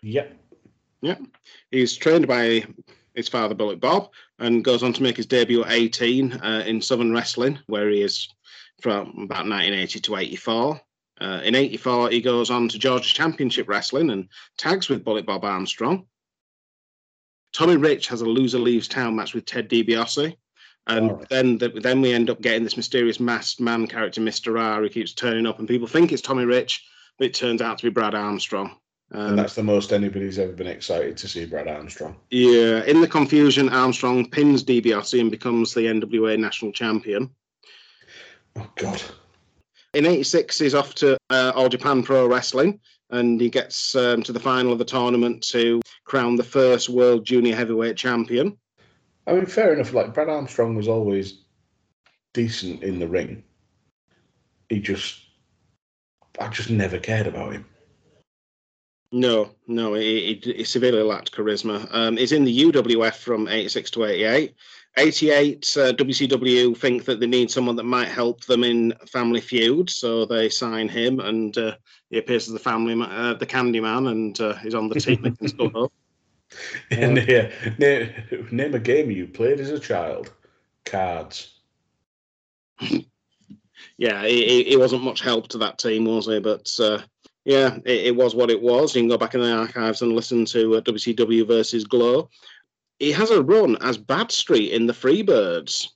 Yep. 0.00 0.34
Yep. 1.02 1.20
He's 1.70 1.98
trained 1.98 2.26
by 2.26 2.64
his 3.14 3.28
father, 3.28 3.54
Bullet 3.54 3.78
Bob, 3.78 4.08
and 4.38 4.64
goes 4.64 4.82
on 4.82 4.94
to 4.94 5.02
make 5.02 5.18
his 5.18 5.26
debut 5.26 5.64
at 5.64 5.72
18 5.72 6.32
uh, 6.32 6.64
in 6.66 6.80
Southern 6.80 7.12
Wrestling, 7.12 7.58
where 7.66 7.90
he 7.90 8.00
is 8.00 8.32
from 8.80 9.08
about 9.18 9.44
1980 9.44 10.00
to 10.00 10.16
84. 10.16 10.80
Uh, 11.20 11.40
in 11.44 11.54
84, 11.54 12.08
he 12.08 12.22
goes 12.22 12.48
on 12.48 12.68
to 12.68 12.78
Georgia 12.78 13.12
Championship 13.12 13.68
Wrestling 13.68 14.08
and 14.08 14.30
tags 14.56 14.88
with 14.88 15.04
Bullet 15.04 15.26
Bob 15.26 15.44
Armstrong. 15.44 16.06
Tommy 17.52 17.76
Rich 17.76 18.08
has 18.08 18.20
a 18.20 18.26
loser 18.26 18.58
leaves 18.58 18.88
town 18.88 19.16
match 19.16 19.34
with 19.34 19.44
Ted 19.46 19.68
DiBiase. 19.68 20.36
And 20.86 21.10
Alright. 21.10 21.28
then 21.28 21.58
the, 21.58 21.68
then 21.68 22.00
we 22.00 22.12
end 22.14 22.30
up 22.30 22.40
getting 22.40 22.64
this 22.64 22.76
mysterious 22.78 23.20
masked 23.20 23.60
man 23.60 23.86
character, 23.86 24.20
Mr. 24.22 24.58
R, 24.58 24.80
who 24.80 24.88
keeps 24.88 25.12
turning 25.12 25.46
up, 25.46 25.58
and 25.58 25.68
people 25.68 25.86
think 25.86 26.12
it's 26.12 26.22
Tommy 26.22 26.44
Rich, 26.46 26.82
but 27.18 27.26
it 27.26 27.34
turns 27.34 27.60
out 27.60 27.76
to 27.78 27.84
be 27.84 27.90
Brad 27.90 28.14
Armstrong. 28.14 28.76
Um, 29.12 29.30
And 29.30 29.38
that's 29.38 29.54
the 29.54 29.62
most 29.62 29.92
anybody's 29.92 30.38
ever 30.38 30.52
been 30.52 30.66
excited 30.66 31.16
to 31.18 31.28
see 31.28 31.44
Brad 31.44 31.68
Armstrong. 31.68 32.16
yeah, 32.30 32.84
in 32.84 33.00
the 33.02 33.08
confusion, 33.08 33.68
Armstrong 33.68 34.30
pins 34.30 34.64
DiBiase 34.64 35.20
and 35.20 35.30
becomes 35.30 35.74
the 35.74 35.82
NWA 35.82 36.38
national 36.38 36.72
champion. 36.72 37.30
Oh 38.56 38.70
God. 38.76 39.02
In 39.94 40.06
'86, 40.06 40.58
he's 40.58 40.74
off 40.74 40.94
to 40.96 41.16
uh, 41.30 41.52
All 41.54 41.68
Japan 41.68 42.02
Pro 42.02 42.26
Wrestling, 42.26 42.80
and 43.10 43.40
he 43.40 43.48
gets 43.48 43.94
um, 43.94 44.22
to 44.22 44.32
the 44.32 44.40
final 44.40 44.72
of 44.72 44.78
the 44.78 44.84
tournament 44.84 45.42
to 45.48 45.80
crown 46.04 46.36
the 46.36 46.44
first 46.44 46.88
World 46.88 47.24
Junior 47.24 47.54
Heavyweight 47.54 47.96
Champion. 47.96 48.56
I 49.26 49.32
mean, 49.34 49.46
fair 49.46 49.74
enough. 49.74 49.92
Like 49.92 50.14
Brad 50.14 50.28
Armstrong 50.28 50.74
was 50.74 50.88
always 50.88 51.42
decent 52.32 52.82
in 52.82 52.98
the 52.98 53.08
ring. 53.08 53.42
He 54.68 54.80
just, 54.80 55.20
I 56.40 56.48
just 56.48 56.70
never 56.70 56.98
cared 56.98 57.26
about 57.26 57.52
him. 57.52 57.64
No, 59.10 59.50
no, 59.66 59.94
he, 59.94 60.38
he, 60.42 60.52
he 60.52 60.64
severely 60.64 61.02
lacked 61.02 61.32
charisma. 61.32 61.88
Um, 61.94 62.18
he's 62.18 62.32
in 62.32 62.44
the 62.44 62.64
UWF 62.64 63.14
from 63.14 63.48
86 63.48 63.90
to 63.92 64.04
88. 64.04 64.54
88, 64.98 65.76
uh, 65.78 65.92
WCW 65.92 66.76
think 66.76 67.04
that 67.04 67.20
they 67.20 67.26
need 67.26 67.50
someone 67.50 67.76
that 67.76 67.84
might 67.84 68.08
help 68.08 68.44
them 68.44 68.64
in 68.64 68.92
Family 69.06 69.40
Feud, 69.40 69.88
so 69.88 70.24
they 70.24 70.48
sign 70.48 70.88
him, 70.88 71.20
and 71.20 71.56
uh, 71.56 71.76
he 72.10 72.18
appears 72.18 72.48
as 72.48 72.52
the 72.52 72.58
family, 72.58 72.94
ma- 72.94 73.04
uh, 73.06 73.34
the 73.34 73.46
Candyman, 73.46 74.10
and 74.10 74.40
uh, 74.40 74.54
he's 74.56 74.74
on 74.74 74.88
the 74.88 74.98
team 75.00 75.36
stuff 75.46 75.74
up. 75.74 75.92
And 76.90 77.16
yeah, 77.28 77.50
name, 77.78 78.12
name 78.50 78.74
a 78.74 78.78
game 78.78 79.10
you 79.10 79.26
played 79.26 79.60
as 79.60 79.70
a 79.70 79.78
child. 79.78 80.32
Cards. 80.84 81.54
Yeah, 83.96 84.24
he, 84.24 84.64
he- 84.64 84.76
wasn't 84.76 85.02
much 85.02 85.20
help 85.20 85.48
to 85.48 85.58
that 85.58 85.78
team, 85.78 86.04
was 86.04 86.26
he? 86.26 86.38
But 86.38 86.72
uh, 86.80 87.00
yeah, 87.44 87.76
it, 87.84 88.08
it 88.08 88.16
was 88.16 88.34
what 88.34 88.50
it 88.50 88.60
was. 88.60 88.94
You 88.94 89.02
can 89.02 89.08
go 89.08 89.18
back 89.18 89.34
in 89.34 89.40
the 89.40 89.52
archives 89.52 90.02
and 90.02 90.12
listen 90.12 90.44
to 90.46 90.76
uh, 90.76 90.80
WCW 90.82 91.46
versus 91.46 91.84
Glow. 91.84 92.28
He 92.98 93.12
has 93.12 93.30
a 93.30 93.42
run 93.42 93.76
as 93.80 93.96
Bad 93.96 94.32
Street 94.32 94.72
in 94.72 94.86
the 94.86 94.92
Freebirds. 94.92 95.88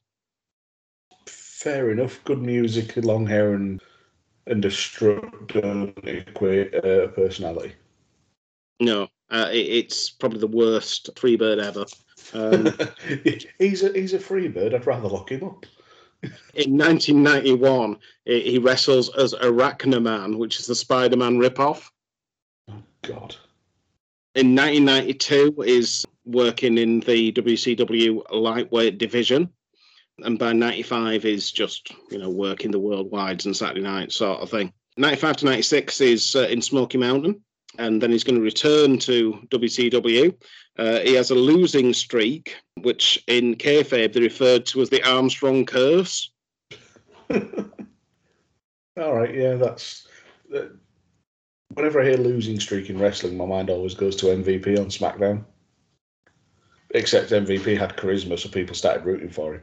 Fair 1.27 1.91
enough. 1.91 2.23
Good 2.25 2.43
music, 2.43 2.97
long 2.97 3.27
hair, 3.27 3.55
and 3.55 3.81
and 4.47 4.65
a 4.65 4.71
strut 4.71 5.49
don't 5.49 5.97
equate 6.05 6.75
uh, 6.75 7.09
personality. 7.09 7.73
No, 8.81 9.09
uh, 9.31 9.49
it, 9.53 9.69
it's 9.69 10.11
probably 10.11 10.41
the 10.41 10.47
worst 10.49 11.11
Freebird 11.15 11.63
ever. 11.63 11.85
Um, 12.35 12.77
he's 13.59 13.83
a 13.83 13.93
he's 13.93 14.15
a 14.15 14.19
free 14.19 14.49
bird. 14.49 14.75
I'd 14.75 14.87
rather 14.87 15.09
lock 15.09 15.31
him 15.31 15.45
up. 15.45 15.67
in 16.55 16.79
1991, 16.79 17.97
he, 18.27 18.59
wrestles 18.59 19.15
as 19.17 19.35
Arachnaman, 19.35 20.39
which 20.39 20.61
is 20.61 20.67
the 20.67 20.75
Spider-Man 20.75 21.39
ripoff. 21.39 21.91
Oh 22.71 22.83
God. 23.03 23.35
In 24.35 24.55
1992, 24.55 25.63
is 25.67 26.07
working 26.25 26.79
in 26.79 27.01
the 27.01 27.33
WCW 27.33 28.23
lightweight 28.31 28.99
division, 28.99 29.49
and 30.19 30.39
by 30.39 30.53
95 30.53 31.25
is 31.25 31.51
just 31.51 31.93
you 32.11 32.19
know 32.19 32.31
working 32.31 32.71
the 32.71 32.81
worldwides 32.81 33.47
and 33.47 33.57
Saturday 33.57 33.81
night 33.81 34.13
sort 34.13 34.41
of 34.41 34.51
thing. 34.51 34.73
95 34.97 35.39
to 35.39 35.45
96 35.47 36.01
is 36.01 36.37
uh, 36.37 36.41
in 36.51 36.61
Smoky 36.61 36.99
Mountain, 36.99 37.43
and 37.79 38.03
then 38.03 38.11
he's 38.11 38.25
going 38.25 38.37
to 38.37 38.43
return 38.43 38.99
to 38.99 39.39
WCW. 39.49 40.35
Uh, 40.79 41.01
he 41.01 41.15
has 41.15 41.31
a 41.31 41.35
losing 41.35 41.93
streak, 41.95 42.57
which 42.81 43.23
in 43.27 43.55
kayfabe 43.55 44.13
they 44.13 44.21
referred 44.21 44.67
to 44.67 44.81
as 44.83 44.91
the 44.91 45.03
Armstrong 45.03 45.65
curse. 45.65 46.31
All 49.01 49.15
right, 49.15 49.35
yeah, 49.35 49.55
that's. 49.55 50.07
Uh, 50.55 50.65
whenever 51.75 52.03
I 52.03 52.05
hear 52.05 52.17
losing 52.17 52.61
streak 52.61 52.91
in 52.91 52.99
wrestling, 52.99 53.37
my 53.37 53.47
mind 53.47 53.71
always 53.71 53.95
goes 53.95 54.17
to 54.17 54.27
MVP 54.27 54.79
on 54.79 54.87
SmackDown. 54.87 55.45
Except 56.95 57.31
MVP 57.31 57.79
had 57.79 57.97
charisma, 57.97 58.39
so 58.39 58.49
people 58.49 58.75
started 58.75 59.05
rooting 59.05 59.31
for 59.31 59.55
him. 59.55 59.63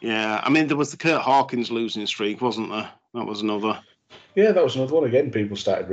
Yeah, 0.00 0.40
I 0.42 0.50
mean 0.50 0.66
there 0.66 0.76
was 0.76 0.90
the 0.90 0.96
Kurt 0.96 1.22
Hawkins 1.22 1.70
losing 1.70 2.06
streak, 2.06 2.40
wasn't 2.40 2.70
there? 2.70 2.90
That 3.14 3.24
was 3.26 3.40
another. 3.40 3.80
Yeah, 4.34 4.52
that 4.52 4.62
was 4.62 4.76
another 4.76 4.94
one. 4.94 5.04
Again, 5.04 5.30
people 5.30 5.56
started 5.56 5.88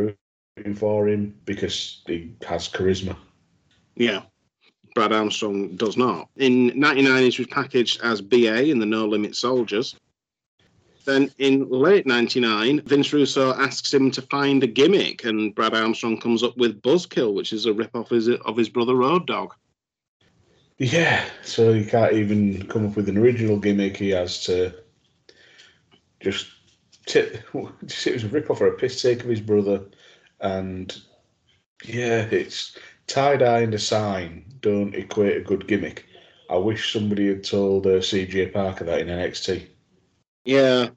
rooting 0.57 0.75
for 0.75 1.07
him 1.07 1.35
because 1.45 2.01
he 2.05 2.35
has 2.45 2.67
charisma. 2.67 3.15
Yeah. 3.95 4.23
Brad 4.95 5.11
Armstrong 5.11 5.75
does 5.75 5.97
not. 5.97 6.29
In 6.37 6.77
99, 6.79 7.31
he 7.31 7.41
was 7.41 7.47
packaged 7.47 8.01
as 8.03 8.21
BA 8.21 8.69
in 8.69 8.77
the 8.77 8.85
No 8.85 9.07
Limit 9.07 9.35
Soldiers. 9.35 9.95
Then 11.05 11.31
in 11.39 11.67
late 11.69 12.05
99, 12.05 12.81
Vince 12.81 13.11
Russo 13.11 13.53
asks 13.55 13.91
him 13.93 14.11
to 14.11 14.21
find 14.21 14.63
a 14.63 14.67
gimmick, 14.67 15.25
and 15.25 15.55
Brad 15.55 15.73
Armstrong 15.73 16.19
comes 16.19 16.43
up 16.43 16.55
with 16.57 16.81
Buzzkill, 16.81 17.33
which 17.33 17.53
is 17.53 17.65
a 17.65 17.73
rip 17.73 17.95
off 17.95 18.11
of 18.11 18.57
his 18.57 18.69
brother 18.69 18.95
Road 18.95 19.25
Dog. 19.25 19.53
Yeah, 20.83 21.23
so 21.43 21.71
he 21.71 21.85
can't 21.85 22.11
even 22.11 22.67
come 22.67 22.85
up 22.85 22.97
with 22.97 23.07
an 23.07 23.17
original 23.17 23.57
gimmick. 23.57 23.95
He 23.95 24.09
has 24.09 24.43
to 24.43 24.73
just 26.19 26.51
tip. 27.05 27.41
Just, 27.85 28.05
it 28.05 28.13
was 28.13 28.25
a 28.25 28.27
rip 28.27 28.51
off 28.51 28.59
or 28.59 28.67
a 28.67 28.77
piss 28.77 29.01
take 29.01 29.23
of 29.23 29.29
his 29.29 29.39
brother, 29.39 29.85
and 30.41 30.93
yeah, 31.85 32.23
it's 32.23 32.77
tie 33.07 33.37
dye 33.37 33.61
and 33.61 33.73
a 33.73 33.79
sign 33.79 34.43
don't 34.59 34.93
equate 34.93 35.37
a 35.37 35.41
good 35.41 35.67
gimmick. 35.67 36.05
I 36.49 36.57
wish 36.57 36.91
somebody 36.91 37.29
had 37.29 37.45
told 37.45 37.87
uh, 37.87 37.99
CJ 37.99 38.51
Parker 38.51 38.83
that 38.83 38.99
in 38.99 39.07
NXT. 39.07 39.65
Yeah, 40.43 40.89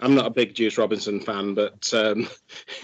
I'm 0.00 0.14
not 0.14 0.26
a 0.26 0.30
big 0.30 0.52
Juice 0.52 0.76
Robinson 0.76 1.20
fan, 1.20 1.54
but 1.54 1.90
um, 1.94 2.28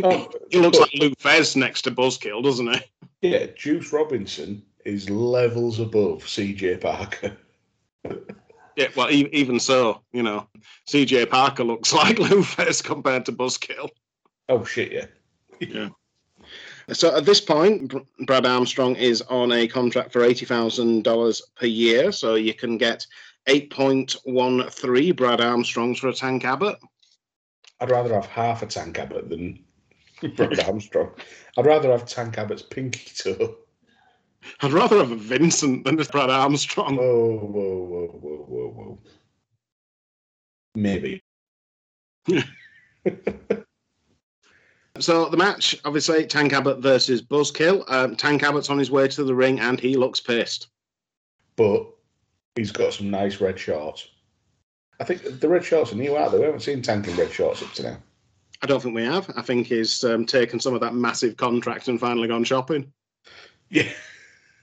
Oh, 0.02 0.30
he 0.50 0.58
looks 0.58 0.78
like 0.78 0.94
Lou 0.94 1.10
Thesz 1.10 1.56
next 1.56 1.82
to 1.82 1.90
Buzzkill, 1.90 2.42
doesn't 2.42 2.72
he? 2.72 2.80
Yeah, 3.20 3.46
Juice 3.54 3.92
Robinson 3.92 4.62
is 4.84 5.10
levels 5.10 5.80
above 5.80 6.24
CJ 6.24 6.80
Parker. 6.80 7.36
Yeah, 8.76 8.88
well, 8.96 9.10
e- 9.10 9.28
even 9.32 9.58
so, 9.58 10.02
you 10.12 10.22
know, 10.22 10.46
CJ 10.88 11.28
Parker 11.30 11.64
looks 11.64 11.92
like 12.02 12.18
Lou 12.18 12.42
Thesz 12.42 12.82
compared 12.82 13.26
to 13.26 13.32
Buzzkill. 13.32 13.88
Oh 14.48 14.64
shit, 14.64 14.92
yeah. 14.92 15.06
Yeah. 15.60 15.88
So 16.92 17.14
at 17.14 17.26
this 17.26 17.40
point, 17.40 17.92
Brad 18.26 18.46
Armstrong 18.46 18.96
is 18.96 19.20
on 19.22 19.52
a 19.52 19.68
contract 19.68 20.12
for 20.12 20.22
eighty 20.22 20.46
thousand 20.46 21.04
dollars 21.04 21.42
per 21.56 21.66
year. 21.66 22.12
So 22.12 22.36
you 22.36 22.54
can 22.54 22.78
get 22.78 23.06
eight 23.46 23.70
point 23.70 24.16
one 24.24 24.70
three 24.70 25.10
Brad 25.12 25.40
Armstrongs 25.40 25.98
for 25.98 26.08
a 26.08 26.14
Tank 26.14 26.44
Abbott. 26.44 26.76
I'd 27.80 27.90
rather 27.90 28.14
have 28.14 28.26
half 28.26 28.62
a 28.62 28.66
Tank 28.66 28.98
Abbott 28.98 29.28
than 29.28 29.62
Brad 30.36 30.60
Armstrong. 30.60 31.10
I'd 31.58 31.66
rather 31.66 31.90
have 31.90 32.06
Tank 32.06 32.38
Abbott's 32.38 32.62
pinky 32.62 33.10
toe. 33.14 33.56
I'd 34.60 34.72
rather 34.72 34.98
have 34.98 35.10
a 35.10 35.16
Vincent 35.16 35.84
than 35.84 36.00
a 36.00 36.04
Brad 36.04 36.30
Armstrong. 36.30 36.96
Whoa, 36.96 37.38
whoa, 37.38 37.84
whoa, 37.84 38.06
whoa, 38.06 38.44
whoa, 38.46 38.68
whoa. 38.70 38.98
Maybe. 40.74 41.22
So 45.00 45.28
the 45.28 45.36
match, 45.36 45.78
obviously, 45.84 46.26
Tank 46.26 46.52
Abbott 46.52 46.78
versus 46.78 47.22
Buzzkill. 47.22 47.84
Um, 47.90 48.16
Tank 48.16 48.42
Abbott's 48.42 48.70
on 48.70 48.78
his 48.78 48.90
way 48.90 49.06
to 49.08 49.24
the 49.24 49.34
ring 49.34 49.60
and 49.60 49.78
he 49.78 49.96
looks 49.96 50.20
pissed. 50.20 50.68
But 51.56 51.86
he's 52.56 52.72
got 52.72 52.94
some 52.94 53.10
nice 53.10 53.40
red 53.40 53.58
shorts. 53.58 54.08
I 55.00 55.04
think 55.04 55.40
the 55.40 55.48
red 55.48 55.64
shorts 55.64 55.92
are 55.92 55.96
new 55.96 56.16
out 56.16 56.32
there. 56.32 56.40
We 56.40 56.46
haven't 56.46 56.60
seen 56.60 56.82
Tank 56.82 57.06
in 57.06 57.16
red 57.16 57.30
shorts 57.30 57.62
up 57.62 57.72
to 57.74 57.82
now. 57.84 57.96
I 58.62 58.66
don't 58.66 58.82
think 58.82 58.96
we 58.96 59.04
have. 59.04 59.30
I 59.36 59.42
think 59.42 59.68
he's 59.68 60.02
um, 60.02 60.26
taken 60.26 60.58
some 60.58 60.74
of 60.74 60.80
that 60.80 60.94
massive 60.94 61.36
contract 61.36 61.86
and 61.86 62.00
finally 62.00 62.26
gone 62.26 62.42
shopping. 62.42 62.92
Yeah. 63.70 63.88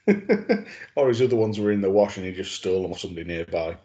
or 0.95 1.07
his 1.07 1.21
other 1.21 1.35
ones 1.35 1.59
were 1.59 1.71
in 1.71 1.81
the 1.81 1.89
wash 1.89 2.17
and 2.17 2.25
he 2.25 2.31
just 2.31 2.53
stole 2.53 2.83
them 2.83 2.91
or 2.91 2.97
somebody 2.97 3.25
nearby. 3.25 3.77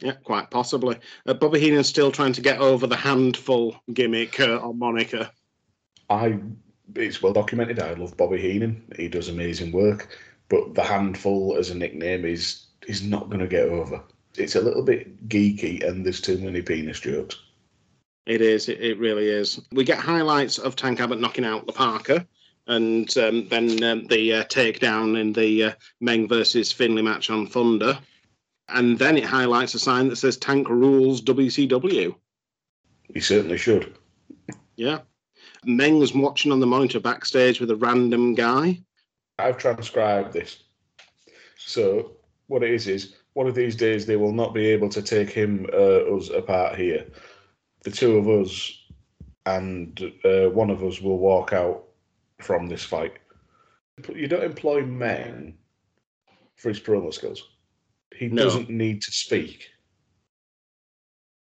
Yeah, 0.00 0.12
quite 0.24 0.50
possibly. 0.50 0.98
Uh, 1.26 1.34
Bobby 1.34 1.60
Heenan's 1.60 1.88
still 1.88 2.10
trying 2.10 2.32
to 2.32 2.40
get 2.40 2.58
over 2.58 2.86
the 2.86 2.96
handful 2.96 3.76
gimmick 3.92 4.40
uh, 4.40 4.58
on 4.58 4.78
moniker. 4.78 5.30
I 6.10 6.40
it's 6.96 7.22
well 7.22 7.32
documented. 7.32 7.78
I 7.78 7.94
love 7.94 8.16
Bobby 8.16 8.40
Heenan. 8.40 8.82
He 8.96 9.08
does 9.08 9.28
amazing 9.28 9.72
work, 9.72 10.18
but 10.48 10.74
the 10.74 10.82
handful 10.82 11.56
as 11.56 11.70
a 11.70 11.76
nickname 11.76 12.24
is 12.24 12.66
is 12.88 13.02
not 13.02 13.28
going 13.28 13.40
to 13.40 13.46
get 13.46 13.68
over. 13.68 14.02
It's 14.36 14.56
a 14.56 14.60
little 14.60 14.82
bit 14.82 15.28
geeky, 15.28 15.86
and 15.86 16.04
there's 16.04 16.20
too 16.20 16.38
many 16.38 16.62
penis 16.62 17.00
jokes. 17.00 17.36
It 18.26 18.40
is. 18.40 18.68
It, 18.68 18.80
it 18.80 18.98
really 18.98 19.28
is. 19.28 19.60
We 19.72 19.84
get 19.84 19.98
highlights 19.98 20.58
of 20.58 20.74
Tank 20.76 21.00
Abbott 21.00 21.20
knocking 21.20 21.44
out 21.44 21.66
the 21.66 21.72
Parka, 21.72 22.26
and 22.66 23.16
um, 23.18 23.48
then 23.48 23.82
um, 23.82 24.06
the 24.06 24.34
uh, 24.34 24.44
takedown 24.44 25.20
in 25.20 25.32
the 25.32 25.64
uh, 25.64 25.72
Meng 26.00 26.28
versus 26.28 26.72
Finlay 26.72 27.02
match 27.02 27.30
on 27.30 27.46
Thunder, 27.46 27.98
and 28.68 28.98
then 28.98 29.16
it 29.16 29.24
highlights 29.24 29.74
a 29.74 29.78
sign 29.78 30.08
that 30.08 30.16
says 30.16 30.36
Tank 30.36 30.68
rules 30.68 31.22
WCW. 31.22 32.14
He 33.12 33.20
certainly 33.20 33.58
should. 33.58 33.96
Yeah. 34.76 35.00
Meng 35.64 35.98
was 35.98 36.14
watching 36.14 36.50
on 36.50 36.60
the 36.60 36.66
monitor 36.66 37.00
backstage 37.00 37.60
with 37.60 37.70
a 37.70 37.76
random 37.76 38.34
guy. 38.34 38.80
I've 39.38 39.58
transcribed 39.58 40.32
this. 40.32 40.62
So 41.56 42.12
what 42.48 42.62
it 42.62 42.70
is 42.70 42.88
is 42.88 43.14
one 43.34 43.46
of 43.46 43.54
these 43.54 43.76
days 43.76 44.06
they 44.06 44.16
will 44.16 44.32
not 44.32 44.54
be 44.54 44.66
able 44.66 44.88
to 44.90 45.02
take 45.02 45.30
him 45.30 45.66
uh, 45.72 46.16
us 46.16 46.30
apart 46.30 46.76
here. 46.76 47.06
The 47.82 47.90
two 47.90 48.16
of 48.16 48.28
us 48.28 48.78
and 49.46 50.00
uh, 50.24 50.50
one 50.50 50.70
of 50.70 50.82
us 50.82 51.00
will 51.00 51.18
walk 51.18 51.52
out 51.52 51.84
from 52.42 52.66
this 52.66 52.84
fight. 52.84 53.18
You 54.14 54.26
don't 54.28 54.44
employ 54.44 54.84
Meng 54.84 55.58
for 56.56 56.68
his 56.68 56.80
promo 56.80 57.12
skills. 57.12 57.48
He 58.14 58.28
No. 58.28 58.44
doesn't 58.44 58.70
need 58.70 59.02
to 59.02 59.10
speak. 59.12 59.70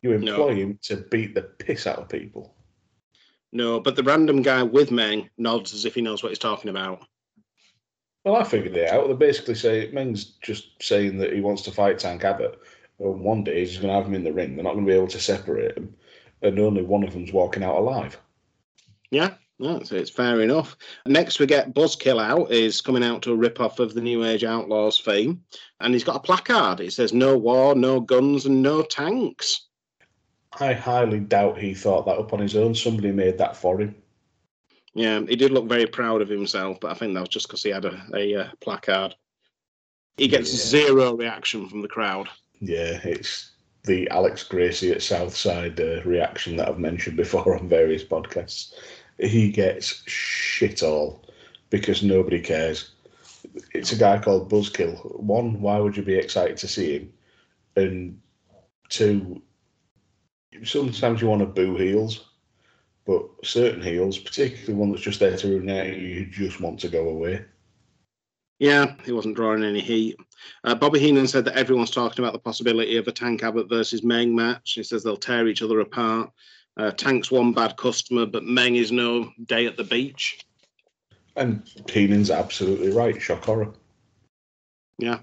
You 0.01 0.13
employ 0.13 0.55
him 0.55 0.79
to 0.83 0.97
beat 0.97 1.35
the 1.35 1.43
piss 1.43 1.85
out 1.85 1.99
of 1.99 2.09
people. 2.09 2.55
No, 3.51 3.79
but 3.79 3.95
the 3.95 4.03
random 4.03 4.41
guy 4.41 4.63
with 4.63 4.91
Meng 4.91 5.29
nods 5.37 5.73
as 5.73 5.85
if 5.85 5.93
he 5.93 6.01
knows 6.01 6.23
what 6.23 6.29
he's 6.29 6.39
talking 6.39 6.69
about. 6.69 7.05
Well, 8.23 8.35
I 8.35 8.43
figured 8.43 8.77
it 8.77 8.89
out. 8.89 9.07
They 9.07 9.13
basically 9.13 9.55
say 9.55 9.89
Meng's 9.91 10.25
just 10.41 10.81
saying 10.81 11.17
that 11.17 11.33
he 11.33 11.41
wants 11.41 11.63
to 11.63 11.71
fight 11.71 11.99
Tank 11.99 12.23
Abbott. 12.23 12.59
And 12.99 13.21
one 13.21 13.43
day 13.43 13.59
he's 13.59 13.77
going 13.77 13.87
to 13.89 13.95
have 13.95 14.05
him 14.05 14.13
in 14.13 14.23
the 14.23 14.31
ring. 14.31 14.55
They're 14.55 14.63
not 14.63 14.73
going 14.73 14.85
to 14.85 14.91
be 14.91 14.95
able 14.95 15.07
to 15.07 15.19
separate 15.19 15.75
him, 15.75 15.95
and 16.43 16.59
only 16.59 16.83
one 16.83 17.03
of 17.03 17.13
them's 17.13 17.33
walking 17.33 17.63
out 17.63 17.77
alive. 17.77 18.19
Yeah, 19.09 19.33
no, 19.61 19.83
so 19.83 19.95
it's 19.95 20.09
fair 20.09 20.41
enough. 20.41 20.75
Next, 21.05 21.39
we 21.39 21.45
get 21.45 21.73
Buzzkill 21.73 22.21
out, 22.21 22.51
is 22.51 22.81
coming 22.81 23.03
out 23.03 23.21
to 23.23 23.31
a 23.31 23.35
rip 23.35 23.59
off 23.59 23.79
of 23.79 23.93
the 23.93 24.01
New 24.01 24.25
Age 24.25 24.43
Outlaws 24.43 24.99
theme, 24.99 25.41
and 25.79 25.93
he's 25.93 26.03
got 26.03 26.15
a 26.17 26.19
placard. 26.19 26.79
It 26.81 26.91
says, 26.93 27.13
No 27.13 27.37
war, 27.37 27.75
no 27.75 27.99
guns, 27.99 28.45
and 28.45 28.61
no 28.61 28.81
tanks. 28.81 29.67
I 30.59 30.73
highly 30.73 31.19
doubt 31.21 31.57
he 31.57 31.73
thought 31.73 32.05
that 32.07 32.17
up 32.17 32.33
on 32.33 32.39
his 32.39 32.55
own. 32.57 32.75
Somebody 32.75 33.11
made 33.11 33.37
that 33.37 33.55
for 33.55 33.79
him. 33.79 33.95
Yeah, 34.93 35.21
he 35.21 35.37
did 35.37 35.51
look 35.51 35.69
very 35.69 35.85
proud 35.85 36.21
of 36.21 36.27
himself, 36.27 36.79
but 36.81 36.91
I 36.91 36.93
think 36.95 37.13
that 37.13 37.21
was 37.21 37.29
just 37.29 37.47
because 37.47 37.63
he 37.63 37.69
had 37.69 37.85
a, 37.85 38.03
a 38.13 38.35
uh, 38.35 38.47
placard. 38.59 39.15
He 40.17 40.27
gets 40.27 40.51
Yeah. 40.51 40.81
zero 40.87 41.15
reaction 41.15 41.69
from 41.69 41.81
the 41.81 41.87
crowd. 41.87 42.27
Yeah, 42.59 42.99
it's 43.03 43.51
the 43.85 44.09
Alex 44.09 44.43
Gracie 44.43 44.91
at 44.91 45.01
Southside 45.01 45.79
uh, 45.79 46.01
reaction 46.03 46.57
that 46.57 46.67
I've 46.67 46.77
mentioned 46.79 47.15
before 47.17 47.57
on 47.57 47.69
various 47.69 48.03
podcasts. 48.03 48.73
He 49.21 49.51
gets 49.51 50.03
shit 50.07 50.83
all 50.83 51.25
because 51.69 52.03
nobody 52.03 52.39
cares. 52.41 52.91
It's 53.73 53.91
a 53.91 53.97
guy 53.97 54.19
called 54.19 54.51
Buzzkill. 54.51 55.19
One, 55.21 55.61
why 55.61 55.79
would 55.79 55.95
you 55.97 56.03
be 56.03 56.15
excited 56.15 56.57
to 56.57 56.67
see 56.67 56.97
him? 56.97 57.13
And 57.75 58.21
two, 58.89 59.41
sometimes 60.63 61.21
you 61.21 61.27
want 61.27 61.41
to 61.41 61.45
boo 61.45 61.77
heels, 61.77 62.29
but 63.05 63.25
certain 63.43 63.81
heels, 63.81 64.17
particularly 64.17 64.73
one 64.73 64.91
that's 64.91 65.01
just 65.01 65.19
there 65.19 65.37
to 65.37 65.47
ruin 65.47 65.67
you, 65.67 66.07
you 66.07 66.25
just 66.25 66.59
want 66.59 66.79
to 66.81 66.89
go 66.89 67.09
away. 67.09 67.45
Yeah, 68.59 68.93
he 69.03 69.11
wasn't 69.11 69.35
drawing 69.35 69.63
any 69.63 69.79
heat. 69.79 70.17
Uh, 70.63 70.75
Bobby 70.75 70.99
Heenan 70.99 71.27
said 71.27 71.45
that 71.45 71.57
everyone's 71.57 71.89
talking 71.89 72.23
about 72.23 72.33
the 72.33 72.39
possibility 72.39 72.95
of 72.97 73.07
a 73.07 73.11
Tank 73.11 73.41
Abbott 73.41 73.67
versus 73.67 74.03
Meng 74.03 74.35
match. 74.35 74.73
He 74.73 74.83
says 74.83 75.03
they'll 75.03 75.17
tear 75.17 75.47
each 75.47 75.63
other 75.63 75.79
apart. 75.79 76.29
Uh, 76.77 76.91
Tank's 76.91 77.31
one 77.31 77.53
bad 77.53 77.77
customer, 77.77 78.25
but 78.25 78.43
Meng 78.43 78.75
is 78.75 78.91
no 78.91 79.31
day 79.45 79.65
at 79.65 79.77
the 79.77 79.83
beach. 79.83 80.39
And 81.35 81.63
Heenan's 81.87 82.31
absolutely 82.31 82.91
right. 82.91 83.21
Shock 83.21 83.45
horror. 83.45 83.73
Yeah. 84.97 85.19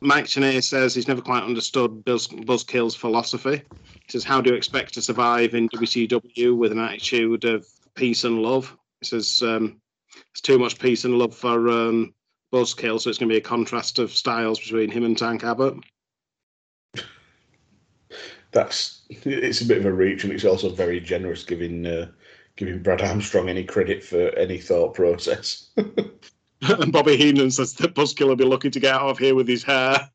Mike 0.00 0.26
Tenay 0.26 0.62
says 0.62 0.94
he's 0.94 1.08
never 1.08 1.20
quite 1.20 1.42
understood 1.42 2.04
Buzz, 2.04 2.28
Buzzkill's 2.28 2.94
philosophy. 2.94 3.62
He 3.94 4.10
says, 4.12 4.24
How 4.24 4.40
do 4.40 4.50
you 4.50 4.56
expect 4.56 4.94
to 4.94 5.02
survive 5.02 5.54
in 5.54 5.68
WCW 5.70 6.56
with 6.56 6.72
an 6.72 6.78
attitude 6.78 7.44
of 7.44 7.66
peace 7.94 8.24
and 8.24 8.40
love? 8.40 8.76
He 9.00 9.06
says, 9.06 9.42
um, 9.42 9.80
There's 10.14 10.40
too 10.42 10.58
much 10.58 10.78
peace 10.78 11.04
and 11.04 11.18
love 11.18 11.34
for 11.34 11.68
um, 11.68 12.14
Buzzkill, 12.52 13.00
so 13.00 13.10
it's 13.10 13.18
going 13.18 13.28
to 13.28 13.34
be 13.34 13.38
a 13.38 13.40
contrast 13.40 13.98
of 13.98 14.12
styles 14.12 14.60
between 14.60 14.90
him 14.90 15.04
and 15.04 15.18
Tank 15.18 15.42
Abbott. 15.42 15.74
That's 18.52 19.02
it's 19.10 19.60
a 19.60 19.66
bit 19.66 19.78
of 19.78 19.86
a 19.86 19.92
reach, 19.92 20.24
and 20.24 20.32
it's 20.32 20.44
also 20.44 20.70
very 20.70 21.00
generous 21.00 21.44
giving 21.44 21.86
uh, 21.86 22.08
giving 22.56 22.82
Brad 22.82 23.02
Armstrong 23.02 23.48
any 23.48 23.64
credit 23.64 24.02
for 24.02 24.30
any 24.30 24.58
thought 24.58 24.94
process. 24.94 25.70
and 25.76 26.92
Bobby 26.92 27.16
Heenan 27.16 27.50
says 27.50 27.74
that 27.74 27.94
Buzzkill 27.94 28.28
will 28.28 28.36
be 28.36 28.44
lucky 28.44 28.70
to 28.70 28.80
get 28.80 28.94
out 28.94 29.08
of 29.08 29.18
here 29.18 29.34
with 29.34 29.48
his 29.48 29.62
hair. 29.62 30.10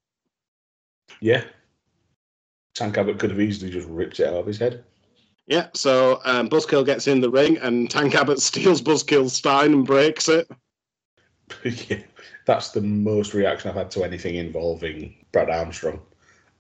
yeah, 1.22 1.44
Tank 2.76 2.98
Abbott 2.98 3.20
could 3.20 3.30
have 3.30 3.42
easily 3.42 3.72
just 3.72 3.88
ripped 3.88 4.20
it 4.20 4.28
out 4.28 4.36
of 4.36 4.48
his 4.48 4.58
head. 4.58 4.84
Yeah, 5.46 5.68
so 5.74 6.22
um, 6.24 6.50
Buzzkill 6.50 6.86
gets 6.86 7.08
in 7.08 7.22
the 7.22 7.30
ring, 7.30 7.58
and 7.58 7.90
Tank 7.90 8.16
Abbott 8.16 8.40
steals 8.42 8.82
Buzzkill's 8.82 9.34
stein 9.34 9.74
and 9.74 9.86
breaks 9.86 10.30
it. 10.30 10.50
yeah, 11.64 12.00
that's 12.46 12.72
the 12.72 12.82
most 12.82 13.34
reaction 13.34 13.70
I've 13.70 13.76
had 13.76 13.92
to 13.92 14.04
anything 14.04 14.36
involving 14.36 15.26
Brad 15.32 15.50
Armstrong, 15.50 16.02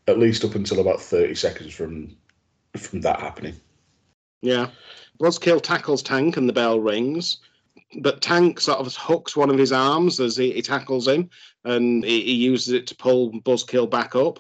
at 0.08 0.20
least 0.20 0.44
up 0.44 0.56
until 0.56 0.80
about 0.80 1.02
thirty 1.02 1.36
seconds 1.36 1.74
from 1.74 2.16
from 2.78 3.02
that 3.02 3.20
happening. 3.20 3.56
Yeah. 4.42 4.70
Buzzkill 5.20 5.62
tackles 5.62 6.02
Tank 6.04 6.38
and 6.38 6.50
the 6.50 6.54
bell 6.54 6.80
rings. 6.80 7.38
But 8.02 8.22
Tank 8.22 8.60
sort 8.60 8.80
of 8.80 8.96
hooks 8.96 9.36
one 9.38 9.50
of 9.52 9.58
his 9.58 9.72
arms 9.72 10.20
as 10.20 10.36
he, 10.36 10.52
he 10.52 10.62
tackles 10.62 11.08
him 11.08 11.30
and 11.64 12.04
he, 12.04 12.22
he 12.24 12.34
uses 12.34 12.74
it 12.74 12.88
to 12.88 12.96
pull 12.96 13.32
Buzzkill 13.42 13.90
back 13.90 14.16
up. 14.16 14.40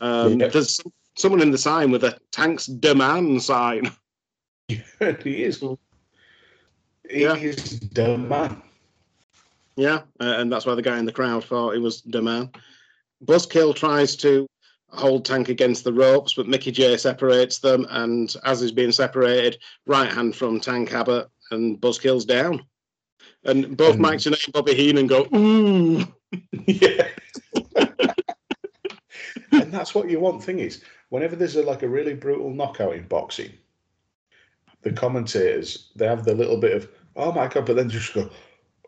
Um, 0.00 0.38
Yeah. 0.38 0.48
There's 0.48 0.78
someone 1.16 1.40
in 1.40 1.50
the 1.50 1.58
sign 1.58 1.90
with 1.90 2.04
a 2.04 2.18
Tank's 2.30 2.66
demand 2.66 3.42
sign. 3.42 3.90
And 5.00 5.20
he 5.22 5.42
is. 5.42 5.60
He 7.10 7.22
Yeah. 7.22 7.34
is 7.34 7.80
the 7.80 8.16
man. 8.18 8.62
Yeah, 9.76 10.02
uh, 10.20 10.34
and 10.38 10.52
that's 10.52 10.66
why 10.66 10.74
the 10.74 10.82
guy 10.82 10.98
in 10.98 11.06
the 11.06 11.12
crowd 11.12 11.44
thought 11.44 11.72
he 11.72 11.78
was 11.80 12.02
the 12.02 12.20
man. 12.22 12.50
Buzzkill 13.24 13.74
tries 13.74 14.16
to 14.16 14.46
hold 14.92 15.24
Tank 15.24 15.48
against 15.48 15.84
the 15.84 15.92
ropes, 15.92 16.34
but 16.34 16.46
Mickey 16.48 16.70
J 16.70 16.96
separates 16.96 17.58
them, 17.58 17.86
and 17.90 18.34
as 18.44 18.60
he's 18.60 18.72
being 18.72 18.92
separated, 18.92 19.58
right 19.86 20.10
hand 20.12 20.36
from 20.36 20.60
Tank 20.60 20.92
Abbott, 20.92 21.28
and 21.50 21.80
Buzzkill's 21.80 22.24
down. 22.24 22.64
And 23.44 23.76
both 23.76 23.94
And- 23.94 24.02
Mike 24.02 24.24
and 24.26 24.36
Bobby 24.52 24.74
Heenan 24.74 25.06
go, 25.06 25.26
ooh. 25.34 26.04
Yeah. 26.66 27.08
and 29.52 29.72
that's 29.72 29.94
what 29.94 30.08
you 30.08 30.18
want. 30.20 30.42
Thing 30.42 30.58
is, 30.60 30.82
whenever 31.10 31.36
there's 31.36 31.56
a, 31.56 31.62
like 31.62 31.82
a 31.82 31.88
really 31.88 32.14
brutal 32.14 32.50
knockout 32.50 32.94
in 32.94 33.06
boxing, 33.06 33.52
the 34.82 34.92
commentators 34.92 35.90
they 35.94 36.06
have 36.06 36.24
the 36.24 36.34
little 36.34 36.56
bit 36.56 36.74
of 36.74 36.88
oh 37.16 37.32
my 37.32 37.46
god, 37.48 37.66
but 37.66 37.76
then 37.76 37.88
just 37.90 38.14
go 38.14 38.28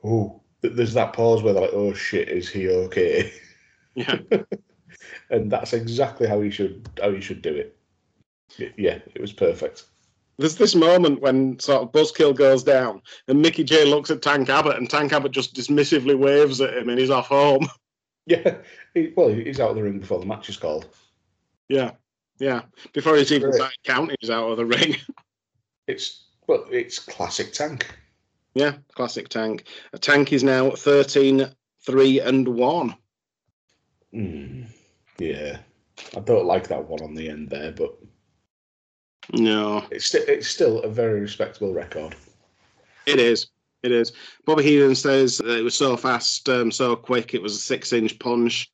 oh. 0.05 0.41
There's 0.63 0.95
that 0.95 1.13
pause 1.13 1.43
where 1.43 1.53
they're 1.53 1.61
like, 1.65 1.75
"Oh 1.75 1.93
shit, 1.93 2.31
is 2.31 2.49
he 2.49 2.71
okay?" 2.71 3.31
Yeah. 3.95 4.19
and 5.31 5.51
that's 5.51 5.73
exactly 5.73 6.27
how 6.27 6.41
he 6.41 6.51
should 6.51 6.89
how 7.01 7.11
he 7.13 7.21
should 7.21 7.43
do 7.43 7.55
it. 7.55 7.77
Yeah, 8.77 8.99
it 9.15 9.21
was 9.21 9.33
perfect. 9.33 9.85
There's 10.37 10.57
this 10.57 10.75
moment 10.75 11.21
when 11.21 11.59
sort 11.61 11.83
of 11.83 11.93
Buzzkill 11.93 12.35
goes 12.35 12.65
down, 12.65 13.01
and 13.29 13.41
Mickey 13.41 13.65
J 13.65 13.85
looks 13.85 14.11
at 14.11 14.23
Tank 14.23 14.49
Abbott, 14.49 14.77
and 14.77 14.91
Tank 14.91 15.13
Abbott 15.13 15.33
just 15.33 15.55
dismissively 15.55 16.19
waves 16.19 16.61
at 16.61 16.77
him, 16.77 16.89
and 16.89 16.99
he's 16.99 17.11
off 17.11 17.29
home. 17.29 17.69
Yeah, 18.27 18.57
he, 18.95 19.13
well, 19.15 19.29
he's 19.29 19.61
out 19.61 19.69
of 19.69 19.77
the 19.77 19.83
ring 19.83 19.99
before 19.99 20.19
the 20.19 20.25
match 20.25 20.49
is 20.49 20.57
called. 20.57 20.89
Yeah. 21.69 21.91
Yeah, 22.39 22.63
before 22.95 23.17
he's 23.17 23.31
even 23.33 23.53
started 23.53 23.77
counting, 23.85 24.17
he's 24.19 24.31
out 24.31 24.51
of 24.51 24.57
the 24.57 24.65
ring. 24.65 24.97
It's 25.87 26.25
well, 26.47 26.65
it's 26.71 26.99
classic 26.99 27.53
tank. 27.53 27.95
yeah, 28.55 28.77
classic 28.95 29.29
tank. 29.29 29.65
A 29.93 29.99
tank 29.99 30.33
is 30.33 30.43
now 30.43 30.71
13, 30.71 31.51
3 31.81 32.21
and 32.21 32.49
1. 32.49 32.95
Mm, 34.15 34.67
yeah, 35.19 35.59
I 36.17 36.21
don't 36.21 36.47
like 36.47 36.69
that 36.69 36.85
one 36.89 37.03
on 37.03 37.15
the 37.15 37.29
end 37.29 37.51
there, 37.51 37.73
but 37.73 37.95
No, 39.33 39.85
it's 39.91 40.07
sti- 40.07 40.25
it's 40.29 40.49
still 40.49 40.81
a 40.83 40.89
very 40.89 41.21
respectable 41.21 41.73
record. 41.73 42.15
it 43.07 43.19
is. 43.19 43.49
It 43.83 43.93
is. 43.93 44.12
Bobby 44.47 44.62
Heenan 44.65 44.95
says 44.95 45.41
it 45.41 45.62
was 45.62 45.75
so 45.75 45.97
fast, 45.97 46.49
um, 46.49 46.71
so 46.71 46.97
quick, 46.97 47.35
it 47.35 47.43
was 47.43 47.55
a 47.55 47.59
six 47.59 47.93
inch 47.93 48.19
punch. 48.19 48.71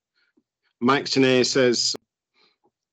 Mike 0.81 1.05
Tenay 1.07 1.45
says, 1.45 1.97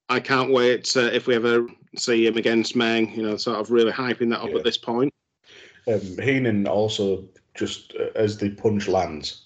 I 0.09 0.19
can't 0.19 0.51
wait 0.51 0.95
uh, 0.97 1.01
if 1.13 1.27
we 1.27 1.35
ever 1.35 1.67
see 1.95 2.25
him 2.25 2.35
against 2.37 2.75
Meng, 2.75 3.13
you 3.13 3.21
know, 3.23 3.37
sort 3.37 3.59
of 3.59 3.69
really 3.71 3.91
hyping 3.91 4.29
that 4.31 4.41
up 4.41 4.49
Yeah. 4.49 4.57
at 4.57 4.63
this 4.63 4.77
point. 4.77 5.13
Um, 5.87 6.01
Heenan 6.17 6.67
also 6.67 7.23
just 7.53 7.93
uh, 7.99 8.07
as 8.15 8.37
the 8.37 8.49
punch 8.49 8.87
lands, 8.87 9.43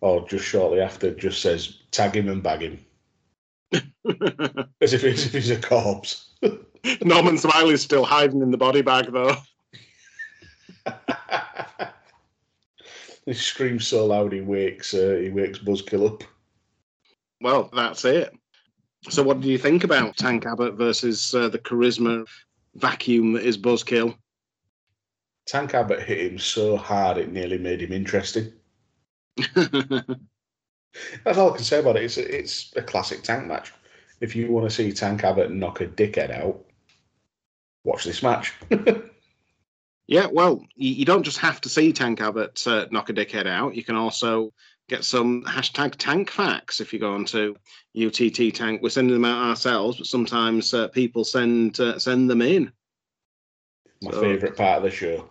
or 0.00 0.26
just 0.26 0.44
shortly 0.46 0.80
after, 0.80 1.14
just 1.14 1.42
says 1.42 1.80
tag 1.90 2.16
him 2.16 2.28
and 2.30 2.42
bag 2.42 2.60
him, 2.62 2.78
as 4.80 4.92
if, 4.92 5.04
as 5.04 5.26
if 5.26 5.32
he's 5.32 5.50
a 5.50 5.60
corpse. 5.60 6.30
Norman 7.02 7.38
Smiley's 7.38 7.82
still 7.82 8.04
hiding 8.04 8.42
in 8.42 8.50
the 8.50 8.56
body 8.56 8.82
bag, 8.82 9.12
though. 9.12 9.36
he 13.26 13.34
screams 13.34 13.86
so 13.86 14.06
loud 14.06 14.32
he 14.32 14.40
wakes 14.40 14.94
uh, 14.94 15.18
he 15.20 15.28
wakes 15.28 15.58
Buzzkill 15.58 16.06
up. 16.06 16.24
Well, 17.40 17.70
that's 17.74 18.04
it. 18.04 18.32
So, 19.08 19.22
what 19.22 19.40
do 19.40 19.48
you 19.48 19.58
think 19.58 19.84
about 19.84 20.16
Tank 20.16 20.46
Abbott 20.46 20.74
versus 20.74 21.34
uh, 21.34 21.48
the 21.48 21.58
charisma 21.58 22.26
vacuum 22.74 23.32
that 23.34 23.44
is 23.44 23.58
Buzzkill? 23.58 24.16
Tank 25.46 25.74
Abbott 25.74 26.02
hit 26.02 26.32
him 26.32 26.38
so 26.38 26.76
hard 26.76 27.16
it 27.18 27.32
nearly 27.32 27.58
made 27.58 27.82
him 27.82 27.92
interesting. 27.92 28.52
That's 29.54 31.38
all 31.38 31.52
I 31.52 31.56
can 31.56 31.64
say 31.64 31.80
about 31.80 31.96
it. 31.96 32.04
It's 32.04 32.18
a, 32.18 32.38
it's 32.38 32.72
a 32.76 32.82
classic 32.82 33.22
tank 33.22 33.46
match. 33.46 33.72
If 34.20 34.36
you 34.36 34.50
want 34.50 34.68
to 34.68 34.74
see 34.74 34.92
Tank 34.92 35.24
Abbott 35.24 35.50
knock 35.50 35.80
a 35.80 35.86
dickhead 35.86 36.30
out, 36.30 36.64
watch 37.84 38.04
this 38.04 38.22
match. 38.22 38.52
yeah, 40.06 40.26
well, 40.30 40.62
you, 40.74 41.04
don't 41.04 41.22
just 41.22 41.38
have 41.38 41.60
to 41.62 41.68
see 41.68 41.92
Tank 41.92 42.20
Abbott 42.20 42.66
uh, 42.66 42.86
knock 42.90 43.08
a 43.08 43.14
dickhead 43.14 43.46
out. 43.46 43.74
You 43.74 43.82
can 43.82 43.96
also 43.96 44.52
get 44.88 45.04
some 45.04 45.44
hashtag 45.44 45.94
tank 45.96 46.30
facts 46.30 46.80
if 46.80 46.92
you 46.92 46.98
go 46.98 47.12
onto 47.14 47.54
UTT 47.96 48.54
Tank. 48.54 48.82
We're 48.82 48.90
sending 48.90 49.14
them 49.14 49.24
out 49.24 49.48
ourselves, 49.48 49.98
but 49.98 50.06
sometimes 50.06 50.74
uh, 50.74 50.88
people 50.88 51.24
send 51.24 51.78
uh, 51.80 51.98
send 51.98 52.28
them 52.28 52.42
in. 52.42 52.72
My 54.02 54.10
So- 54.10 54.20
favourite 54.20 54.56
part 54.56 54.78
of 54.78 54.82
the 54.82 54.90
show. 54.90 55.30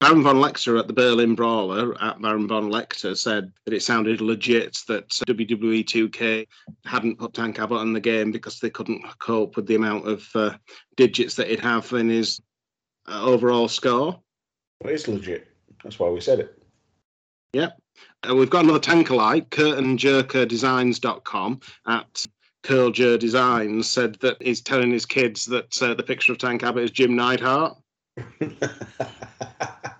Baron 0.00 0.22
von 0.22 0.36
Lecter 0.36 0.78
at 0.78 0.86
the 0.86 0.92
Berlin 0.92 1.34
Brawler 1.34 2.00
at 2.02 2.20
Baron 2.20 2.46
von 2.46 2.70
Lecter 2.70 3.16
said 3.16 3.50
that 3.64 3.72
it 3.72 3.82
sounded 3.82 4.20
legit 4.20 4.78
that 4.88 5.08
WWE 5.08 5.84
2K 5.84 6.46
hadn't 6.84 7.18
put 7.18 7.32
Tank 7.32 7.58
Abbott 7.58 7.82
in 7.82 7.92
the 7.92 8.00
game 8.00 8.30
because 8.30 8.60
they 8.60 8.70
couldn't 8.70 9.02
cope 9.18 9.56
with 9.56 9.66
the 9.66 9.76
amount 9.76 10.06
of 10.06 10.28
uh, 10.34 10.54
digits 10.96 11.34
that 11.36 11.48
he'd 11.48 11.60
have 11.60 11.90
in 11.92 12.08
his 12.08 12.40
uh, 13.08 13.22
overall 13.22 13.68
score. 13.68 14.20
But 14.80 14.92
it's 14.92 15.08
legit. 15.08 15.48
That's 15.82 15.98
why 15.98 16.10
we 16.10 16.20
said 16.20 16.40
it. 16.40 16.58
Uh, 18.28 18.34
we've 18.34 18.50
got 18.50 18.64
another 18.64 18.80
tank 18.80 19.08
alike, 19.10 19.48
curtainjerkerdesigns.com 19.50 21.60
at 21.86 22.26
Curljer 22.64 23.18
Designs 23.18 23.90
said 23.90 24.16
that 24.16 24.42
he's 24.42 24.60
telling 24.60 24.90
his 24.90 25.06
kids 25.06 25.46
that 25.46 25.82
uh, 25.82 25.94
the 25.94 26.02
picture 26.02 26.32
of 26.32 26.38
Tank 26.38 26.62
Abbott 26.62 26.84
is 26.84 26.90
Jim 26.90 27.14
Neidhart. 27.14 27.78
that, 28.40 29.98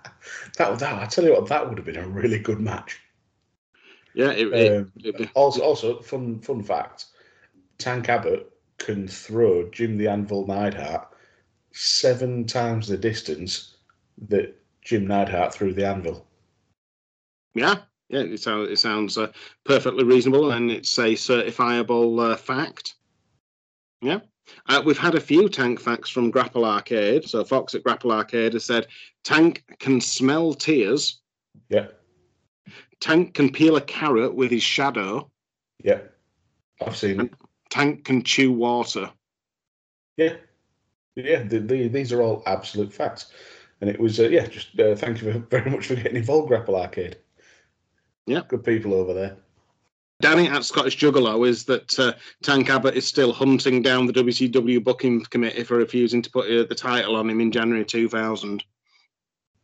that 0.57 0.83
I 0.83 1.05
tell 1.05 1.25
you 1.25 1.33
what, 1.33 1.47
that 1.47 1.67
would 1.67 1.77
have 1.77 1.85
been 1.85 1.97
a 1.97 2.07
really 2.07 2.39
good 2.39 2.59
match. 2.59 2.99
Yeah, 4.13 4.31
it, 4.31 4.53
it, 4.53 4.77
Um, 4.77 4.91
be- 4.95 5.29
also, 5.33 5.61
also 5.61 5.99
fun 6.01 6.39
fun 6.39 6.63
fact: 6.63 7.05
Tank 7.77 8.07
Abbott 8.07 8.49
can 8.77 9.07
throw 9.07 9.69
Jim 9.71 9.97
the 9.97 10.07
Anvil 10.07 10.47
Neidhart 10.47 11.09
seven 11.71 12.45
times 12.45 12.87
the 12.87 12.97
distance 12.97 13.75
that 14.29 14.55
Jim 14.81 15.05
Neidhart 15.05 15.53
threw 15.53 15.73
the 15.73 15.85
anvil. 15.85 16.25
Yeah, 17.53 17.75
yeah, 18.07 18.21
it 18.21 18.39
sounds 18.39 18.69
it 18.69 18.79
sounds 18.79 19.17
uh, 19.17 19.31
perfectly 19.65 20.05
reasonable, 20.05 20.51
and 20.51 20.71
it's 20.71 20.97
a 20.97 21.15
certifiable 21.15 22.31
uh, 22.31 22.35
fact. 22.37 22.95
Yeah, 24.01 24.19
uh, 24.67 24.81
we've 24.85 24.97
had 24.97 25.15
a 25.15 25.19
few 25.19 25.49
tank 25.49 25.79
facts 25.79 26.09
from 26.09 26.31
Grapple 26.31 26.65
Arcade. 26.65 27.27
So 27.27 27.43
Fox 27.43 27.75
at 27.75 27.83
Grapple 27.83 28.11
Arcade 28.11 28.53
has 28.53 28.65
said 28.65 28.87
Tank 29.23 29.63
can 29.79 30.01
smell 30.01 30.53
tears. 30.53 31.19
Yeah, 31.69 31.87
Tank 32.99 33.33
can 33.33 33.51
peel 33.51 33.75
a 33.75 33.81
carrot 33.81 34.35
with 34.35 34.51
his 34.51 34.63
shadow. 34.63 35.29
yeah, 35.83 35.99
I've 36.85 36.97
seen 36.97 37.21
it. 37.21 37.33
Tank 37.69 38.05
can 38.05 38.23
chew 38.23 38.51
water. 38.51 39.11
Yeah, 40.17 40.35
yeah. 41.15 41.43
The, 41.43 41.59
the, 41.59 41.87
these 41.87 42.11
are 42.13 42.21
all 42.21 42.43
absolute 42.45 42.93
facts, 42.93 43.31
and 43.81 43.89
it 43.89 43.99
was 43.99 44.19
uh, 44.19 44.29
yeah. 44.29 44.47
Just 44.47 44.79
uh, 44.79 44.95
thank 44.95 45.21
you 45.21 45.45
very 45.49 45.69
much 45.69 45.87
for 45.87 45.95
getting 45.95 46.17
involved, 46.17 46.47
Grapple 46.47 46.75
Arcade. 46.75 47.17
Yeah. 48.27 48.41
good 48.47 48.63
people 48.63 48.93
over 48.93 49.13
there. 49.13 49.37
Danny 50.21 50.47
at 50.47 50.63
Scottish 50.63 50.97
Juggalo 50.97 51.47
is 51.47 51.65
that 51.65 51.99
uh, 51.99 52.13
Tank 52.41 52.69
Abbott 52.69 52.95
is 52.95 53.05
still 53.05 53.33
hunting 53.33 53.81
down 53.81 54.05
the 54.05 54.13
WCW 54.13 54.83
booking 54.83 55.23
committee 55.25 55.63
for 55.63 55.77
refusing 55.77 56.21
to 56.21 56.31
put 56.31 56.49
uh, 56.49 56.63
the 56.67 56.75
title 56.75 57.15
on 57.15 57.29
him 57.29 57.41
in 57.41 57.51
January 57.51 57.83
2000. 57.83 58.63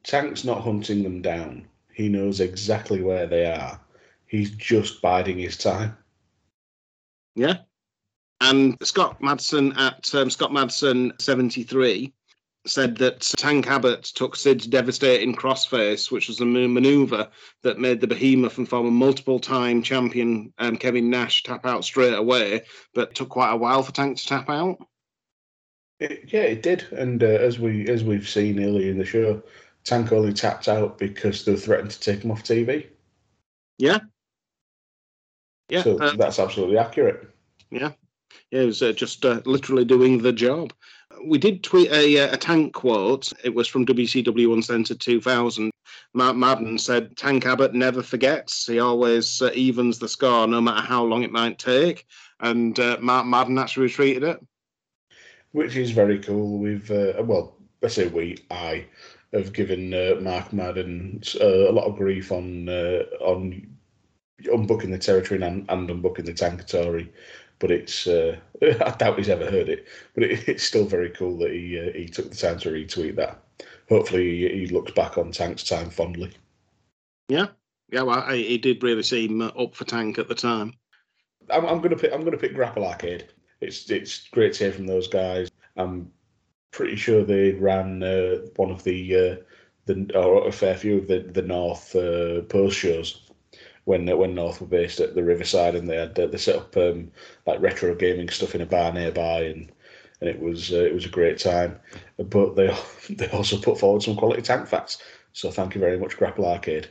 Tank's 0.03 0.43
not 0.43 0.61
hunting 0.61 1.03
them 1.03 1.21
down. 1.21 1.67
He 1.93 2.09
knows 2.09 2.39
exactly 2.39 3.01
where 3.01 3.27
they 3.27 3.45
are. 3.45 3.79
He's 4.25 4.51
just 4.51 5.01
biding 5.01 5.37
his 5.37 5.57
time. 5.57 5.97
Yeah. 7.35 7.57
And 8.41 8.75
Scott 8.81 9.21
Madsen 9.21 9.77
at 9.77 10.13
um, 10.15 10.29
Scott 10.29 10.51
Madsen 10.51 11.19
73 11.21 12.11
said 12.65 12.97
that 12.97 13.21
Tank 13.21 13.67
Abbott 13.67 14.03
took 14.03 14.35
Sid's 14.35 14.67
devastating 14.67 15.35
crossface, 15.35 16.11
which 16.11 16.27
was 16.27 16.39
a 16.39 16.45
maneuver 16.45 17.27
that 17.63 17.79
made 17.79 18.01
the 18.01 18.07
behemoth 18.07 18.57
and 18.57 18.69
former 18.69 18.91
multiple 18.91 19.39
time 19.39 19.81
champion 19.81 20.53
um, 20.59 20.77
Kevin 20.77 21.09
Nash 21.09 21.43
tap 21.43 21.65
out 21.65 21.83
straight 21.83 22.13
away, 22.13 22.61
but 22.93 23.15
took 23.15 23.29
quite 23.29 23.51
a 23.51 23.57
while 23.57 23.81
for 23.81 23.91
Tank 23.91 24.17
to 24.17 24.27
tap 24.27 24.49
out. 24.49 24.77
It, 25.99 26.31
yeah, 26.31 26.41
it 26.41 26.63
did. 26.63 26.85
And 26.91 27.23
uh, 27.23 27.27
as 27.27 27.59
we 27.59 27.87
as 27.87 28.03
we've 28.03 28.27
seen 28.27 28.63
earlier 28.63 28.91
in 28.91 28.97
the 28.97 29.05
show, 29.05 29.41
Tank 29.83 30.11
only 30.11 30.33
tapped 30.33 30.67
out 30.67 30.97
because 30.97 31.45
they 31.45 31.55
threatened 31.55 31.91
to 31.91 31.99
take 31.99 32.23
him 32.23 32.31
off 32.31 32.43
TV. 32.43 32.87
Yeah. 33.77 33.99
Yeah. 35.69 35.83
so 35.83 35.97
uh, 35.97 36.15
that's 36.15 36.37
absolutely 36.37 36.77
accurate. 36.77 37.29
Yeah, 37.71 37.93
it 38.51 38.65
was 38.65 38.81
uh, 38.81 38.91
just 38.91 39.23
uh, 39.23 39.41
literally 39.45 39.85
doing 39.85 40.21
the 40.21 40.33
job. 40.33 40.73
We 41.25 41.37
did 41.37 41.63
tweet 41.63 41.91
a, 41.91 42.19
uh, 42.19 42.33
a 42.33 42.37
tank 42.37 42.73
quote. 42.73 43.31
It 43.43 43.53
was 43.53 43.67
from 43.67 43.85
WCW 43.85 44.53
Uncensored 44.53 44.99
2000. 44.99 45.71
Mark 46.13 46.35
Madden 46.35 46.77
said, 46.77 47.15
Tank 47.15 47.45
Abbott 47.45 47.73
never 47.73 48.01
forgets. 48.01 48.67
He 48.67 48.79
always 48.79 49.41
uh, 49.41 49.51
evens 49.53 49.99
the 49.99 50.09
score, 50.09 50.47
no 50.47 50.59
matter 50.61 50.85
how 50.85 51.03
long 51.03 51.23
it 51.23 51.31
might 51.31 51.59
take. 51.59 52.05
And 52.39 52.79
uh, 52.79 52.97
Mark 52.99 53.25
Madden 53.25 53.57
actually 53.57 53.87
retweeted 53.87 54.23
it. 54.23 54.39
which 55.51 55.75
is 55.75 55.91
very 55.91 56.19
cool. 56.19 56.57
We've 56.57 56.89
uh, 56.89 57.21
well, 57.23 57.57
I 57.83 57.87
say 57.87 58.07
we, 58.07 58.37
I 58.49 58.85
have 59.33 59.53
given 59.53 59.93
uh, 59.93 60.19
Mark 60.21 60.51
Madden 60.53 61.21
uh, 61.39 61.69
a 61.69 61.71
lot 61.71 61.85
of 61.85 61.97
grief 61.97 62.31
on 62.31 62.69
on 62.69 63.67
unbooking 64.45 64.91
the 64.91 64.97
territory 64.97 65.41
and, 65.41 65.65
and 65.69 65.89
unbooking 65.89 66.25
the 66.25 66.33
Tankatori, 66.33 67.09
but 67.61 67.71
it's 67.71 68.07
uh, 68.07 68.35
I 68.61 68.89
doubt 68.97 69.17
he's 69.17 69.29
ever 69.29 69.49
heard 69.49 69.69
it. 69.69 69.87
But 70.13 70.23
it, 70.23 70.43
it's 70.49 70.63
still 70.63 70.85
very 70.85 71.11
cool 71.11 71.37
that 71.37 71.51
he 71.51 71.79
uh, 71.79 71.93
he 71.93 72.07
took 72.07 72.29
the 72.29 72.35
time 72.35 72.59
to 72.59 72.71
retweet 72.71 73.15
that. 73.15 73.41
Hopefully, 73.87 74.49
he, 74.49 74.59
he 74.59 74.67
looks 74.67 74.91
back 74.91 75.17
on 75.17 75.31
Tank's 75.31 75.63
time 75.63 75.89
fondly. 75.89 76.33
Yeah. 77.29 77.47
Yeah, 77.91 78.03
well, 78.03 78.19
I, 78.19 78.37
he 78.37 78.57
did 78.57 78.83
really 78.83 79.03
seem 79.03 79.41
uh, 79.41 79.47
up 79.47 79.75
for 79.75 79.83
Tank 79.83 80.17
at 80.17 80.29
the 80.29 80.35
time. 80.35 80.73
I'm, 81.49 81.65
I'm 81.65 81.81
gonna 81.81 81.97
pick. 81.97 82.11
I'm 82.11 82.23
gonna 82.23 82.37
pick 82.37 82.53
Grapple 82.53 82.85
Arcade. 82.85 83.27
It's 83.61 83.89
it's 83.89 84.27
great 84.29 84.53
to 84.53 84.65
hear 84.65 84.73
from 84.73 84.87
those 84.87 85.07
guys. 85.07 85.51
I'm 85.77 86.11
pretty 86.71 86.95
sure 86.95 87.23
they 87.23 87.51
ran 87.51 88.01
uh, 88.01 88.37
one 88.55 88.71
of 88.71 88.83
the 88.83 89.15
uh, 89.15 89.35
the 89.85 90.09
or 90.15 90.47
a 90.47 90.51
fair 90.51 90.75
few 90.75 90.99
of 90.99 91.07
the 91.07 91.19
the 91.19 91.41
North 91.41 91.95
uh, 91.95 92.41
post 92.43 92.77
shows 92.77 93.30
when 93.85 94.07
uh, 94.09 94.15
when 94.15 94.35
North 94.35 94.61
were 94.61 94.67
based 94.67 94.99
at 94.99 95.15
the 95.15 95.23
Riverside, 95.23 95.75
and 95.75 95.89
they 95.89 95.97
had 95.97 96.17
uh, 96.19 96.27
they 96.27 96.37
set 96.37 96.55
up 96.55 96.75
um, 96.77 97.11
like 97.45 97.61
retro 97.61 97.95
gaming 97.95 98.29
stuff 98.29 98.55
in 98.55 98.61
a 98.61 98.65
bar 98.65 98.91
nearby, 98.93 99.43
and 99.43 99.71
and 100.19 100.29
it 100.29 100.39
was 100.39 100.71
uh, 100.71 100.83
it 100.83 100.93
was 100.93 101.05
a 101.05 101.09
great 101.09 101.39
time. 101.39 101.79
But 102.17 102.55
they 102.55 102.75
they 103.09 103.27
also 103.29 103.57
put 103.57 103.79
forward 103.79 104.03
some 104.03 104.15
quality 104.15 104.41
tank 104.41 104.67
facts. 104.67 104.99
So 105.33 105.49
thank 105.49 105.75
you 105.75 105.81
very 105.81 105.97
much, 105.97 106.17
Grapple 106.17 106.45
Arcade. 106.45 106.89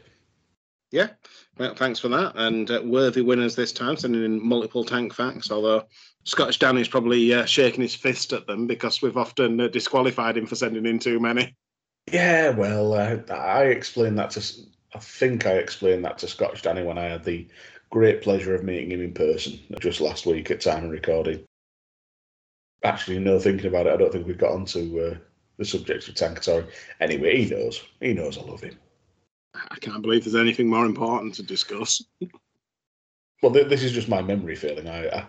Yeah. 0.91 1.11
Well, 1.59 1.75
thanks 1.75 2.01
for 2.01 2.09
that. 2.09 2.33
And 2.37 2.71
uh, 2.71 2.81
worthy 2.85 3.21
winners 3.21 3.55
this 3.55 3.73
time, 3.73 3.97
sending 3.97 4.25
in 4.25 4.45
multiple 4.45 4.85
tank 4.85 5.15
facts, 5.15 5.51
although 5.51 5.85
Scottish 6.25 6.59
Danny's 6.59 6.89
probably 6.89 7.33
uh, 7.33 7.45
shaking 7.45 7.83
his 7.83 7.95
fist 7.95 8.33
at 8.33 8.47
them 8.47 8.67
because 8.67 9.03
we've 9.03 9.17
often 9.17 9.61
uh, 9.61 9.69
disqualified 9.69 10.37
him 10.37 10.47
for 10.47 10.57
sending 10.57 10.87
in 10.87 10.99
too 10.99 11.21
many. 11.21 11.55
Yeah, 12.11 12.51
well, 12.51 12.95
uh, 12.95 13.19
I 13.33 13.65
explained 13.65 14.19
that 14.19 14.31
to. 14.31 14.53
I 14.95 14.99
think 14.99 15.47
I 15.47 15.53
explained 15.53 16.05
that 16.05 16.19
to 16.19 16.29
Scottish 16.29 16.63
Danny 16.63 16.83
when 16.83 16.99
I 16.99 17.05
had 17.05 17.25
the 17.25 17.47
great 17.91 18.23
pleasure 18.23 18.55
of 18.55 18.65
meeting 18.65 18.91
him 18.93 19.03
in 19.03 19.13
person 19.13 19.59
just 19.81 20.01
last 20.01 20.27
week 20.27 20.51
at 20.51 20.61
time 20.61 20.85
of 20.85 20.91
recording. 20.91 21.45
Actually, 22.83 23.19
no, 23.19 23.39
thinking 23.39 23.67
about 23.67 23.87
it, 23.87 23.93
I 23.93 23.97
don't 23.97 24.13
think 24.13 24.27
we 24.27 24.35
got 24.35 24.53
onto 24.53 25.01
uh, 25.01 25.19
the 25.59 25.65
subject 25.65 26.09
of 26.09 26.15
Tankatori. 26.15 26.67
Anyway, 27.01 27.45
he 27.45 27.51
knows. 27.51 27.83
He 28.01 28.15
knows 28.15 28.39
I 28.39 28.43
love 28.43 28.63
him. 28.63 28.79
I 29.55 29.77
can't 29.77 30.03
believe 30.03 30.25
there's 30.25 30.35
anything 30.35 30.69
more 30.69 30.87
important 30.87 31.35
to 31.35 31.43
discuss. 31.43 32.03
Well, 33.43 33.53
th- 33.53 33.69
this 33.69 33.83
is 33.83 33.93
just 33.93 34.09
my 34.09 34.23
memory 34.23 34.57
feeling. 34.57 34.89
I, 34.89 35.27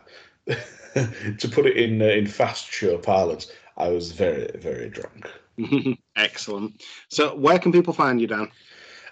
I 0.47 0.57
to 1.37 1.47
put 1.49 1.65
it 1.65 1.77
in 1.77 2.01
uh, 2.01 2.05
in 2.05 2.27
fast 2.27 2.71
show 2.71 2.97
parlance, 2.97 3.51
I 3.77 3.89
was 3.89 4.11
very 4.11 4.49
very 4.55 4.89
drunk. 4.89 5.29
Excellent. 6.15 6.83
So, 7.09 7.35
where 7.35 7.59
can 7.59 7.71
people 7.71 7.93
find 7.93 8.19
you, 8.19 8.27
Dan? 8.27 8.51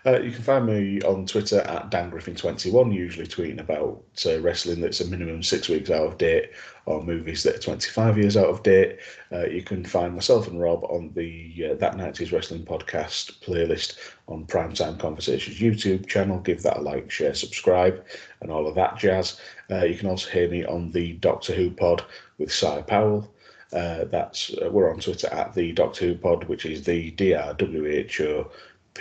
Uh, 0.06 0.20
you 0.20 0.32
can 0.32 0.44
find 0.44 0.66
me 0.66 1.02
on 1.02 1.26
Twitter 1.26 1.60
at 1.62 1.90
Dan 1.90 2.10
Griffin21, 2.10 2.94
usually 2.94 3.28
tweeting 3.28 3.60
about 3.60 4.02
uh, 4.26 4.40
wrestling 4.40 4.80
that's 4.80 5.02
a 5.02 5.08
minimum 5.08 5.44
six 5.44 5.68
weeks 5.68 5.90
out 5.90 6.06
of 6.06 6.18
date 6.18 6.52
or 6.86 7.04
movies 7.04 7.44
that 7.44 7.56
are 7.56 7.60
25 7.60 8.18
years 8.18 8.38
out 8.38 8.48
of 8.48 8.64
date. 8.64 9.00
Uh, 9.32 9.46
you 9.46 9.62
can 9.62 9.84
find 9.84 10.16
myself 10.16 10.48
and 10.48 10.60
Rob 10.60 10.84
on 10.86 11.12
the 11.16 11.70
uh, 11.72 11.76
That 11.76 11.96
90s 11.96 12.32
Wrestling 12.32 12.66
Podcast 12.66 13.40
playlist 13.44 13.98
on 14.28 14.46
Primetime 14.46 14.98
Conversations 14.98 15.60
YouTube 15.60 16.08
channel. 16.08 16.40
Give 16.40 16.64
that 16.64 16.78
a 16.78 16.82
like, 16.82 17.12
share, 17.12 17.34
subscribe, 17.34 18.06
and 18.42 18.52
all 18.52 18.68
of 18.68 18.76
that 18.76 18.98
jazz. 18.98 19.40
Uh, 19.70 19.84
you 19.84 19.98
can 19.98 20.10
also 20.10 20.30
hear 20.30 20.50
me 20.50 20.66
on 20.66 20.92
the 20.92 21.14
Doctor 21.14 21.54
Who 21.54 21.72
pod 21.72 22.06
with 22.38 22.52
Cy 22.52 22.82
Powell. 22.82 23.30
Uh, 23.72 24.06
that's 24.06 24.52
uh, 24.66 24.70
we're 24.72 24.92
on 24.92 25.00
Twitter 25.00 25.28
at 25.28 25.54
the 25.54 25.72
Doctor 25.74 26.08
Who 26.08 26.16
Pod, 26.16 26.46
which 26.46 26.66
is 26.66 26.84
the 26.84 27.12
D 27.12 27.36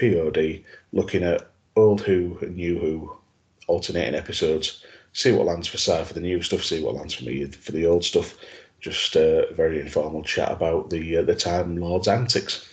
R 0.02 0.08
W 0.08 0.20
H 0.20 0.24
O 0.24 0.28
P 0.28 0.28
O 0.28 0.30
D, 0.30 0.64
looking 0.92 1.22
at 1.22 1.50
old 1.76 2.00
Who 2.02 2.38
and 2.40 2.56
new 2.56 2.78
Who, 2.78 3.16
alternating 3.66 4.14
episodes. 4.14 4.84
See 5.12 5.32
what 5.32 5.46
lands 5.46 5.68
for 5.68 5.78
Si 5.78 6.04
for 6.04 6.14
the 6.14 6.20
new 6.20 6.42
stuff. 6.42 6.64
See 6.64 6.82
what 6.82 6.94
lands 6.94 7.14
for 7.14 7.24
me 7.24 7.46
for 7.46 7.72
the 7.72 7.86
old 7.86 8.04
stuff. 8.04 8.34
Just 8.80 9.16
a 9.16 9.48
very 9.56 9.80
informal 9.80 10.22
chat 10.22 10.52
about 10.52 10.90
the 10.90 11.18
uh, 11.18 11.22
the 11.22 11.34
Time 11.34 11.76
Lord's 11.76 12.08
antics. 12.08 12.68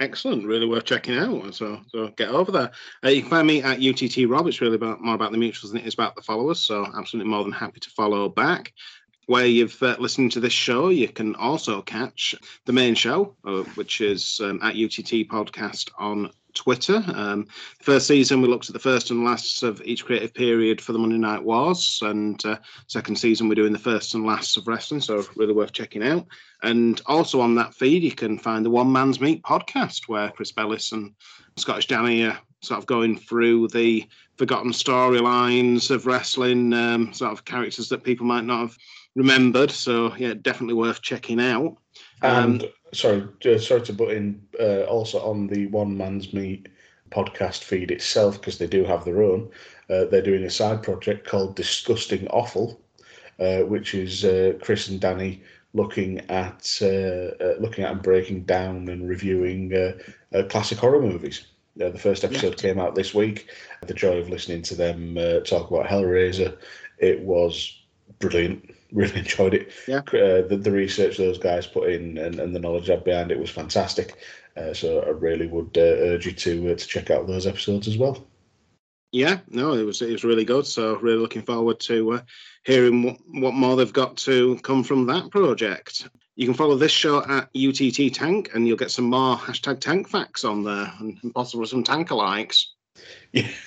Excellent, 0.00 0.46
really 0.46 0.66
worth 0.66 0.86
checking 0.86 1.18
out. 1.18 1.54
So, 1.54 1.78
so 1.88 2.08
get 2.16 2.30
over 2.30 2.50
there. 2.50 2.70
Uh, 3.04 3.10
you 3.10 3.20
can 3.20 3.30
find 3.30 3.46
me 3.46 3.62
at 3.62 3.82
UTT 3.82 4.26
Rob. 4.30 4.46
It's 4.46 4.62
really 4.62 4.76
about 4.76 5.02
more 5.02 5.14
about 5.14 5.30
the 5.30 5.36
mutuals 5.36 5.72
than 5.72 5.82
it 5.82 5.86
is 5.86 5.92
about 5.92 6.16
the 6.16 6.22
followers. 6.22 6.58
So, 6.58 6.86
absolutely 6.96 7.30
more 7.30 7.42
than 7.42 7.52
happy 7.52 7.80
to 7.80 7.90
follow 7.90 8.28
back 8.28 8.72
where 9.30 9.46
you've 9.46 9.80
uh, 9.80 9.94
listened 10.00 10.32
to 10.32 10.40
this 10.40 10.52
show, 10.52 10.88
you 10.88 11.06
can 11.06 11.36
also 11.36 11.82
catch 11.82 12.34
the 12.64 12.72
main 12.72 12.96
show, 12.96 13.36
uh, 13.44 13.62
which 13.76 14.00
is 14.00 14.40
um, 14.42 14.58
at 14.60 14.74
UTT 14.74 15.28
Podcast 15.28 15.88
on 16.00 16.32
Twitter. 16.54 17.02
Um, 17.14 17.46
first 17.80 18.06
season, 18.06 18.40
we 18.40 18.48
looked 18.48 18.68
at 18.68 18.72
the 18.72 18.78
first 18.78 19.10
and 19.10 19.24
last 19.24 19.62
of 19.62 19.80
each 19.84 20.04
creative 20.04 20.34
period 20.34 20.80
for 20.80 20.92
the 20.92 20.98
Monday 20.98 21.18
Night 21.18 21.42
Wars, 21.42 22.00
and 22.04 22.44
uh, 22.44 22.56
second 22.86 23.16
season, 23.16 23.48
we're 23.48 23.54
doing 23.54 23.72
the 23.72 23.78
first 23.78 24.14
and 24.14 24.26
last 24.26 24.56
of 24.56 24.66
wrestling, 24.66 25.00
so 25.00 25.24
really 25.36 25.52
worth 25.52 25.72
checking 25.72 26.02
out. 26.02 26.26
And 26.62 27.00
also 27.06 27.40
on 27.40 27.54
that 27.56 27.74
feed, 27.74 28.02
you 28.02 28.12
can 28.12 28.38
find 28.38 28.64
the 28.64 28.70
One 28.70 28.92
Man's 28.92 29.20
Meat 29.20 29.42
podcast, 29.42 30.08
where 30.08 30.30
Chris 30.30 30.52
Bellis 30.52 30.92
and 30.92 31.14
Scottish 31.56 31.86
Danny 31.86 32.24
are 32.24 32.38
sort 32.62 32.78
of 32.78 32.86
going 32.86 33.18
through 33.18 33.68
the 33.68 34.06
forgotten 34.36 34.70
storylines 34.70 35.90
of 35.90 36.06
wrestling, 36.06 36.72
um, 36.72 37.12
sort 37.12 37.32
of 37.32 37.44
characters 37.44 37.88
that 37.88 38.04
people 38.04 38.26
might 38.26 38.44
not 38.44 38.60
have 38.60 38.78
remembered. 39.14 39.70
So 39.70 40.14
yeah, 40.16 40.34
definitely 40.34 40.74
worth 40.74 41.02
checking 41.02 41.40
out. 41.40 41.76
Um, 42.22 42.60
and 42.60 42.70
sorry, 42.92 43.28
sorry 43.58 43.82
to 43.82 43.92
put 43.92 44.12
in 44.12 44.40
uh, 44.58 44.82
also 44.82 45.20
on 45.20 45.46
the 45.46 45.66
One 45.66 45.96
Man's 45.96 46.32
Meat 46.32 46.68
podcast 47.10 47.64
feed 47.64 47.90
itself 47.90 48.40
because 48.40 48.58
they 48.58 48.66
do 48.66 48.84
have 48.84 49.04
their 49.04 49.22
own. 49.22 49.50
Uh, 49.88 50.04
they're 50.04 50.22
doing 50.22 50.44
a 50.44 50.50
side 50.50 50.82
project 50.82 51.26
called 51.26 51.56
Disgusting 51.56 52.28
Offal, 52.28 52.80
uh, 53.38 53.60
which 53.60 53.94
is 53.94 54.24
uh, 54.24 54.52
Chris 54.62 54.88
and 54.88 55.00
Danny 55.00 55.42
looking 55.72 56.20
at 56.30 56.78
uh, 56.82 57.44
uh, 57.44 57.54
looking 57.60 57.84
at 57.84 57.92
and 57.92 58.02
breaking 58.02 58.42
down 58.42 58.88
and 58.88 59.08
reviewing 59.08 59.72
classic 60.48 60.78
horror 60.78 61.00
movies. 61.00 61.46
the 61.76 61.98
first 61.98 62.24
episode 62.24 62.60
yeah. 62.62 62.68
came 62.68 62.78
out 62.78 62.94
this 62.94 63.14
week. 63.14 63.48
The 63.86 63.94
joy 63.94 64.18
of 64.18 64.28
listening 64.28 64.62
to 64.62 64.74
them 64.74 65.14
talk 65.44 65.70
about 65.70 65.86
Hellraiser. 65.86 66.56
It 66.98 67.20
was 67.20 67.80
brilliant. 68.18 68.74
Really 68.92 69.18
enjoyed 69.18 69.54
it. 69.54 69.72
Yeah. 69.86 69.98
Uh, 69.98 70.46
the, 70.46 70.60
the 70.62 70.70
research 70.70 71.16
those 71.16 71.38
guys 71.38 71.66
put 71.66 71.90
in 71.90 72.18
and, 72.18 72.38
and 72.40 72.54
the 72.54 72.60
knowledge 72.60 72.90
I 72.90 72.94
had 72.94 73.04
behind 73.04 73.30
it 73.30 73.38
was 73.38 73.50
fantastic. 73.50 74.16
Uh, 74.56 74.74
so 74.74 75.00
I 75.02 75.10
really 75.10 75.46
would 75.46 75.76
uh, 75.76 75.80
urge 75.80 76.26
you 76.26 76.32
to 76.32 76.72
uh, 76.72 76.76
to 76.76 76.86
check 76.86 77.10
out 77.10 77.26
those 77.26 77.46
episodes 77.46 77.88
as 77.88 77.96
well. 77.96 78.26
Yeah, 79.12 79.38
no, 79.48 79.74
it 79.74 79.84
was 79.84 80.02
it 80.02 80.12
was 80.12 80.24
really 80.24 80.44
good. 80.44 80.66
So 80.66 80.96
really 80.96 81.18
looking 81.18 81.42
forward 81.42 81.80
to 81.80 82.12
uh, 82.12 82.20
hearing 82.64 83.02
what, 83.02 83.18
what 83.32 83.54
more 83.54 83.76
they've 83.76 83.92
got 83.92 84.16
to 84.18 84.56
come 84.58 84.84
from 84.84 85.06
that 85.06 85.30
project. 85.30 86.08
You 86.36 86.46
can 86.46 86.54
follow 86.54 86.76
this 86.76 86.92
show 86.92 87.22
at 87.24 87.50
UTT 87.54 88.14
Tank, 88.14 88.50
and 88.54 88.66
you'll 88.66 88.76
get 88.76 88.90
some 88.90 89.06
more 89.06 89.36
hashtag 89.36 89.80
Tank 89.80 90.08
facts 90.08 90.44
on 90.44 90.64
there, 90.64 90.92
and 90.98 91.18
possibly 91.34 91.66
some 91.66 91.84
tanker 91.84 92.14
likes. 92.14 92.74
Yeah. 93.32 93.48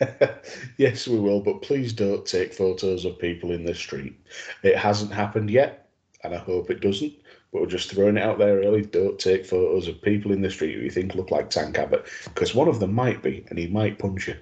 yes, 0.76 1.08
we 1.08 1.18
will, 1.18 1.40
but 1.40 1.62
please 1.62 1.92
don't 1.92 2.24
take 2.24 2.54
photos 2.54 3.04
of 3.04 3.18
people 3.18 3.52
in 3.52 3.64
the 3.64 3.74
street. 3.74 4.18
It 4.62 4.76
hasn't 4.76 5.12
happened 5.12 5.50
yet, 5.50 5.88
and 6.24 6.34
I 6.34 6.38
hope 6.38 6.70
it 6.70 6.80
doesn't. 6.80 7.12
But 7.52 7.62
we're 7.62 7.68
just 7.68 7.90
throwing 7.90 8.18
it 8.18 8.22
out 8.22 8.38
there 8.38 8.60
early. 8.60 8.82
Don't 8.82 9.18
take 9.18 9.46
photos 9.46 9.88
of 9.88 10.02
people 10.02 10.32
in 10.32 10.42
the 10.42 10.50
street 10.50 10.74
who 10.74 10.82
you 10.82 10.90
think 10.90 11.14
look 11.14 11.30
like 11.30 11.48
Tank 11.48 11.78
Abbott, 11.78 12.06
because 12.24 12.54
one 12.54 12.68
of 12.68 12.78
them 12.78 12.92
might 12.92 13.22
be, 13.22 13.44
and 13.48 13.58
he 13.58 13.66
might 13.66 13.98
punch 13.98 14.28
you. 14.28 14.36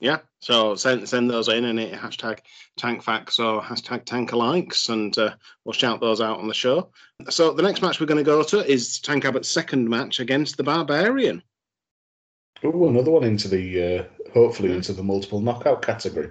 Yeah, 0.00 0.18
so 0.38 0.76
send 0.76 1.08
send 1.08 1.28
those 1.28 1.48
in 1.48 1.64
and 1.64 1.80
it 1.80 1.92
hashtag 1.92 2.38
tank 2.76 3.02
facts 3.02 3.40
or 3.40 3.60
hashtag 3.60 4.04
tanker 4.04 4.36
likes, 4.36 4.88
and 4.88 5.16
uh, 5.18 5.34
we'll 5.64 5.72
shout 5.72 6.00
those 6.00 6.20
out 6.20 6.38
on 6.38 6.46
the 6.46 6.54
show. 6.54 6.90
So 7.28 7.52
the 7.52 7.64
next 7.64 7.82
match 7.82 7.98
we're 7.98 8.06
going 8.06 8.18
to 8.18 8.24
go 8.24 8.44
to 8.44 8.64
is 8.64 9.00
Tank 9.00 9.24
Abbott's 9.24 9.48
second 9.48 9.88
match 9.88 10.20
against 10.20 10.56
the 10.56 10.62
Barbarian. 10.62 11.42
Oh, 12.62 12.88
another 12.88 13.10
one 13.10 13.24
into 13.24 13.48
the 13.48 13.82
uh, 13.82 14.04
hopefully 14.32 14.72
into 14.72 14.92
the 14.92 15.02
multiple 15.02 15.40
knockout 15.40 15.82
category. 15.82 16.30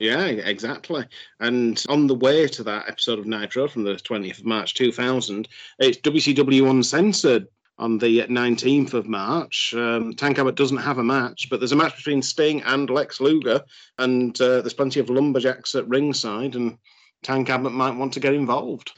Yeah, 0.00 0.24
exactly. 0.24 1.04
And 1.40 1.84
on 1.90 2.06
the 2.06 2.14
way 2.14 2.48
to 2.48 2.62
that 2.64 2.88
episode 2.88 3.18
of 3.18 3.26
Nitro 3.26 3.68
from 3.68 3.84
the 3.84 3.94
20th 3.94 4.38
of 4.38 4.46
March 4.46 4.74
2000, 4.74 5.46
it's 5.78 5.98
WCW 5.98 6.70
Uncensored 6.70 7.46
on 7.78 7.98
the 7.98 8.20
19th 8.22 8.94
of 8.94 9.06
March. 9.06 9.74
Um, 9.74 10.14
Tank 10.14 10.38
Abbott 10.38 10.54
doesn't 10.54 10.78
have 10.78 10.96
a 10.96 11.04
match, 11.04 11.48
but 11.50 11.60
there's 11.60 11.72
a 11.72 11.76
match 11.76 11.96
between 11.96 12.22
Sting 12.22 12.62
and 12.62 12.88
Lex 12.88 13.20
Luger, 13.20 13.62
and 13.98 14.38
uh, 14.40 14.62
there's 14.62 14.74
plenty 14.74 15.00
of 15.00 15.10
lumberjacks 15.10 15.74
at 15.74 15.86
ringside, 15.86 16.56
and 16.56 16.78
Tank 17.22 17.50
Abbott 17.50 17.72
might 17.72 17.96
want 17.96 18.14
to 18.14 18.20
get 18.20 18.34
involved. 18.34 18.92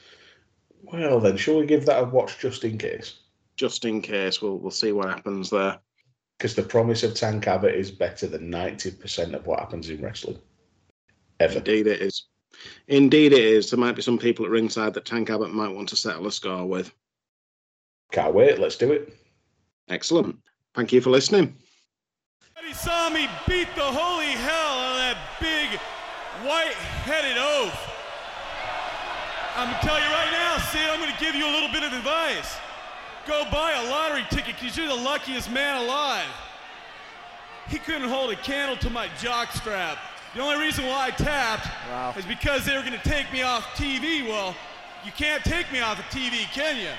Well, 0.83 1.19
then, 1.19 1.35
shall 1.35 1.59
we 1.59 1.65
give 1.65 1.85
that 1.85 2.01
a 2.01 2.05
watch 2.05 2.39
just 2.39 2.63
in 2.63 2.77
case? 2.77 3.19
Just 3.57 3.83
in 3.83 4.01
case, 4.01 4.41
we'll 4.41 4.57
we'll 4.57 4.71
see 4.71 4.91
what 4.91 5.09
happens 5.09 5.49
there 5.49 5.79
because 6.43 6.55
the 6.55 6.61
promise 6.61 7.03
of 7.03 7.13
Tank 7.13 7.47
Abbott 7.47 7.73
is 7.73 7.89
better 7.89 8.27
than 8.27 8.51
90% 8.51 9.33
of 9.33 9.47
what 9.47 9.61
happens 9.61 9.89
in 9.89 10.01
wrestling. 10.01 10.37
Ever. 11.39 11.59
Indeed, 11.59 11.87
it 11.87 12.01
is. 12.01 12.25
Indeed, 12.89 13.31
it 13.31 13.45
is. 13.45 13.69
There 13.69 13.79
might 13.79 13.95
be 13.95 14.01
some 14.01 14.17
people 14.17 14.43
at 14.43 14.51
ringside 14.51 14.93
that 14.93 15.05
Tank 15.05 15.29
Abbott 15.29 15.53
might 15.53 15.73
want 15.73 15.87
to 15.87 15.95
settle 15.95 16.27
a 16.27 16.31
score 16.33 16.65
with. 16.65 16.93
Can't 18.11 18.35
wait. 18.35 18.59
Let's 18.59 18.75
do 18.75 18.91
it. 18.91 19.15
Excellent. 19.87 20.35
Thank 20.75 20.91
you 20.91 20.99
for 20.99 21.11
listening. 21.11 21.55
He 22.61 22.73
saw 22.73 23.09
me 23.09 23.29
beat 23.47 23.69
the 23.77 23.81
holy 23.81 24.33
hell 24.33 24.79
out 24.79 24.91
of 24.91 24.97
that 24.97 25.17
big 25.39 25.79
white-headed 26.45 27.37
oaf. 27.37 27.71
I'm 29.55 29.71
gonna 29.71 29.79
tell 29.81 29.95
you 29.95 30.11
right 30.11 30.31
now, 30.33 30.57
Sid, 30.57 30.89
I'm 30.91 30.99
gonna 30.99 31.15
give 31.21 31.35
you 31.35 31.45
a 31.45 31.53
little 31.53 31.71
bit 31.71 31.83
of 31.83 31.93
advice. 31.93 32.57
Go 33.27 33.45
buy 33.51 33.73
a 33.73 33.89
lottery 33.89 34.25
ticket 34.29 34.55
because 34.59 34.77
you're 34.77 34.87
the 34.87 34.95
luckiest 34.95 35.49
man 35.51 35.81
alive. 35.81 36.27
He 37.69 37.79
couldn't 37.79 38.09
hold 38.09 38.31
a 38.31 38.35
candle 38.35 38.75
to 38.77 38.89
my 38.89 39.07
jock 39.19 39.51
strap. 39.53 39.97
The 40.35 40.41
only 40.41 40.57
reason 40.65 40.85
why 40.85 41.07
I 41.07 41.11
tapped 41.11 41.67
wow. 41.89 42.13
is 42.17 42.25
because 42.25 42.65
they 42.65 42.75
were 42.75 42.81
going 42.83 42.99
to 42.99 43.09
take 43.09 43.31
me 43.31 43.43
off 43.43 43.63
TV. 43.75 44.27
Well, 44.27 44.55
you 45.05 45.11
can't 45.11 45.43
take 45.43 45.71
me 45.71 45.79
off 45.79 45.99
of 45.99 46.05
TV, 46.05 46.51
can 46.51 46.77
you? 46.77 46.89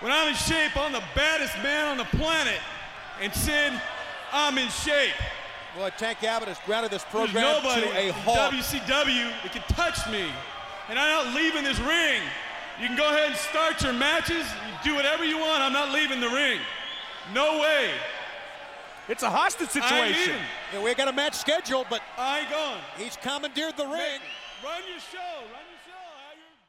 When 0.00 0.12
I'm 0.12 0.28
in 0.28 0.34
shape, 0.34 0.76
I'm 0.76 0.92
the 0.92 1.02
baddest 1.14 1.54
man 1.62 1.88
on 1.88 1.98
the 1.98 2.04
planet. 2.16 2.60
And 3.20 3.34
Sid, 3.34 3.72
I'm 4.32 4.56
in 4.58 4.68
shape. 4.68 5.14
Well, 5.76 5.90
Tank 5.90 6.22
Abbott 6.24 6.48
has 6.48 6.58
grounded 6.64 6.90
this 6.90 7.04
program 7.04 7.34
There's 7.34 7.62
nobody 7.62 7.82
to 7.82 8.08
a 8.08 8.12
halt. 8.12 8.52
WCW 8.52 9.30
that 9.42 9.52
can 9.52 9.62
touch 9.74 10.08
me. 10.10 10.26
And 10.88 10.98
I'm 10.98 11.26
not 11.26 11.34
leaving 11.34 11.64
this 11.64 11.78
ring. 11.80 12.22
You 12.80 12.88
can 12.88 12.96
go 12.96 13.08
ahead 13.08 13.28
and 13.30 13.36
start 13.36 13.82
your 13.82 13.94
matches. 13.94 14.44
You 14.84 14.90
do 14.90 14.96
whatever 14.96 15.24
you 15.24 15.38
want. 15.38 15.62
I'm 15.62 15.72
not 15.72 15.92
leaving 15.92 16.20
the 16.20 16.28
ring. 16.28 16.60
No 17.32 17.58
way. 17.60 17.90
It's 19.08 19.22
a 19.22 19.30
hostage 19.30 19.70
situation. 19.70 20.36
Yeah, 20.72 20.82
we 20.82 20.94
got 20.94 21.08
a 21.08 21.12
match 21.12 21.34
scheduled, 21.34 21.86
but 21.88 22.02
I 22.18 22.40
ain't 22.40 22.50
going. 22.50 22.80
he's 22.98 23.16
commandeered 23.16 23.76
the 23.76 23.86
ring. 23.86 24.20
Run 24.62 24.82
your 24.90 25.00
show. 25.00 25.40
Run 25.52 25.62
your 25.62 25.65